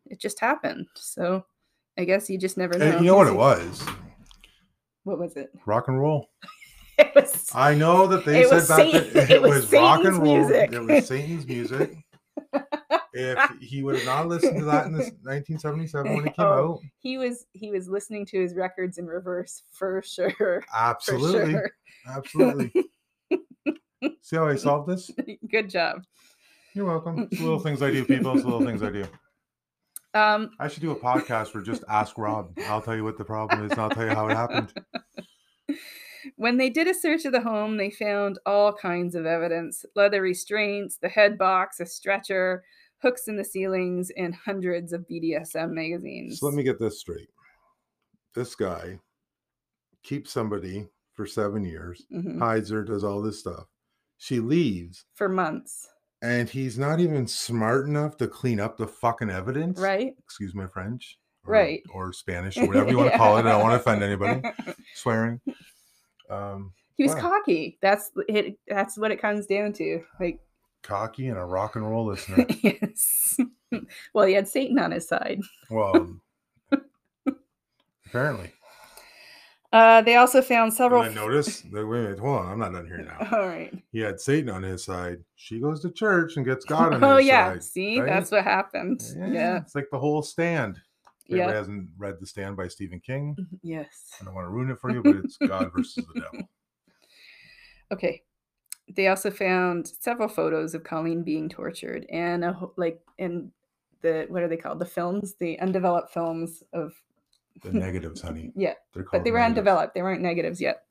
it 0.07 0.19
just 0.19 0.41
happened. 0.41 0.87
So 0.95 1.45
I 1.99 2.05
guess 2.05 2.31
you 2.31 2.39
just 2.39 2.57
never 2.57 2.75
eh, 2.77 2.79
know. 2.79 2.97
And 2.97 3.05
you 3.05 3.11
know 3.11 3.19
what 3.19 3.27
it 3.27 3.35
was? 3.37 3.85
What 5.05 5.19
was 5.19 5.37
it? 5.37 5.51
Rock 5.67 5.89
and 5.89 6.01
roll. 6.01 6.31
It 6.99 7.13
was. 7.15 7.51
I 7.55 7.75
know 7.75 8.07
that 8.09 8.27
they 8.27 8.45
said 8.45 8.69
back 8.69 8.77
Satan- 8.93 9.13
then 9.15 9.25
it 9.25 9.31
it 9.31 9.43
was 9.43 9.63
was 9.63 9.73
rock 9.73 10.05
and 10.05 10.19
roll. 10.19 10.37
music. 10.37 10.71
It 10.71 10.81
was 10.83 11.07
Satan's 11.07 11.47
music. 11.47 11.93
if 13.13 13.39
he 13.61 13.83
would 13.83 13.97
have 13.97 14.05
not 14.07 14.29
listened 14.29 14.59
to 14.59 14.65
that 14.67 14.87
in 14.87 14.93
this 14.93 15.11
1977 15.23 16.15
when 16.15 16.27
it 16.29 16.37
came 16.37 16.47
Oh, 16.47 16.73
out, 16.75 16.81
he 16.99 17.19
was 17.19 17.47
he 17.53 17.71
was 17.71 17.89
listening 17.89 18.27
to 18.27 18.41
his 18.41 18.55
records 18.55 18.99
in 18.99 19.07
reverse 19.07 19.63
for 19.71 20.03
sure. 20.05 20.31
For 20.33 20.65
absolutely, 20.75 21.53
sure. 21.53 21.71
absolutely. 22.09 22.73
See 24.23 24.37
how 24.37 24.47
I 24.47 24.57
solved 24.57 24.89
this? 24.89 25.11
Good 25.51 25.69
job. 25.71 26.05
You're 26.75 26.87
welcome. 26.87 27.29
It's 27.31 27.41
little 27.41 27.59
things 27.61 27.83
I 27.83 27.91
do, 27.91 28.05
people. 28.05 28.35
It's 28.37 28.45
little 28.45 28.65
things 28.65 28.83
I 28.83 28.91
do. 28.91 29.05
Um, 30.15 30.51
I 30.59 30.67
should 30.69 30.83
do 30.83 30.91
a 30.91 30.97
podcast 30.97 31.55
where 31.55 31.63
just 31.63 31.85
ask 31.89 32.17
Rob. 32.19 32.53
I'll 32.67 32.83
tell 32.83 32.97
you 32.97 33.05
what 33.05 33.19
the 33.19 33.25
problem 33.25 33.65
is, 33.65 33.73
and 33.73 33.81
I'll 33.81 33.91
tell 33.91 34.05
you 34.05 34.11
how 34.11 34.29
it 34.29 34.37
happened. 34.37 34.73
when 36.37 36.57
they 36.57 36.71
did 36.71 36.89
a 36.89 36.95
search 36.95 37.25
of 37.25 37.33
the 37.33 37.41
home, 37.41 37.77
they 37.77 37.91
found 37.91 38.39
all 38.47 38.73
kinds 38.73 39.15
of 39.15 39.27
evidence 39.27 39.85
leather 39.95 40.21
restraints, 40.23 40.97
the 40.97 41.09
head 41.09 41.37
box, 41.39 41.79
a 41.81 41.87
stretcher, 41.87 42.65
hooks 43.03 43.29
in 43.29 43.37
the 43.37 43.45
ceilings, 43.45 44.11
and 44.17 44.35
hundreds 44.35 44.93
of 44.93 45.07
BDSM 45.09 45.71
magazines. 45.73 46.41
So 46.41 46.47
let 46.47 46.55
me 46.55 46.63
get 46.63 46.79
this 46.79 47.01
straight. 47.01 47.29
This 48.35 48.55
guy 48.55 48.99
keeps 50.03 50.31
somebody 50.31 50.89
for 51.15 51.27
seven 51.27 51.65
years, 51.65 52.07
Mhm. 52.13 52.39
hides 52.39 52.71
her, 52.71 52.83
does 52.85 53.05
all 53.05 53.21
this 53.23 53.41
stuff. 53.41 53.67
She 54.19 54.41
leaves. 54.41 55.05
For 55.15 55.29
months. 55.29 55.89
and 56.23 56.51
he's 56.51 56.79
not 56.79 57.01
even 57.01 57.27
smart 57.27 57.87
enough 57.87 58.19
to 58.19 58.29
clean 58.29 58.61
up 58.61 58.77
the 58.77 58.87
fucking 58.87 59.31
evidence. 59.31 59.81
right? 59.81 60.15
Excuse 60.19 60.55
my 60.55 60.67
French. 60.67 61.19
Or, 61.47 61.55
Right. 61.55 61.83
Or 61.95 62.13
Spanish 62.13 62.59
or 62.59 62.67
whatever 62.69 62.91
you 62.91 62.99
want 62.99 63.11
to 63.13 63.17
call 63.17 63.39
it. 63.39 63.47
I 63.47 63.53
don't 63.53 63.63
want 63.63 63.73
to 63.73 63.81
offend 63.81 64.03
anybody. 64.03 64.33
anybody. 64.33 64.75
Swearing. 64.95 65.41
Um, 66.29 66.75
he 66.99 67.05
was 67.05 67.15
Wow. 67.15 67.21
cocky. 67.23 67.79
That's 67.81 68.11
it. 68.29 68.59
That's 68.69 68.99
what 68.99 69.11
it 69.11 69.21
comes 69.23 69.47
down 69.47 69.73
to. 69.75 70.05
Like, 70.21 70.41
cocky 70.83 71.29
and 71.29 71.39
a 71.39 71.45
rock 71.45 71.77
and 71.77 71.89
roll 71.89 72.07
listener. 72.11 72.47
yes. 72.63 73.39
well, 74.15 74.27
he 74.27 74.35
had 74.35 74.49
Satan 74.49 74.79
on 74.79 74.91
his 74.93 75.07
side. 75.09 75.41
Well, 75.71 76.17
apparently. 78.07 78.53
Uh, 79.73 80.03
they 80.03 80.17
also 80.17 80.43
found 80.43 80.73
several. 80.75 81.03
And 81.03 81.13
I 81.13 81.15
notice 81.15 81.61
that 81.61 81.87
wait, 81.87 82.07
wait, 82.09 82.19
hold 82.19 82.41
on, 82.41 82.51
I'm 82.51 82.59
not 82.59 82.73
done 82.73 82.87
here 82.87 82.99
now. 82.99 83.29
All 83.39 83.47
right. 83.47 83.73
He 83.93 84.01
had 84.01 84.19
Satan 84.21 84.51
on 84.51 84.65
his 84.65 84.85
side. 84.85 85.19
She 85.37 85.61
goes 85.61 85.81
to 85.83 85.93
church 85.93 86.37
and 86.37 86.45
gets 86.45 86.65
God 86.65 86.93
on 86.95 87.05
Oh 87.05 87.19
his 87.19 87.27
yeah. 87.29 87.53
side. 87.53 87.63
See, 87.63 88.01
right? 88.01 88.07
that's 88.09 88.33
what 88.33 88.43
happened. 88.43 89.01
Yeah. 89.17 89.59
It's 89.59 89.77
like 89.77 89.87
the 89.93 89.99
whole 89.99 90.23
stand. 90.23 90.81
Yeah. 91.29 91.49
hasn't 91.53 91.91
read 91.97 92.17
The 92.19 92.27
Stand 92.27 92.57
by 92.57 92.67
Stephen 92.67 92.99
King, 92.99 93.37
Yes. 93.63 93.87
I 94.21 94.25
don't 94.25 94.35
want 94.35 94.47
to 94.47 94.51
ruin 94.51 94.69
it 94.73 94.81
for 94.81 94.91
you, 94.91 95.01
but 95.01 95.15
it's 95.15 95.37
God 95.37 95.71
versus 95.73 96.05
the 96.13 96.21
devil. 96.21 96.49
Okay. 97.93 98.23
They 98.97 99.09
also 99.09 99.31
found 99.31 99.87
several 99.87 100.29
photos 100.29 100.75
of 100.75 100.85
Colleen 100.85 101.23
being 101.23 101.49
tortured 101.49 102.07
and 102.11 102.45
a, 102.45 102.57
like 102.77 103.01
in 103.19 103.51
the 104.03 104.27
what 104.29 104.43
are 104.43 104.49
they 104.49 104.57
called? 104.57 104.79
The 104.79 104.87
films, 104.87 105.35
the 105.35 105.59
undeveloped 105.61 106.13
films 106.13 106.63
of 106.73 106.93
The 107.63 107.73
negatives, 107.73 108.21
honey. 108.23 108.53
yeah, 108.57 108.75
but 108.93 109.05
they 109.25 109.31
were 109.31 109.39
negatives. 109.39 109.59
undeveloped. 109.59 109.95
They 109.95 110.03
weren't 110.03 110.23
negatives 110.23 110.61
yet. 110.61 110.83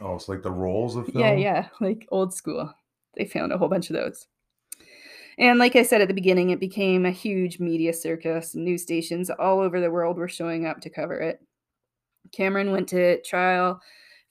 Oh, 0.00 0.14
it's 0.14 0.28
like 0.28 0.42
the 0.42 0.50
rolls 0.50 0.96
of 0.96 1.06
film. 1.06 1.18
Yeah, 1.18 1.34
yeah, 1.34 1.68
like 1.80 2.08
old 2.10 2.32
school. 2.32 2.72
They 3.16 3.26
found 3.26 3.52
a 3.52 3.58
whole 3.58 3.68
bunch 3.68 3.90
of 3.90 3.96
those. 3.96 4.26
And 5.38 5.58
like 5.58 5.76
I 5.76 5.82
said 5.82 6.00
at 6.00 6.08
the 6.08 6.14
beginning, 6.14 6.50
it 6.50 6.60
became 6.60 7.04
a 7.06 7.10
huge 7.10 7.60
media 7.60 7.92
circus. 7.92 8.54
News 8.54 8.82
stations 8.82 9.30
all 9.30 9.60
over 9.60 9.80
the 9.80 9.90
world 9.90 10.16
were 10.16 10.28
showing 10.28 10.66
up 10.66 10.80
to 10.82 10.90
cover 10.90 11.18
it. 11.18 11.40
Cameron 12.32 12.70
went 12.72 12.88
to 12.90 13.20
trial 13.22 13.80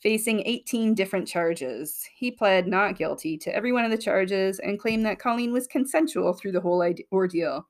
facing 0.01 0.41
18 0.45 0.93
different 0.93 1.27
charges. 1.27 2.07
He 2.15 2.31
pled 2.31 2.67
not 2.67 2.97
guilty 2.97 3.37
to 3.39 3.55
every 3.55 3.71
one 3.71 3.85
of 3.85 3.91
the 3.91 3.97
charges 3.97 4.59
and 4.59 4.79
claimed 4.79 5.05
that 5.05 5.19
Colleen 5.19 5.51
was 5.51 5.67
consensual 5.67 6.33
through 6.33 6.53
the 6.53 6.61
whole 6.61 6.83
ordeal. 7.11 7.67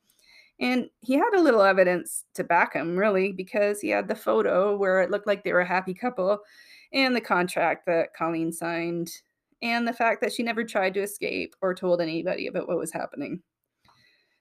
And 0.60 0.90
he 1.00 1.14
had 1.14 1.34
a 1.36 1.42
little 1.42 1.62
evidence 1.62 2.26
to 2.36 2.44
back 2.44 2.74
him, 2.74 2.98
really, 2.98 3.32
because 3.32 3.80
he 3.80 3.90
had 3.90 4.08
the 4.08 4.16
photo 4.16 4.76
where 4.76 5.02
it 5.02 5.10
looked 5.10 5.26
like 5.26 5.44
they 5.44 5.54
were 5.54 5.62
a 5.62 5.66
happy 5.66 5.94
couple 5.94 6.40
and 6.92 7.16
the 7.16 7.22
contract 7.22 7.86
that 7.86 8.14
Colleen 8.14 8.52
signed, 8.52 9.12
and 9.62 9.88
the 9.88 9.94
fact 9.94 10.22
that 10.22 10.34
she 10.34 10.44
never 10.44 10.64
tried 10.64 10.94
to 10.96 11.02
escape 11.02 11.56
or 11.62 11.74
told 11.74 12.02
anybody 12.02 12.48
about 12.48 12.68
what 12.68 12.78
was 12.78 12.92
happening. 12.92 13.42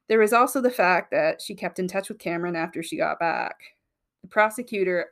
There 0.09 0.18
was 0.18 0.33
also 0.33 0.61
the 0.61 0.70
fact 0.70 1.11
that 1.11 1.42
she 1.42 1.55
kept 1.55 1.79
in 1.79 1.88
touch 1.88 2.09
with 2.09 2.18
Cameron 2.18 2.57
after 2.57 2.83
she 2.83 2.96
got 2.96 3.18
back. 3.18 3.61
The 4.22 4.29
prosecutor 4.29 5.07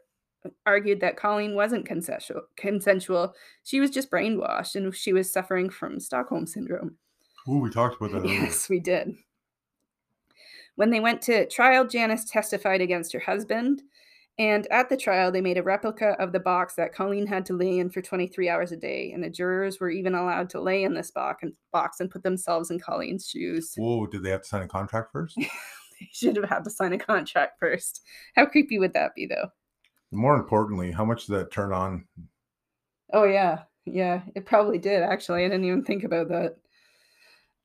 argued 0.64 1.00
that 1.00 1.16
Colleen 1.16 1.54
wasn't 1.54 1.86
consensual. 1.86 2.42
consensual. 2.56 3.34
She 3.64 3.80
was 3.80 3.90
just 3.90 4.10
brainwashed 4.10 4.74
and 4.74 4.94
she 4.94 5.12
was 5.12 5.32
suffering 5.32 5.70
from 5.70 6.00
Stockholm 6.00 6.46
syndrome. 6.46 6.96
Ooh, 7.48 7.58
we 7.58 7.70
talked 7.70 7.96
about 7.96 8.12
that 8.12 8.18
earlier. 8.18 8.42
Yes, 8.42 8.68
we 8.68 8.80
did. 8.80 9.14
When 10.74 10.90
they 10.90 11.00
went 11.00 11.22
to 11.22 11.48
trial, 11.48 11.86
Janice 11.86 12.24
testified 12.24 12.80
against 12.80 13.12
her 13.12 13.20
husband. 13.20 13.82
And 14.38 14.66
at 14.70 14.90
the 14.90 14.98
trial, 14.98 15.32
they 15.32 15.40
made 15.40 15.56
a 15.56 15.62
replica 15.62 16.14
of 16.18 16.32
the 16.32 16.40
box 16.40 16.74
that 16.74 16.92
Colleen 16.92 17.26
had 17.26 17.46
to 17.46 17.54
lay 17.54 17.78
in 17.78 17.88
for 17.88 18.02
23 18.02 18.50
hours 18.50 18.70
a 18.70 18.76
day. 18.76 19.12
And 19.12 19.24
the 19.24 19.30
jurors 19.30 19.80
were 19.80 19.88
even 19.88 20.14
allowed 20.14 20.50
to 20.50 20.60
lay 20.60 20.82
in 20.82 20.92
this 20.92 21.10
box 21.10 21.42
and, 21.42 21.54
box 21.72 22.00
and 22.00 22.10
put 22.10 22.22
themselves 22.22 22.70
in 22.70 22.78
Colleen's 22.78 23.26
shoes. 23.26 23.72
Whoa, 23.76 24.06
did 24.06 24.22
they 24.22 24.30
have 24.30 24.42
to 24.42 24.48
sign 24.48 24.62
a 24.62 24.68
contract 24.68 25.12
first? 25.12 25.38
They 25.98 26.08
should 26.12 26.36
have 26.36 26.48
had 26.48 26.64
to 26.64 26.70
sign 26.70 26.92
a 26.92 26.98
contract 26.98 27.58
first. 27.58 28.02
How 28.34 28.44
creepy 28.44 28.78
would 28.78 28.92
that 28.92 29.14
be, 29.14 29.24
though? 29.24 29.48
More 30.12 30.36
importantly, 30.36 30.92
how 30.92 31.04
much 31.04 31.26
did 31.26 31.34
that 31.34 31.52
turn 31.52 31.72
on? 31.72 32.06
Oh, 33.12 33.24
yeah. 33.24 33.62
Yeah, 33.84 34.22
it 34.34 34.46
probably 34.46 34.78
did, 34.78 35.02
actually. 35.02 35.44
I 35.44 35.48
didn't 35.48 35.64
even 35.64 35.84
think 35.84 36.04
about 36.04 36.28
that. 36.28 36.56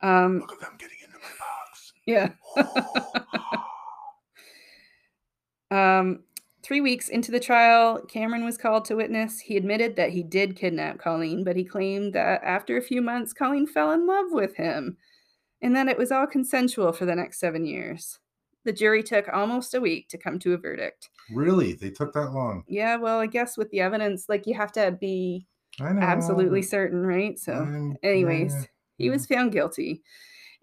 Um, 0.02 0.40
Look 0.40 0.54
at 0.54 0.60
them 0.60 0.78
getting 0.78 0.98
into 1.04 1.18
my 1.20 1.30
box. 1.40 1.94
yeah. 2.06 2.30
Um, 5.72 6.24
three 6.64 6.82
weeks 6.82 7.08
into 7.08 7.32
the 7.32 7.40
trial, 7.40 8.02
Cameron 8.02 8.44
was 8.44 8.58
called 8.58 8.86
to 8.86 8.96
witness. 8.96 9.40
He 9.40 9.56
admitted 9.58 9.96
that 9.96 10.12
he 10.12 10.22
did 10.22 10.58
kidnap 10.58 11.00
Colleen, 11.00 11.44
but 11.44 11.56
he 11.56 11.64
claimed 11.64 12.14
that 12.14 12.44
after 12.44 12.78
a 12.78 12.82
few 12.82 13.02
months, 13.02 13.34
Colleen 13.34 13.66
fell 13.66 13.92
in 13.92 14.06
love 14.06 14.28
with 14.32 14.56
him 14.56 14.98
and 15.62 15.76
that 15.76 15.88
it 15.88 15.98
was 15.98 16.12
all 16.12 16.28
consensual 16.28 16.92
for 16.92 17.06
the 17.06 17.16
next 17.16 17.40
seven 17.40 17.66
years. 17.66 18.20
The 18.64 18.74
jury 18.74 19.02
took 19.04 19.28
almost 19.34 19.74
a 19.74 19.82
week 19.82 20.08
to 20.10 20.18
come 20.18 20.38
to 20.40 20.54
a 20.54 20.58
verdict. 20.58 21.10
really? 21.34 21.74
They 21.74 21.90
took 21.90 22.14
that 22.14 22.32
long? 22.32 22.64
Yeah, 22.68 22.98
well, 22.98 23.20
I 23.20 23.26
guess 23.26 23.58
with 23.58 23.70
the 23.72 23.80
evidence, 23.80 24.26
like 24.30 24.46
you 24.46 24.54
have 24.54 24.72
to 24.74 24.92
be 24.92 25.48
absolutely 25.80 26.62
certain, 26.62 27.06
right? 27.06 27.40
So, 27.40 27.54
I'm- 27.54 27.96
anyways, 28.04 28.54
yeah, 28.54 28.64
he 28.98 29.10
was 29.10 29.26
found 29.26 29.52
guilty 29.52 30.04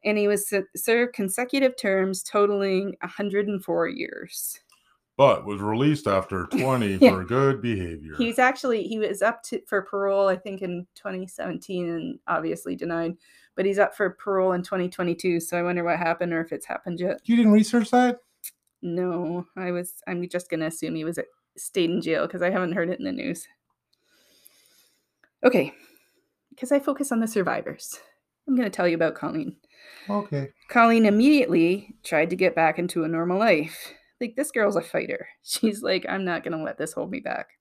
and 0.05 0.17
he 0.17 0.29
was 0.29 0.53
served 0.77 1.13
consecutive 1.15 1.77
terms 1.77 2.23
totaling 2.23 2.95
104 3.01 3.89
years. 3.89 4.61
But 5.17 5.45
was 5.45 5.61
released 5.61 6.07
after 6.07 6.47
20 6.53 6.99
Yeah. 7.01 7.11
for 7.11 7.25
good 7.25 7.61
behavior. 7.61 8.15
He's 8.17 8.39
actually 8.39 8.85
he 8.85 9.01
was 9.01 9.23
up 9.23 9.43
to 9.45 9.61
for 9.67 9.83
parole 9.83 10.29
I 10.29 10.37
think 10.37 10.63
in 10.63 10.87
2017 10.95 11.89
and 11.89 12.19
obviously 12.29 12.77
denied, 12.77 13.17
but 13.59 13.67
he's 13.67 13.81
up 13.81 13.97
for 13.97 14.09
parole 14.11 14.53
in 14.53 14.63
2022. 14.63 15.41
So 15.41 15.59
I 15.59 15.63
wonder 15.63 15.83
what 15.83 15.99
happened 15.99 16.33
or 16.33 16.41
if 16.41 16.53
it's 16.53 16.65
happened 16.65 17.01
yet. 17.01 17.21
you 17.25 17.35
didn't 17.35 17.51
research 17.51 17.91
that? 17.91 18.21
No, 18.83 19.45
I 19.57 19.73
was 19.73 19.95
I'm 20.07 20.29
just 20.29 20.49
gonna 20.49 20.67
assume 20.67 20.95
he 20.95 21.03
was 21.03 21.19
at, 21.19 21.27
stayed 21.57 21.91
in 21.91 22.01
jail 22.01 22.25
because 22.29 22.41
I 22.41 22.51
haven't 22.51 22.75
heard 22.75 22.89
it 22.89 23.01
in 23.01 23.05
the 23.05 23.11
news. 23.11 23.49
Okay, 25.43 25.73
because 26.51 26.71
I 26.71 26.79
focus 26.79 27.11
on 27.11 27.19
the 27.19 27.27
survivors. 27.27 27.99
I'm 28.47 28.55
gonna 28.55 28.71
tell 28.71 28.87
you 28.87 28.95
about 28.95 29.17
Colleen. 29.17 29.57
Okay. 30.09 30.51
Colleen 30.69 31.05
immediately 31.05 31.97
tried 32.05 32.31
to 32.31 32.37
get 32.37 32.55
back 32.55 32.79
into 32.79 33.03
a 33.03 33.09
normal 33.09 33.41
life. 33.41 33.93
Like, 34.21 34.37
this 34.37 34.51
girl's 34.51 34.77
a 34.77 34.81
fighter. 34.81 35.29
She's 35.43 35.83
like, 35.83 36.07
I'm 36.09 36.25
not 36.25 36.45
going 36.45 36.57
to 36.57 36.65
let 36.65 36.79
this 36.79 36.93
hold 36.93 37.11
me 37.11 37.21
back. 37.21 37.58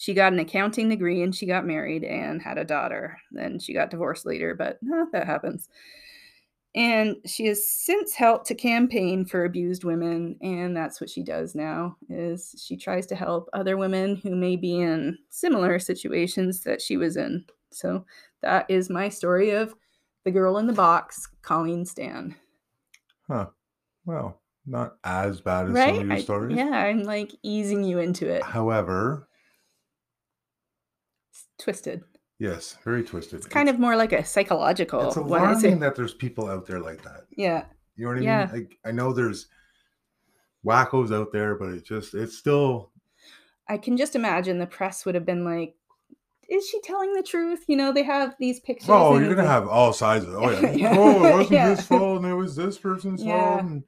She 0.00 0.14
got 0.14 0.32
an 0.32 0.38
accounting 0.38 0.88
degree 0.88 1.20
and 1.22 1.34
she 1.34 1.44
got 1.44 1.66
married 1.66 2.04
and 2.04 2.40
had 2.40 2.56
a 2.56 2.64
daughter. 2.64 3.18
Then 3.32 3.58
she 3.58 3.74
got 3.74 3.90
divorced 3.90 4.24
later, 4.24 4.54
but 4.54 4.78
eh, 4.82 5.04
that 5.12 5.26
happens. 5.26 5.68
And 6.74 7.16
she 7.26 7.44
has 7.48 7.68
since 7.68 8.14
helped 8.14 8.46
to 8.46 8.54
campaign 8.54 9.26
for 9.26 9.44
abused 9.44 9.84
women, 9.84 10.38
and 10.40 10.74
that's 10.74 11.02
what 11.02 11.10
she 11.10 11.22
does 11.22 11.54
now. 11.54 11.98
Is 12.08 12.54
she 12.64 12.78
tries 12.78 13.04
to 13.08 13.14
help 13.14 13.50
other 13.52 13.76
women 13.76 14.16
who 14.16 14.34
may 14.34 14.56
be 14.56 14.80
in 14.80 15.18
similar 15.28 15.78
situations 15.78 16.60
that 16.60 16.80
she 16.80 16.96
was 16.96 17.18
in. 17.18 17.44
So 17.70 18.06
that 18.40 18.64
is 18.70 18.88
my 18.88 19.10
story 19.10 19.50
of 19.50 19.74
the 20.24 20.30
girl 20.30 20.56
in 20.56 20.66
the 20.66 20.72
box, 20.72 21.28
Colleen 21.42 21.84
Stan. 21.84 22.34
Huh. 23.26 23.48
Well, 24.06 24.40
not 24.64 24.96
as 25.04 25.42
bad 25.42 25.66
as 25.66 25.72
right? 25.72 25.88
some 25.96 25.98
of 25.98 26.06
your 26.06 26.16
I- 26.16 26.20
stories. 26.22 26.56
yeah, 26.56 26.70
I'm 26.70 27.02
like 27.02 27.32
easing 27.42 27.84
you 27.84 27.98
into 27.98 28.26
it. 28.28 28.42
However, 28.44 29.28
twisted. 31.60 32.02
yes, 32.38 32.76
very 32.84 33.02
twisted. 33.04 33.38
It's 33.38 33.46
kind 33.46 33.68
of 33.68 33.78
more 33.78 33.96
like 33.96 34.12
a 34.12 34.24
psychological 34.24 35.00
It's. 35.08 35.16
It's 35.16 35.26
alarming 35.26 35.78
that 35.80 35.94
there's 35.94 36.14
people 36.14 36.48
out 36.48 36.66
there 36.66 36.80
like 36.80 37.02
that. 37.02 37.26
yeah, 37.36 37.64
You 37.96 38.04
know 38.06 38.12
what 38.12 38.18
I 38.20 38.24
Yeah. 38.24 38.46
mean? 38.46 38.54
Like 38.54 38.78
I 38.84 38.90
know 38.92 39.12
there's 39.12 39.48
wackos 40.64 41.14
out 41.14 41.32
there, 41.32 41.54
but 41.54 41.70
it 41.70 41.84
just 41.84 42.14
it's 42.14 42.36
still 42.36 42.90
I 43.68 43.78
can 43.78 43.96
just 43.96 44.16
imagine 44.16 44.58
the 44.58 44.66
press 44.66 45.04
would 45.06 45.14
have 45.14 45.24
been 45.24 45.44
like, 45.44 45.74
"Is 46.48 46.68
she 46.68 46.80
telling 46.80 47.12
the 47.14 47.22
truth?" 47.22 47.64
You 47.68 47.76
know, 47.76 47.92
they 47.92 48.02
have 48.02 48.34
these 48.40 48.58
pictures. 48.60 48.88
oh, 48.90 49.16
you're 49.18 49.28
gonna 49.36 49.42
like- 49.46 49.46
have 49.60 49.68
all 49.68 49.92
sides 49.92 50.24
of 50.24 50.32
it. 50.32 50.36
Oh 50.36 50.50
yeah. 50.50 50.70
Yeah. 50.72 50.94
Oh, 50.98 51.24
it 51.24 51.32
wasn't 51.32 51.50
Yeah. 51.58 51.68
his 51.76 51.86
fault 51.86 52.22
and 52.22 52.26
it 52.30 52.34
was 52.34 52.56
this 52.56 52.78
person's 52.78 53.22
Yeah. 53.22 53.38
fault. 53.58 53.60
And 53.62 53.84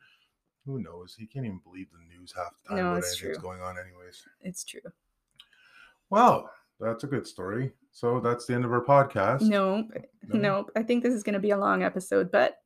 who 0.66 0.80
knows? 0.80 1.16
He 1.18 1.26
can't 1.26 1.44
even 1.46 1.58
believe 1.64 1.88
the 1.90 1.98
news 2.16 2.32
half 2.36 2.52
the 2.62 2.68
time 2.68 2.78
No, 2.78 2.94
it's 2.94 3.08
anything 3.08 3.28
that's 3.30 3.38
true. 3.40 3.48
going 3.50 3.60
on 3.62 3.76
anyways. 3.78 4.22
It's 4.42 4.62
true. 4.62 4.80
Well, 6.10 6.50
that's 6.82 7.04
a 7.04 7.06
good 7.06 7.26
story. 7.26 7.72
So 7.92 8.20
that's 8.20 8.46
the 8.46 8.54
end 8.54 8.64
of 8.64 8.72
our 8.72 8.84
podcast. 8.84 9.42
Nope, 9.42 9.86
No? 10.28 10.38
nope. 10.38 10.70
I 10.76 10.82
think 10.82 11.02
this 11.02 11.14
is 11.14 11.22
going 11.22 11.34
to 11.34 11.38
be 11.40 11.50
a 11.50 11.58
long 11.58 11.82
episode, 11.82 12.30
but 12.30 12.58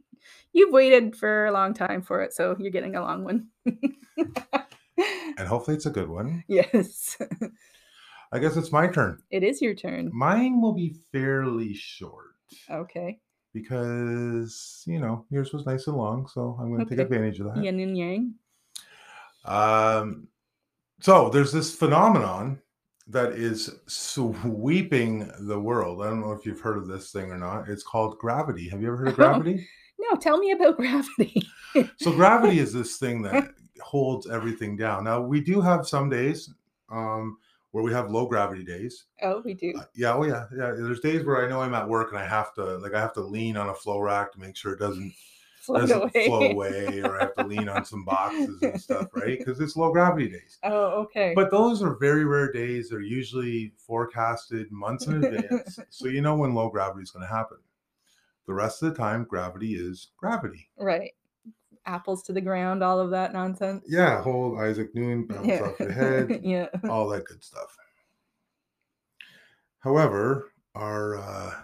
you've 0.53 0.73
waited 0.73 1.17
for 1.17 1.47
a 1.47 1.53
long 1.53 1.75
time 1.75 2.01
for 2.03 2.23
it, 2.23 2.33
so 2.33 2.57
you're 2.59 2.71
getting 2.71 2.97
a 2.97 3.03
long 3.03 3.25
one. 3.25 3.49
And 5.39 5.47
hopefully 5.47 5.77
it's 5.77 5.85
a 5.85 5.91
good 5.91 6.09
one. 6.09 6.43
yes, 6.49 7.19
I 8.33 8.39
guess 8.39 8.57
it's 8.57 8.73
my 8.73 8.87
turn. 8.87 9.21
it 9.31 9.43
is 9.43 9.61
your 9.61 9.75
turn. 9.75 10.11
Mine 10.13 10.63
will 10.63 10.73
be 10.73 10.97
fairly 11.13 11.75
short 11.75 12.31
Okay, 12.71 13.21
because, 13.53 14.83
you 14.87 14.99
know, 14.99 15.27
yours 15.29 15.53
was 15.53 15.67
nice 15.67 15.87
and 15.89 15.97
long. 15.99 16.27
So 16.29 16.57
I'm 16.59 16.73
going 16.75 16.87
to 16.87 16.89
take 16.89 17.01
advantage 17.05 17.39
of 17.41 17.53
that. 17.55 17.63
yin 17.63 17.79
and 17.81 17.99
yang. 17.99 18.35
Um, 19.45 20.29
so 21.01 21.29
there's 21.29 21.53
this 21.53 21.75
phenomenon 21.75 22.61
that 23.09 23.33
is 23.33 23.71
sweeping 23.87 25.31
the 25.41 25.59
world. 25.59 26.03
I 26.03 26.07
don't 26.07 26.21
know 26.21 26.33
if 26.33 26.45
you've 26.45 26.61
heard 26.61 26.77
of 26.77 26.87
this 26.89 27.11
thing 27.13 27.31
or 27.31 27.39
not. 27.39 27.69
It's 27.69 27.83
called 27.83 28.19
gravity. 28.19 28.69
Have 28.69 28.81
you 28.83 28.89
ever 28.89 28.97
heard 28.97 29.09
of 29.09 29.15
Oh. 29.15 29.17
gravity? 29.17 29.69
No, 29.99 30.17
tell 30.17 30.39
me 30.39 30.51
about 30.53 30.77
gravity. 30.79 31.43
so 31.97 32.13
gravity 32.13 32.59
is 32.59 32.73
this 32.73 32.97
thing 32.99 33.23
that 33.23 33.51
holds 33.81 34.29
everything 34.29 34.77
down. 34.77 35.05
Now 35.05 35.21
we 35.21 35.41
do 35.41 35.61
have 35.61 35.87
some 35.87 36.09
days 36.11 36.53
um, 36.91 37.39
where 37.71 37.83
we 37.85 37.93
have 37.93 38.11
low 38.11 38.27
gravity 38.27 38.65
days. 38.65 39.05
oh, 39.23 39.41
we 39.45 39.55
do. 39.55 39.73
Uh, 39.79 39.85
yeah, 39.95 40.15
oh 40.15 40.25
yeah, 40.25 40.47
yeah. 40.53 40.73
There's 40.77 41.01
days 41.01 41.25
where 41.25 41.45
I 41.45 41.49
know 41.49 41.61
I'm 41.61 41.75
at 41.75 41.89
work 41.89 42.11
and 42.11 42.19
I 42.19 42.27
have 42.27 42.55
to 42.55 42.79
like 42.79 42.95
I 42.95 43.01
have 43.01 43.13
to 43.15 43.21
lean 43.23 43.57
on 43.57 43.69
a 43.71 43.75
flow 43.75 44.01
rack 44.01 44.33
to 44.33 44.41
make 44.41 44.57
sure 44.57 44.73
it 44.73 44.79
doesn't 44.79 45.13
Float 45.67 45.81
doesn't 45.83 46.03
away. 46.03 46.27
flow 46.27 46.41
away, 46.51 47.01
or 47.01 47.17
I 47.21 47.25
have 47.25 47.35
to 47.37 47.45
lean 47.45 47.69
on 47.69 47.85
some 47.85 48.05
boxes 48.05 48.61
and 48.63 48.81
stuff, 48.81 49.09
right? 49.15 49.39
Because 49.39 49.61
it's 49.61 49.77
low 49.77 49.93
gravity 49.93 50.29
days. 50.29 50.59
Oh, 50.63 51.03
okay. 51.03 51.33
But 51.35 51.51
those 51.51 51.83
are 51.83 51.97
very 51.99 52.25
rare 52.25 52.51
days. 52.53 52.89
They're 52.91 53.01
usually 53.01 53.73
forecasted 53.79 54.71
months 54.71 55.07
in 55.07 55.23
advance, 55.25 55.79
so 55.91 56.09
you 56.09 56.21
know 56.23 56.37
when 56.37 56.55
low 56.55 56.69
gravity 56.71 57.03
is 57.03 57.11
going 57.11 57.27
to 57.27 57.33
happen. 57.35 57.59
The 58.47 58.55
rest 58.55 58.83
of 58.83 58.91
the 58.95 58.99
time, 58.99 59.25
gravity 59.25 59.75
is 59.75 60.13
gravity. 60.17 60.69
right. 60.79 61.13
Apples 61.89 62.23
to 62.25 62.33
the 62.33 62.41
ground, 62.41 62.83
all 62.83 62.99
of 62.99 63.11
that 63.11 63.33
nonsense. 63.33 63.85
Yeah, 63.89 64.21
hold 64.21 64.59
Isaac 64.59 64.93
Newton, 64.95 65.25
bounce 65.27 65.47
Yeah. 65.47 65.61
off 65.63 65.79
your 65.79 65.93
head, 65.93 66.41
yeah. 66.43 66.67
all 66.91 67.09
that 67.11 67.25
good 67.27 67.45
stuff. 67.45 67.77
However, 69.79 70.51
our 70.75 71.17
uh, 71.19 71.55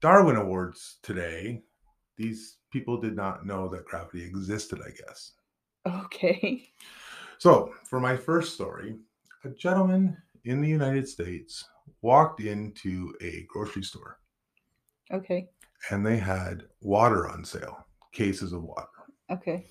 Darwin 0.00 0.36
Awards 0.36 0.98
today, 1.02 1.62
these 2.16 2.56
people 2.72 3.00
did 3.00 3.14
not 3.14 3.46
know 3.46 3.68
that 3.68 3.84
gravity 3.84 4.24
existed, 4.24 4.80
I 4.84 4.90
guess. 4.90 5.32
Okay. 5.86 6.68
So, 7.38 7.74
for 7.90 7.98
my 7.98 8.16
first 8.16 8.54
story, 8.54 8.94
a 9.42 9.48
gentleman 9.48 10.16
in 10.44 10.60
the 10.60 10.68
United 10.68 11.08
States 11.08 11.68
walked 12.00 12.38
into 12.40 13.12
a 13.20 13.44
grocery 13.48 13.82
store 13.82 14.20
Okay. 15.12 15.48
and 15.90 16.06
they 16.06 16.18
had 16.18 16.62
water 16.82 17.28
on 17.28 17.44
sale, 17.44 17.84
cases 18.12 18.52
of 18.52 18.62
water. 18.62 18.86
Okay. 19.28 19.66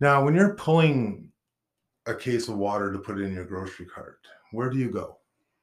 Now, 0.00 0.24
when 0.24 0.34
you're 0.34 0.56
pulling 0.56 1.30
a 2.06 2.14
case 2.16 2.48
of 2.48 2.56
water 2.56 2.92
to 2.92 2.98
put 2.98 3.20
it 3.20 3.22
in 3.22 3.32
your 3.32 3.44
grocery 3.44 3.86
cart, 3.86 4.18
where 4.50 4.68
do 4.68 4.78
you 4.78 4.90
go? 4.90 5.18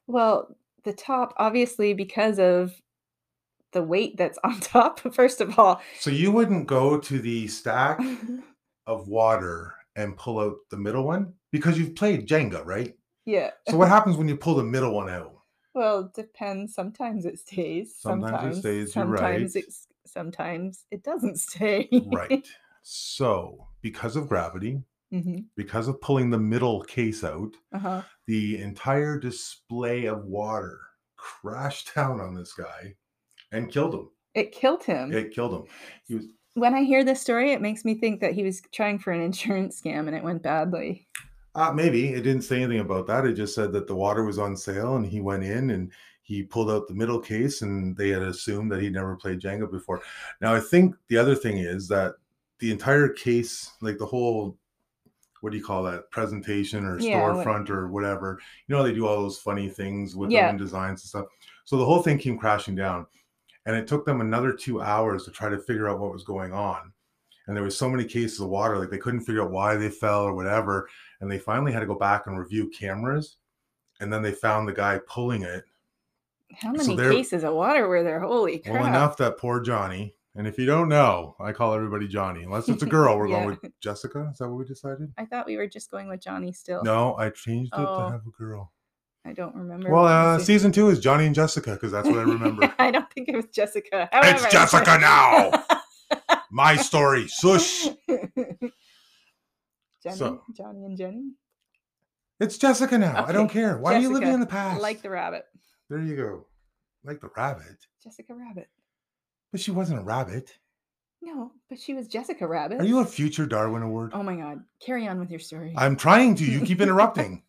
Well, 0.07 0.55
the 0.85 0.93
top, 0.93 1.33
obviously, 1.35 1.93
because 1.93 2.39
of 2.39 2.71
the 3.71 3.83
weight 3.83 4.17
that's 4.17 4.37
on 4.43 4.59
top, 4.59 4.99
first 5.13 5.41
of 5.41 5.57
all. 5.59 5.81
So, 5.99 6.09
you 6.11 6.31
wouldn't 6.31 6.67
go 6.67 6.97
to 6.99 7.19
the 7.19 7.47
stack 7.47 7.99
of 8.87 9.07
water 9.07 9.75
and 9.95 10.15
pull 10.17 10.39
out 10.39 10.55
the 10.71 10.77
middle 10.77 11.03
one 11.05 11.33
because 11.51 11.77
you've 11.77 11.95
played 11.95 12.27
Jenga, 12.27 12.65
right? 12.65 12.93
yeah. 13.25 13.51
So, 13.69 13.77
what 13.77 13.89
happens 13.89 14.17
when 14.17 14.27
you 14.27 14.37
pull 14.37 14.55
the 14.55 14.63
middle 14.63 14.93
one 14.93 15.09
out? 15.09 15.33
Well, 15.75 15.99
it 16.01 16.13
depends. 16.13 16.73
Sometimes 16.73 17.25
it 17.25 17.39
stays. 17.39 17.95
Sometimes 17.97 18.57
it 18.57 18.59
stays, 18.61 18.93
Sometimes 18.93 19.55
right. 19.55 19.63
it's 19.63 19.87
sometimes 20.07 20.85
it 20.91 21.03
doesn't 21.03 21.39
stay. 21.39 21.89
Right. 22.07 22.47
So, 22.81 23.67
because 23.81 24.15
of 24.15 24.27
gravity, 24.29 24.81
hmm 25.11 25.39
because 25.57 25.87
of 25.89 25.99
pulling 26.01 26.29
the 26.29 26.39
middle 26.39 26.81
case 26.81 27.23
out, 27.25 27.51
Uh-huh. 27.73 28.01
the 28.25 28.59
entire 28.61 29.19
display 29.19 30.05
of 30.05 30.23
water 30.23 30.79
crashed 31.17 31.93
down 31.95 32.19
on 32.21 32.33
this 32.33 32.53
guy 32.53 32.95
and 33.51 33.71
killed 33.71 33.93
him. 33.93 34.09
It 34.35 34.51
killed 34.51 34.83
him. 34.83 35.11
It 35.11 35.31
killed 35.31 35.53
him. 35.53 35.63
He 36.07 36.15
was 36.15 36.25
when 36.55 36.73
I 36.73 36.83
hear 36.83 37.03
this 37.05 37.21
story, 37.21 37.51
it 37.53 37.61
makes 37.61 37.85
me 37.85 37.93
think 37.95 38.19
that 38.21 38.33
he 38.33 38.43
was 38.43 38.61
trying 38.73 38.99
for 38.99 39.11
an 39.11 39.21
insurance 39.21 39.79
scam 39.79 40.07
and 40.07 40.15
it 40.15 40.23
went 40.23 40.43
badly. 40.43 41.07
uh, 41.55 41.71
maybe 41.71 42.09
it 42.09 42.21
didn't 42.21 42.41
say 42.41 42.57
anything 42.61 42.79
about 42.81 43.07
that. 43.07 43.25
It 43.25 43.33
just 43.33 43.55
said 43.55 43.71
that 43.73 43.87
the 43.87 43.95
water 43.95 44.23
was 44.25 44.37
on 44.39 44.57
sale 44.57 44.95
and 44.97 45.05
he 45.05 45.21
went 45.21 45.43
in 45.43 45.69
and 45.69 45.91
he 46.21 46.43
pulled 46.43 46.69
out 46.69 46.87
the 46.87 46.93
middle 46.95 47.19
case 47.19 47.61
and 47.61 47.95
they 47.95 48.09
had 48.09 48.23
assumed 48.23 48.71
that 48.71 48.81
he'd 48.81 48.93
never 48.93 49.15
played 49.15 49.39
Jenga 49.39 49.71
before. 49.71 50.01
Now, 50.41 50.53
I 50.53 50.59
think 50.59 50.95
the 51.07 51.17
other 51.17 51.35
thing 51.35 51.59
is 51.59 51.87
that 51.87 52.15
the 52.59 52.71
entire 52.71 53.07
case, 53.09 53.71
like 53.81 53.97
the 53.97 54.05
whole 54.05 54.57
what 55.41 55.51
do 55.51 55.57
you 55.57 55.63
call 55.63 55.83
that 55.83 56.11
presentation 56.11 56.83
or 56.83 56.99
Yeah, 56.99 57.21
what- 57.31 57.45
storefront 57.47 57.69
or 57.69 57.87
whatever? 57.87 58.37
You 58.67 58.75
know, 58.75 58.83
they 58.83 58.91
do 58.93 59.07
all 59.07 59.21
those 59.21 59.39
funny 59.39 59.69
things 59.69 60.13
with 60.13 60.29
Yeah. 60.31 60.41
their 60.41 60.49
own 60.49 60.57
designs 60.57 61.01
and 61.03 61.07
stuff. 61.09 61.25
So 61.63 61.77
the 61.77 61.85
whole 61.85 62.01
thing 62.01 62.17
came 62.17 62.37
crashing 62.37 62.75
down, 62.75 63.05
and 63.69 63.77
it 63.77 63.87
took 63.87 64.03
them 64.03 64.19
another 64.21 64.51
two 64.51 64.81
hours 64.81 65.23
to 65.25 65.31
try 65.31 65.47
to 65.47 65.59
figure 65.59 65.87
out 65.87 65.99
what 65.99 66.11
was 66.11 66.23
going 66.23 66.51
on. 66.53 66.91
And 67.47 67.55
there 67.55 67.63
was 67.63 67.77
so 67.77 67.87
many 67.89 68.03
cases 68.03 68.39
of 68.39 68.49
water, 68.49 68.77
like 68.79 68.89
they 68.89 68.97
couldn't 68.97 69.21
figure 69.21 69.43
out 69.43 69.51
why 69.51 69.75
they 69.75 69.89
fell 69.89 70.23
or 70.23 70.33
whatever. 70.33 70.89
And 71.21 71.29
they 71.31 71.37
finally 71.37 71.71
had 71.71 71.81
to 71.81 71.85
go 71.85 71.95
back 71.95 72.25
and 72.27 72.37
review 72.39 72.69
cameras, 72.69 73.37
and 74.01 74.11
then 74.11 74.21
they 74.23 74.31
found 74.31 74.67
the 74.67 74.73
guy 74.73 74.99
pulling 75.07 75.43
it 75.43 75.63
How 76.55 76.71
many 76.71 76.95
there- 76.95 77.11
cases 77.11 77.43
of 77.43 77.53
water 77.53 77.87
were 77.87 78.01
there? 78.03 78.19
Holy 78.19 78.57
crap. 78.59 78.73
well 78.75 78.85
enough 78.87 79.17
that 79.17 79.37
poor 79.37 79.59
Johnny. 79.61 80.15
And 80.35 80.47
if 80.47 80.57
you 80.59 80.65
don't 80.65 80.87
know, 80.89 81.35
I 81.39 81.51
call 81.51 81.73
everybody 81.73 82.07
Johnny, 82.07 82.43
unless 82.43 82.69
it's 82.69 82.83
a 82.83 82.85
girl. 82.85 83.17
We're 83.17 83.27
Yeah. 83.29 83.43
going 83.45 83.57
with 83.61 83.71
Jessica. 83.81 84.29
Is 84.31 84.37
that 84.37 84.47
what 84.47 84.57
we 84.59 84.63
decided? 84.65 85.11
I 85.17 85.25
thought 85.25 85.45
we 85.47 85.57
were 85.57 85.67
just 85.67 85.89
going 85.91 86.07
with 86.07 86.21
Johnny 86.21 86.51
still. 86.53 86.83
No, 86.83 87.15
I 87.17 87.29
changed 87.31 87.73
it 87.73 87.79
Oh. 87.79 88.05
to 88.05 88.11
have 88.11 88.21
a 88.27 88.31
girl. 88.37 88.71
I 89.25 89.33
don't 89.33 89.55
remember. 89.55 89.91
Well, 89.91 90.05
uh, 90.05 90.39
season 90.39 90.71
two 90.71 90.89
is 90.89 90.99
Johnny 90.99 91.25
and 91.25 91.35
Jessica 91.35 91.71
because 91.73 91.91
that's 91.91 92.07
what 92.07 92.17
I 92.17 92.23
remember. 92.23 92.73
I 92.79 92.89
don't 92.91 93.11
think 93.11 93.29
it 93.29 93.35
was 93.35 93.47
Jessica. 93.47 94.09
it's 94.11 94.25
However- 94.41 94.49
Jessica 94.49 94.97
now. 94.99 95.65
My 96.51 96.75
story. 96.77 97.27
Sush. 97.27 97.87
Jenny, 98.07 98.71
So- 100.15 100.41
Johnny 100.55 100.85
and 100.85 100.97
Jenny. 100.97 101.31
It's 102.39 102.57
Jessica 102.57 102.97
now. 102.97 103.25
I 103.27 103.33
don't 103.33 103.49
care. 103.49 103.77
Why 103.77 103.95
are 103.95 103.99
you 103.99 104.13
living 104.13 104.31
in 104.33 104.39
the 104.39 104.45
past? 104.45 104.81
Like 104.81 105.01
the 105.01 105.09
rabbit. 105.09 105.43
There 105.89 106.01
you 106.01 106.15
go. 106.15 106.45
Like 107.03 107.19
the 107.19 107.29
rabbit. 107.35 107.85
Jessica 108.01 108.33
Rabbit. 108.33 108.67
But 109.51 109.59
she 109.59 109.71
wasn't 109.71 109.99
a 109.99 110.03
rabbit. 110.03 110.57
No, 111.21 111.51
but 111.69 111.79
she 111.79 111.93
was 111.93 112.07
Jessica 112.07 112.47
Rabbit. 112.47 112.79
Are 112.79 112.85
you 112.85 112.99
a 112.99 113.05
future 113.05 113.45
Darwin 113.45 113.81
Award? 113.83 114.11
Oh 114.13 114.23
my 114.23 114.35
god. 114.37 114.59
Carry 114.81 115.05
on 115.05 115.19
with 115.19 115.29
your 115.31 115.39
story. 115.39 115.73
I'm 115.75 115.97
trying 115.97 116.35
to. 116.35 116.45
You 116.45 116.61
keep 116.61 116.79
interrupting. 116.79 117.43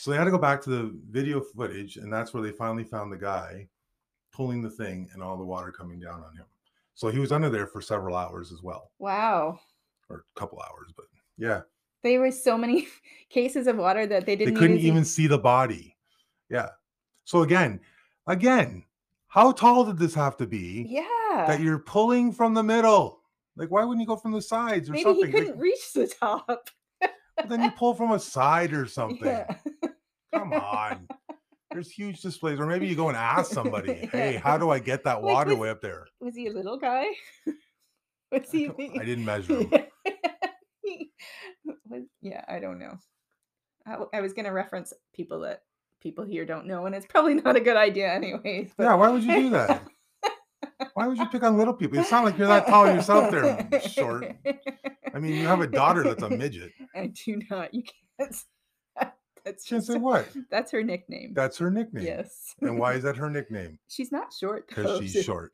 So 0.00 0.10
they 0.10 0.16
had 0.16 0.24
to 0.24 0.30
go 0.30 0.38
back 0.38 0.62
to 0.62 0.70
the 0.70 0.98
video 1.10 1.40
footage, 1.40 1.96
and 1.98 2.10
that's 2.10 2.32
where 2.32 2.42
they 2.42 2.52
finally 2.52 2.84
found 2.84 3.12
the 3.12 3.18
guy 3.18 3.68
pulling 4.32 4.62
the 4.62 4.70
thing 4.70 5.06
and 5.12 5.22
all 5.22 5.36
the 5.36 5.44
water 5.44 5.70
coming 5.70 6.00
down 6.00 6.22
on 6.22 6.34
him. 6.36 6.46
So 6.94 7.08
he 7.08 7.18
was 7.18 7.32
under 7.32 7.50
there 7.50 7.66
for 7.66 7.82
several 7.82 8.16
hours 8.16 8.50
as 8.50 8.62
well, 8.62 8.92
wow. 8.98 9.60
or 10.08 10.24
a 10.36 10.40
couple 10.40 10.58
hours, 10.60 10.92
but 10.96 11.04
yeah, 11.36 11.60
There 12.02 12.18
were 12.20 12.30
so 12.30 12.56
many 12.56 12.88
cases 13.28 13.66
of 13.66 13.76
water 13.76 14.06
that 14.06 14.24
they 14.24 14.36
didn't 14.36 14.54
they 14.54 14.60
couldn't 14.60 14.78
even 14.78 15.04
see 15.04 15.26
the 15.26 15.38
body. 15.38 15.96
Yeah. 16.48 16.70
So 17.24 17.42
again, 17.42 17.80
again, 18.26 18.84
how 19.28 19.52
tall 19.52 19.84
did 19.84 19.98
this 19.98 20.14
have 20.14 20.36
to 20.38 20.46
be 20.46 20.86
Yeah. 20.88 21.44
that 21.46 21.60
you're 21.60 21.78
pulling 21.78 22.32
from 22.32 22.54
the 22.54 22.62
middle? 22.62 23.20
Like, 23.56 23.70
why 23.70 23.84
wouldn't 23.84 24.00
you 24.00 24.06
go 24.06 24.16
from 24.16 24.32
the 24.32 24.40
sides 24.42 24.88
or 24.88 24.92
Maybe 24.92 25.02
something? 25.04 25.26
he 25.26 25.32
Like, 25.32 25.44
couldn't 25.44 25.58
reach 25.60 25.92
the 25.94 26.06
top. 26.06 26.70
then 27.48 27.62
you 27.62 27.70
pull 27.72 27.94
from 27.94 28.12
a 28.12 28.18
side 28.18 28.72
or 28.72 28.86
something. 28.98 29.24
Yeah. 29.26 29.54
Come 30.34 30.52
on. 30.52 31.08
There's 31.72 31.90
huge 31.90 32.20
displays. 32.20 32.58
Or 32.58 32.66
maybe 32.66 32.86
you 32.86 32.96
go 32.96 33.08
and 33.08 33.16
ask 33.16 33.52
somebody, 33.52 33.94
hey, 34.12 34.36
how 34.36 34.58
do 34.58 34.70
I 34.70 34.78
get 34.78 35.04
that 35.04 35.22
Like, 35.22 35.32
water 35.34 35.50
was- 35.50 35.58
way 35.58 35.70
up 35.70 35.80
there? 35.80 36.06
Was 36.20 36.34
he 36.34 36.48
a 36.48 36.52
little 36.52 36.78
guy? 36.78 37.06
Was 38.32 38.50
he? 38.52 38.66
don't- 38.68 39.00
I 39.00 39.04
didn't 39.04 39.24
measure 39.32 39.58
him. 39.60 39.72
Was- 41.88 42.04
yeah, 42.22 42.44
I 42.48 42.60
don't 42.60 42.78
know. 42.78 42.96
I 44.12 44.20
was 44.20 44.32
gonna 44.34 44.52
reference 44.52 44.92
people 45.14 45.40
that 45.40 45.62
people 46.00 46.24
here 46.24 46.44
don't 46.44 46.66
know, 46.66 46.86
and 46.86 46.94
it's 46.94 47.06
probably 47.06 47.34
not 47.34 47.56
a 47.56 47.60
good 47.60 47.76
idea, 47.76 48.12
anyways. 48.12 48.70
Yeah, 48.78 48.94
why 48.94 49.08
would 49.08 49.24
you 49.24 49.34
do 49.34 49.50
that? 49.50 49.82
Why 50.94 51.08
would 51.08 51.18
you 51.18 51.26
pick 51.26 51.42
on 51.42 51.58
little 51.58 51.74
people? 51.74 51.98
It's 51.98 52.10
not 52.12 52.22
like 52.24 52.38
you're 52.38 52.46
that 52.46 52.66
tall 52.68 52.86
yourself 52.86 53.30
there, 53.32 53.80
short. 53.88 54.24
I 55.12 55.18
mean, 55.18 55.34
you 55.34 55.46
have 55.48 55.60
a 55.60 55.66
daughter 55.66 56.04
that's 56.04 56.22
a 56.22 56.30
midget. 56.30 56.70
I 56.94 57.08
do 57.08 57.40
not. 57.50 57.74
You 57.74 57.82
can't. 58.18 58.34
That's 59.44 59.64
She 59.66 59.70
can 59.70 59.78
just 59.78 59.92
say 59.92 59.98
what? 59.98 60.28
That's 60.50 60.70
her 60.72 60.82
nickname. 60.82 61.32
That's 61.34 61.58
her 61.58 61.70
nickname. 61.70 62.04
yes. 62.04 62.54
And 62.60 62.78
why 62.78 62.94
is 62.94 63.02
that 63.04 63.16
her 63.16 63.30
nickname? 63.30 63.78
She's 63.88 64.12
not 64.12 64.32
short. 64.32 64.68
Because 64.68 65.00
she's 65.00 65.24
short. 65.24 65.52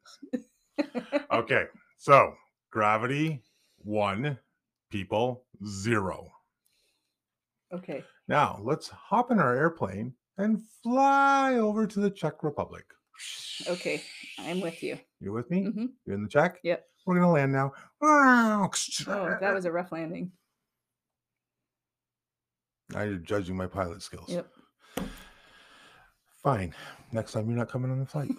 Okay, 1.33 1.65
so 1.99 2.35
gravity, 2.71 3.43
one, 3.79 4.39
people, 4.91 5.45
zero. 5.67 6.31
okay. 7.73 8.05
Now 8.29 8.61
let's 8.63 8.89
hop 8.89 9.31
in 9.31 9.39
our 9.39 9.57
airplane 9.57 10.13
and 10.39 10.61
fly 10.83 11.55
over 11.55 11.87
to 11.87 12.01
the 12.01 12.11
Czech 12.11 12.43
Republic. 12.43 12.85
Okay. 13.69 14.03
I'm 14.39 14.61
with 14.61 14.83
you. 14.83 14.99
You 15.21 15.33
with 15.33 15.51
me? 15.51 15.63
Mhm. 15.65 15.89
You 16.05 16.13
in 16.15 16.23
the 16.25 16.29
Czech? 16.29 16.59
Yep. 16.63 16.85
We're 17.07 17.15
gonna 17.15 17.31
land 17.33 17.53
now. 17.53 17.73
Oh, 18.03 18.69
that 19.07 19.55
was 19.55 19.65
a 19.65 19.73
rough 19.73 19.93
landing. 19.93 20.33
Now 22.91 23.03
you're 23.03 23.17
judging 23.17 23.57
my 23.57 23.67
pilot 23.67 24.03
skills. 24.03 24.29
Yep. 24.29 24.47
Fine. 26.43 26.75
Next 27.13 27.33
time 27.33 27.49
you're 27.49 27.59
not 27.59 27.71
coming 27.71 27.91
on 27.91 27.99
the 27.99 28.07
flight. 28.07 28.31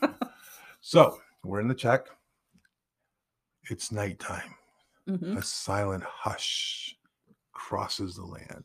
so 0.80 1.18
we're 1.44 1.60
in 1.60 1.68
the 1.68 1.74
Czech. 1.74 2.06
It's 3.70 3.92
nighttime. 3.92 4.54
Mhm. 5.08 5.36
A 5.38 5.42
silent 5.42 6.02
hush 6.02 6.96
crosses 7.52 8.16
the 8.16 8.24
land, 8.24 8.64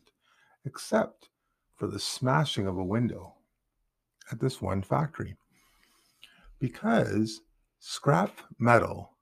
except 0.64 1.28
for 1.76 1.86
the 1.86 1.98
smashing 2.00 2.66
of 2.66 2.76
a 2.78 2.84
window 2.84 3.34
at 4.32 4.40
this 4.40 4.60
one 4.60 4.82
factory 4.82 5.36
because 6.58 7.40
scrap 7.78 8.38
metal 8.58 9.12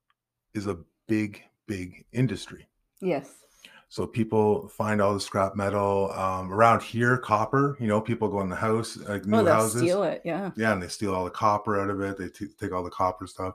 is 0.54 0.66
a 0.66 0.78
big, 1.06 1.42
big 1.66 2.04
industry. 2.12 2.66
Yes. 3.00 3.44
So 3.90 4.06
people 4.06 4.68
find 4.68 5.00
all 5.00 5.14
the 5.14 5.20
scrap 5.20 5.56
metal 5.56 6.12
um, 6.12 6.52
around 6.52 6.82
here, 6.82 7.16
copper. 7.16 7.76
You 7.80 7.86
know, 7.86 8.00
people 8.02 8.28
go 8.28 8.42
in 8.42 8.50
the 8.50 8.56
house, 8.56 8.98
like 8.98 9.24
new 9.24 9.38
oh, 9.38 9.46
houses. 9.46 9.80
steal 9.80 10.02
it. 10.02 10.20
Yeah. 10.24 10.50
Yeah, 10.56 10.72
and 10.72 10.82
they 10.82 10.88
steal 10.88 11.14
all 11.14 11.24
the 11.24 11.30
copper 11.30 11.80
out 11.80 11.88
of 11.88 12.00
it. 12.02 12.18
They 12.18 12.28
t- 12.28 12.52
take 12.60 12.72
all 12.72 12.84
the 12.84 12.90
copper 12.90 13.26
stuff. 13.26 13.54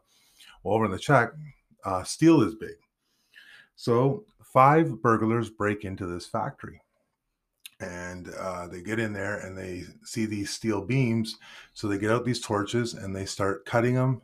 Well, 0.63 0.73
over 0.73 0.85
in 0.85 0.91
the 0.91 0.97
Czech, 0.97 1.33
uh, 1.85 2.03
steel 2.03 2.41
is 2.41 2.55
big. 2.55 2.75
So 3.75 4.25
five 4.43 5.01
burglars 5.01 5.49
break 5.49 5.85
into 5.85 6.07
this 6.07 6.25
factory, 6.25 6.81
and 7.79 8.29
uh, 8.39 8.67
they 8.67 8.81
get 8.81 8.99
in 8.99 9.13
there 9.13 9.37
and 9.39 9.55
they 9.55 9.83
see 10.03 10.25
these 10.25 10.49
steel 10.49 10.81
beams. 10.81 11.37
So 11.73 11.87
they 11.87 11.99
get 11.99 12.11
out 12.11 12.25
these 12.25 12.41
torches 12.41 12.95
and 12.95 13.15
they 13.15 13.25
start 13.25 13.65
cutting 13.65 13.93
them, 13.93 14.23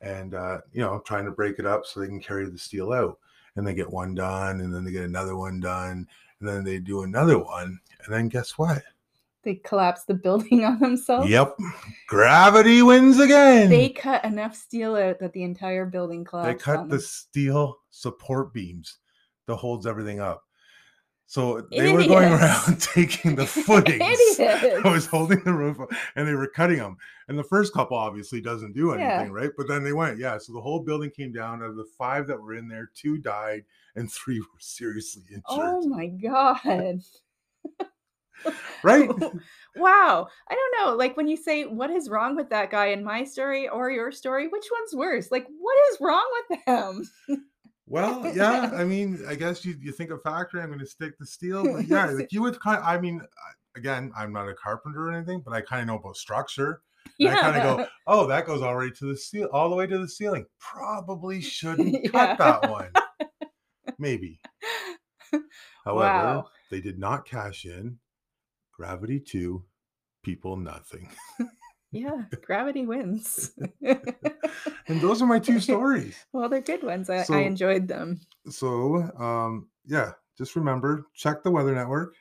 and 0.00 0.34
uh, 0.34 0.58
you 0.72 0.80
know, 0.80 1.02
trying 1.04 1.26
to 1.26 1.30
break 1.30 1.58
it 1.58 1.66
up 1.66 1.84
so 1.84 2.00
they 2.00 2.06
can 2.06 2.20
carry 2.20 2.46
the 2.46 2.58
steel 2.58 2.92
out. 2.92 3.18
And 3.56 3.66
they 3.66 3.74
get 3.74 3.90
one 3.90 4.14
done, 4.14 4.60
and 4.60 4.74
then 4.74 4.84
they 4.84 4.92
get 4.92 5.04
another 5.04 5.36
one 5.36 5.60
done, 5.60 6.06
and 6.40 6.48
then 6.48 6.64
they 6.64 6.78
do 6.78 7.02
another 7.02 7.38
one, 7.38 7.78
and 8.04 8.14
then 8.14 8.28
guess 8.28 8.56
what? 8.56 8.82
They 9.42 9.56
collapse 9.56 10.04
the 10.04 10.14
building 10.24 10.64
on 10.64 10.78
themselves. 10.78 11.28
Yep. 11.28 11.58
Gravity 12.08 12.82
wins 12.82 13.18
again. 13.18 13.68
They 13.68 13.88
cut 13.88 14.24
enough 14.24 14.54
steel 14.54 14.96
out 14.96 15.18
that 15.18 15.32
the 15.32 15.42
entire 15.42 15.84
building 15.84 16.24
collapsed. 16.24 16.64
they 16.64 16.72
cut 16.72 16.88
the 16.88 17.00
steel 17.00 17.78
support 17.90 18.52
beams 18.52 18.98
that 19.46 19.56
holds 19.56 19.86
everything 19.86 20.20
up. 20.20 20.44
So 21.32 21.62
they 21.70 21.90
were 21.90 22.04
going 22.04 22.30
around 22.34 22.78
taking 22.94 23.36
the 23.36 23.46
footings 23.66 24.38
Idiots. 24.38 24.84
was 24.84 25.06
holding 25.06 25.42
the 25.44 25.54
roof 25.54 25.78
and 26.14 26.28
they 26.28 26.34
were 26.34 26.46
cutting 26.48 26.76
them. 26.76 26.98
And 27.28 27.38
the 27.38 27.42
first 27.42 27.72
couple 27.72 27.96
obviously 27.96 28.42
doesn't 28.42 28.74
do 28.74 28.88
Yeah. 28.88 29.14
anything, 29.14 29.32
right? 29.32 29.48
But 29.56 29.66
then 29.66 29.82
they 29.82 29.94
went, 29.94 30.18
yeah. 30.18 30.36
So 30.36 30.52
the 30.52 30.60
whole 30.60 30.80
building 30.80 31.08
came 31.10 31.32
down. 31.32 31.62
Out 31.62 31.70
of 31.70 31.76
the 31.76 31.86
five 31.96 32.26
that 32.26 32.38
were 32.38 32.52
in 32.54 32.68
there, 32.68 32.90
two 32.94 33.16
died 33.16 33.64
and 33.96 34.12
three 34.12 34.40
were 34.40 34.46
seriously 34.58 35.22
injured. 35.30 35.42
Oh 35.48 35.88
my 35.88 36.08
god. 36.08 36.60
right? 38.82 39.08
wow. 39.76 40.26
I 40.50 40.54
don't 40.54 40.86
know. 40.86 40.94
Like 40.96 41.16
when 41.16 41.28
you 41.28 41.38
say 41.38 41.64
what 41.64 41.88
is 41.88 42.10
wrong 42.10 42.36
with 42.36 42.50
that 42.50 42.70
guy 42.70 42.88
in 42.88 43.02
my 43.02 43.24
story 43.24 43.70
or 43.70 43.90
your 43.90 44.12
story, 44.12 44.48
which 44.48 44.66
one's 44.70 44.94
worse? 44.94 45.30
Like 45.30 45.46
what 45.58 45.76
is 45.92 45.98
wrong 45.98 46.28
with 46.50 46.58
them? 46.66 47.08
Well, 47.92 48.32
yeah. 48.34 48.70
I 48.74 48.84
mean, 48.84 49.22
I 49.28 49.34
guess 49.34 49.66
you, 49.66 49.76
you 49.78 49.92
think 49.92 50.10
of 50.10 50.22
factory, 50.22 50.62
I'm 50.62 50.68
going 50.68 50.78
to 50.80 50.86
stick 50.86 51.18
to 51.18 51.26
steel. 51.26 51.62
But 51.62 51.86
yeah, 51.86 52.06
like 52.10 52.32
you 52.32 52.40
would 52.40 52.58
kind 52.58 52.82
I 52.82 52.98
mean, 52.98 53.20
again, 53.76 54.10
I'm 54.16 54.32
not 54.32 54.48
a 54.48 54.54
carpenter 54.54 55.08
or 55.08 55.12
anything, 55.12 55.42
but 55.44 55.52
I 55.52 55.60
kind 55.60 55.82
of 55.82 55.86
know 55.88 55.96
about 55.98 56.16
structure. 56.16 56.80
And 57.20 57.28
I 57.28 57.40
kind 57.40 57.56
of 57.56 57.62
go, 57.62 57.86
oh, 58.06 58.26
that 58.28 58.46
goes 58.46 58.62
all 58.62 58.74
right 58.76 58.94
to 58.96 59.04
the 59.04 59.16
seal, 59.16 59.48
all 59.52 59.68
the 59.68 59.76
way 59.76 59.86
to 59.86 59.98
the 59.98 60.08
ceiling. 60.08 60.46
Probably 60.58 61.42
shouldn't 61.42 61.92
Yeah. 62.04 62.10
cut 62.10 62.38
that 62.38 62.70
one. 62.70 62.92
Maybe. 63.98 64.40
However, 65.84 65.98
Wow. 65.98 66.48
they 66.70 66.80
did 66.80 66.98
not 66.98 67.26
cash 67.26 67.66
in. 67.66 67.98
Gravity 68.72 69.20
two, 69.20 69.64
people 70.22 70.56
nothing. 70.56 71.10
Yeah, 71.92 72.22
gravity 72.44 72.84
wins. 72.86 73.52
And 74.88 75.00
those 75.00 75.22
are 75.22 75.26
my 75.26 75.38
two 75.38 75.60
stories. 75.60 76.16
well, 76.32 76.48
they're 76.48 76.60
good 76.60 76.82
ones. 76.82 77.08
I, 77.08 77.22
So- 77.22 77.34
I 77.34 77.40
enjoyed 77.42 77.86
them. 77.86 78.20
So, 78.50 78.96
um, 79.18 79.68
yeah, 79.86 80.12
just 80.36 80.56
remember 80.56 81.06
check 81.14 81.42
the 81.44 81.50
Weather 81.50 81.74
Network 81.74 82.14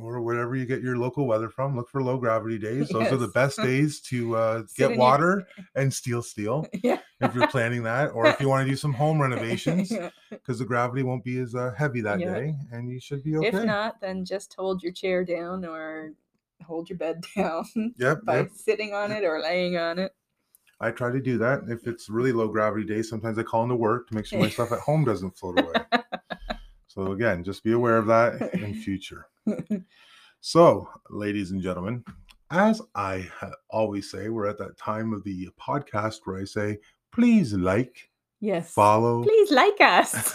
or 0.00 0.20
wherever 0.22 0.54
you 0.54 0.66
get 0.66 0.82
your 0.82 0.96
local 0.98 1.26
weather 1.26 1.48
from. 1.50 1.74
Look 1.74 1.88
for 1.90 2.02
low 2.02 2.16
gravity 2.18 2.58
days. 2.68 2.88
Those 2.90 3.10
are 3.10 3.16
the 3.16 3.28
best 3.28 3.56
days 3.58 4.00
to 4.02 4.36
uh, 4.36 4.62
get 4.76 4.90
your- 4.90 4.98
water 4.98 5.46
and 5.74 5.92
steal 5.92 6.22
steel 6.22 6.66
Yeah. 6.84 7.00
if 7.20 7.34
you're 7.34 7.48
planning 7.48 7.82
that, 7.82 8.10
or 8.12 8.26
if 8.28 8.40
you 8.40 8.48
want 8.48 8.64
to 8.64 8.70
do 8.70 8.76
some 8.76 8.92
home 8.92 9.20
renovations 9.20 9.90
Yeah. 9.90 10.10
because 10.30 10.60
the 10.60 10.64
gravity 10.64 11.02
won't 11.02 11.24
be 11.24 11.38
as 11.38 11.54
uh, 11.56 11.72
heavy 11.76 12.00
that 12.02 12.20
Yeah. 12.20 12.34
day, 12.34 12.54
and 12.70 12.88
you 12.88 13.00
should 13.00 13.24
be 13.24 13.36
okay. 13.38 13.48
If 13.48 13.64
not, 13.64 14.00
then 14.00 14.24
just 14.24 14.54
hold 14.54 14.82
your 14.82 14.92
chair 14.92 15.24
down 15.24 15.64
or 15.64 16.12
hold 16.66 16.88
your 16.88 16.98
bed 16.98 17.24
down 17.36 17.64
yep, 17.96 18.18
by 18.24 18.38
yep. 18.38 18.50
sitting 18.54 18.92
on 18.94 19.12
it 19.12 19.24
or 19.24 19.40
laying 19.40 19.76
on 19.76 19.98
it. 19.98 20.12
I 20.78 20.90
try 20.90 21.10
to 21.10 21.20
do 21.20 21.38
that. 21.38 21.62
If 21.68 21.86
it's 21.86 22.10
really 22.10 22.32
low 22.32 22.48
gravity 22.48 22.84
day, 22.84 23.00
sometimes 23.00 23.38
I 23.38 23.42
call 23.42 23.62
into 23.62 23.76
work 23.76 24.08
to 24.08 24.14
make 24.14 24.26
sure 24.26 24.38
my 24.38 24.50
stuff 24.50 24.72
at 24.72 24.80
home 24.80 25.04
doesn't 25.04 25.36
float 25.38 25.60
away. 25.60 25.72
So 26.96 27.12
again, 27.12 27.44
just 27.44 27.62
be 27.62 27.72
aware 27.72 27.98
of 27.98 28.06
that 28.06 28.54
in 28.54 28.72
future. 28.82 29.26
So, 30.40 30.88
ladies 31.10 31.50
and 31.50 31.60
gentlemen, 31.60 32.02
as 32.50 32.80
I 32.94 33.28
always 33.68 34.10
say, 34.10 34.30
we're 34.30 34.46
at 34.46 34.56
that 34.58 34.78
time 34.78 35.12
of 35.12 35.22
the 35.22 35.50
podcast 35.60 36.20
where 36.24 36.40
I 36.40 36.44
say, 36.44 36.78
please 37.12 37.52
like, 37.52 38.08
yes. 38.40 38.72
follow, 38.72 39.24
Please 39.24 39.50
like 39.50 39.78
us. 39.78 40.32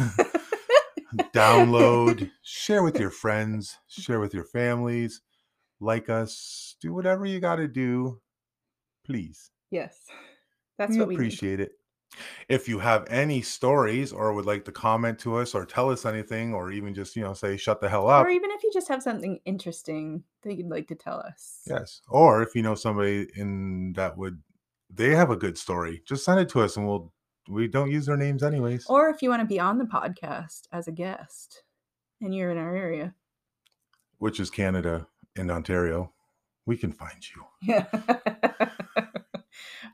download, 1.33 2.29
share 2.43 2.83
with 2.83 2.99
your 2.99 3.09
friends, 3.09 3.79
share 3.87 4.19
with 4.19 4.35
your 4.35 4.45
families, 4.45 5.21
like 5.81 6.09
us, 6.09 6.75
do 6.81 6.93
whatever 6.93 7.25
you 7.25 7.39
got 7.39 7.57
to 7.57 7.67
do. 7.67 8.21
Please. 9.05 9.51
yes. 9.71 9.97
That's 10.77 10.93
we 10.93 10.99
what 10.99 11.07
we 11.09 11.15
need. 11.15 11.19
appreciate 11.19 11.59
it. 11.59 11.71
If 12.49 12.67
you 12.67 12.79
have 12.79 13.05
any 13.09 13.41
stories 13.41 14.11
or 14.11 14.33
would 14.33 14.45
like 14.45 14.65
to 14.65 14.71
comment 14.71 15.19
to 15.19 15.37
us 15.37 15.53
or 15.55 15.65
tell 15.65 15.89
us 15.89 16.05
anything 16.05 16.53
or 16.53 16.71
even 16.71 16.93
just, 16.93 17.15
you 17.15 17.23
know, 17.23 17.33
say 17.33 17.55
shut 17.55 17.79
the 17.81 17.89
hell 17.89 18.09
up. 18.09 18.25
Or 18.25 18.29
even 18.29 18.51
if 18.51 18.63
you 18.63 18.71
just 18.73 18.87
have 18.89 19.01
something 19.03 19.39
interesting 19.45 20.23
that 20.43 20.55
you'd 20.55 20.69
like 20.69 20.87
to 20.87 20.95
tell 20.95 21.19
us. 21.19 21.61
Yes. 21.67 22.01
Or 22.09 22.41
if 22.41 22.55
you 22.55 22.61
know 22.63 22.75
somebody 22.75 23.27
in 23.35 23.93
that 23.93 24.17
would 24.17 24.41
they 24.89 25.11
have 25.15 25.29
a 25.29 25.37
good 25.37 25.57
story, 25.57 26.01
just 26.05 26.25
send 26.25 26.39
it 26.39 26.49
to 26.49 26.61
us 26.61 26.75
and 26.77 26.87
we'll 26.87 27.13
we 27.49 27.67
don't 27.67 27.91
use 27.91 28.05
their 28.07 28.17
names 28.17 28.43
anyways. 28.43 28.85
Or 28.87 29.09
if 29.09 29.21
you 29.21 29.29
want 29.29 29.41
to 29.41 29.47
be 29.47 29.59
on 29.59 29.77
the 29.77 29.85
podcast 29.85 30.63
as 30.71 30.87
a 30.87 30.91
guest 30.91 31.63
and 32.19 32.35
you're 32.35 32.51
in 32.51 32.57
our 32.57 32.75
area. 32.75 33.13
which 34.17 34.39
is 34.39 34.49
Canada 34.49 35.07
and 35.35 35.51
Ontario. 35.51 36.11
We 36.65 36.77
can 36.77 36.91
find 36.91 37.21
you. 37.35 37.43
Yeah. 37.63 37.85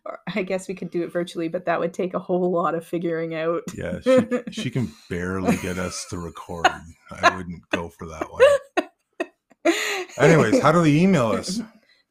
or 0.05 0.19
I 0.35 0.43
guess 0.43 0.67
we 0.67 0.75
could 0.75 0.89
do 0.89 1.03
it 1.03 1.11
virtually, 1.11 1.47
but 1.47 1.65
that 1.65 1.79
would 1.79 1.93
take 1.93 2.13
a 2.13 2.19
whole 2.19 2.51
lot 2.51 2.75
of 2.75 2.85
figuring 2.85 3.35
out. 3.35 3.63
Yeah, 3.75 3.99
she, 4.03 4.27
she 4.51 4.69
can 4.69 4.91
barely 5.09 5.57
get 5.57 5.77
us 5.77 6.05
to 6.09 6.17
record. 6.17 6.67
I 7.11 7.35
wouldn't 7.35 7.67
go 7.71 7.89
for 7.89 8.07
that 8.07 8.27
one. 8.31 9.73
Anyways, 10.17 10.61
how 10.61 10.71
do 10.71 10.81
they 10.83 10.95
email 10.95 11.27
us? 11.27 11.61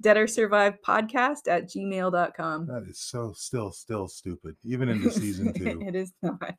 Dead 0.02 0.16
or 0.18 0.26
Survive 0.26 0.74
Podcast 0.86 1.48
at 1.48 1.68
gmail.com. 1.70 2.66
That 2.66 2.84
is 2.88 3.00
so 3.00 3.32
still 3.34 3.72
still 3.72 4.08
stupid, 4.08 4.56
even 4.62 4.88
into 4.88 5.10
season 5.10 5.52
two. 5.54 5.80
it 5.86 5.94
is 5.94 6.12
not. 6.22 6.58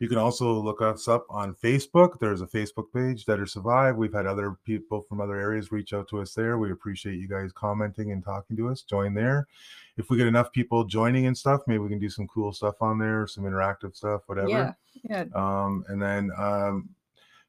You 0.00 0.08
can 0.08 0.18
also 0.18 0.52
look 0.52 0.80
us 0.80 1.08
up 1.08 1.26
on 1.28 1.54
Facebook. 1.54 2.20
There's 2.20 2.40
a 2.40 2.46
Facebook 2.46 2.92
page, 2.94 3.24
Dead 3.24 3.40
or 3.40 3.46
Survive. 3.46 3.96
We've 3.96 4.12
had 4.12 4.26
other 4.26 4.56
people 4.64 5.02
from 5.08 5.20
other 5.20 5.34
areas 5.36 5.72
reach 5.72 5.92
out 5.92 6.08
to 6.10 6.20
us 6.20 6.34
there. 6.34 6.58
We 6.58 6.70
appreciate 6.70 7.18
you 7.18 7.26
guys 7.26 7.50
commenting 7.52 8.12
and 8.12 8.24
talking 8.24 8.56
to 8.58 8.68
us. 8.68 8.82
Join 8.82 9.12
there. 9.12 9.48
If 9.96 10.08
we 10.08 10.16
get 10.16 10.28
enough 10.28 10.52
people 10.52 10.84
joining 10.84 11.26
and 11.26 11.36
stuff, 11.36 11.62
maybe 11.66 11.78
we 11.78 11.88
can 11.88 11.98
do 11.98 12.10
some 12.10 12.28
cool 12.28 12.52
stuff 12.52 12.76
on 12.80 12.98
there, 12.98 13.26
some 13.26 13.42
interactive 13.42 13.96
stuff, 13.96 14.22
whatever. 14.26 14.48
Yeah. 14.48 14.72
Yeah. 15.02 15.24
Um, 15.34 15.84
and 15.88 16.00
then 16.00 16.30
um, 16.38 16.90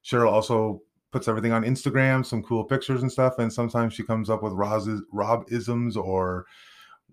Cheryl 0.03 0.31
also 0.31 0.81
puts 1.11 1.27
everything 1.27 1.51
on 1.51 1.63
Instagram, 1.63 2.25
some 2.25 2.41
cool 2.41 2.63
pictures 2.63 3.03
and 3.03 3.11
stuff. 3.11 3.37
And 3.37 3.53
sometimes 3.53 3.93
she 3.93 4.03
comes 4.03 4.29
up 4.29 4.41
with 4.41 4.53
Rob 4.53 5.45
isms 5.51 5.97
or 5.97 6.45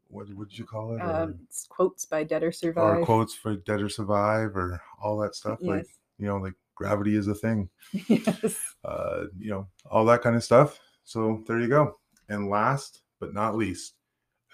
what 0.09 0.28
would 0.34 0.57
you 0.57 0.64
call 0.64 0.94
it? 0.96 1.00
Um, 1.00 1.38
it's 1.44 1.66
quotes 1.66 2.04
by 2.04 2.24
Dead 2.24 2.42
or 2.42 2.52
Survive. 2.52 2.98
or 2.98 3.04
quotes 3.04 3.34
for 3.34 3.57
Dead 3.57 3.82
or 3.82 3.88
Survive 3.88 4.57
or 4.57 4.80
all 5.02 5.18
that 5.18 5.34
stuff. 5.34 5.59
Like, 5.61 5.84
Yes. 5.84 5.86
you 6.18 6.26
know, 6.26 6.36
like 6.36 6.54
gravity 6.74 7.16
is 7.16 7.26
a 7.28 7.34
thing, 7.34 7.68
yes. 8.09 8.57
uh, 8.84 9.24
you 9.38 9.50
know, 9.50 9.66
all 9.90 10.04
that 10.07 10.22
kind 10.22 10.36
of 10.36 10.44
stuff. 10.44 10.78
So 11.04 11.42
there 11.46 11.61
you 11.61 11.68
go. 11.68 11.98
And 12.28 12.48
last 12.48 13.02
but 13.20 13.32
not 13.34 13.57
least, 13.57 13.94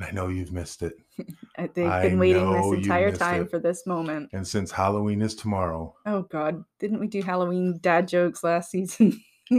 I 0.01 0.11
know 0.11 0.29
you've 0.29 0.53
missed 0.53 0.83
it. 0.83 0.95
They've 1.59 1.75
been 1.75 2.19
waiting 2.19 2.51
this 2.53 2.73
entire 2.79 3.13
time 3.13 3.43
it. 3.43 3.51
for 3.51 3.59
this 3.59 3.87
moment. 3.87 4.31
And 4.33 4.47
since 4.47 4.71
Halloween 4.71 5.21
is 5.23 5.35
tomorrow, 5.35 5.95
Oh 6.07 6.23
God, 6.23 6.65
didn't 6.79 7.01
we 7.01 7.07
do 7.09 7.23
Halloween 7.23 7.79
dad 7.81 8.09
jokes 8.09 8.43
last 8.45 8.71
season? 8.71 9.21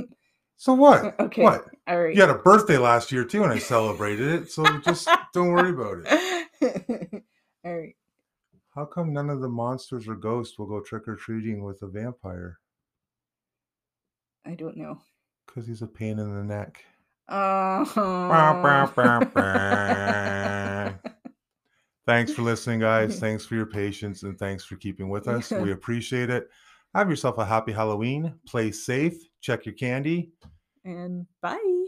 so 0.63 0.73
what? 0.75 1.19
okay. 1.19 1.43
What? 1.43 1.65
All 1.89 2.01
right. 2.01 2.15
You 2.15 2.21
had 2.21 2.29
a 2.29 2.35
birthday 2.35 2.77
last 2.77 3.11
year 3.11 3.25
too, 3.25 3.43
and 3.43 3.51
I 3.51 3.57
celebrated 3.57 4.29
it. 4.29 4.49
So 4.49 4.63
just 4.85 5.09
don't 5.33 5.49
worry 5.49 5.71
about 5.71 5.97
it. 6.05 7.23
All 7.65 7.75
right. 7.75 7.95
How 8.73 8.85
come 8.85 9.11
none 9.11 9.29
of 9.29 9.41
the 9.41 9.49
monsters 9.49 10.07
or 10.07 10.15
ghosts 10.15 10.57
will 10.57 10.67
go 10.67 10.79
trick 10.79 11.05
or 11.09 11.17
treating 11.17 11.65
with 11.65 11.81
a 11.81 11.87
vampire? 11.87 12.59
I 14.45 14.55
don't 14.55 14.77
know. 14.77 15.01
Because 15.45 15.67
he's 15.67 15.81
a 15.81 15.87
pain 15.87 16.17
in 16.17 16.33
the 16.33 16.45
neck. 16.45 16.81
Oh. 17.27 17.83
Thanks 22.05 22.31
for 22.31 22.41
listening, 22.41 22.79
guys. 22.79 23.19
Thanks 23.19 23.45
for 23.45 23.55
your 23.55 23.65
patience 23.65 24.23
and 24.23 24.39
thanks 24.39 24.63
for 24.63 24.77
keeping 24.77 25.09
with 25.09 25.27
us. 25.27 25.51
We 25.51 25.73
appreciate 25.73 26.29
it. 26.29 26.47
Have 26.95 27.09
yourself 27.09 27.37
a 27.37 27.43
happy 27.43 27.73
Halloween. 27.73 28.35
Play 28.47 28.71
safe. 28.71 29.15
Check 29.41 29.65
your 29.65 29.75
candy. 29.75 30.31
And 30.85 31.27
bye. 31.41 31.82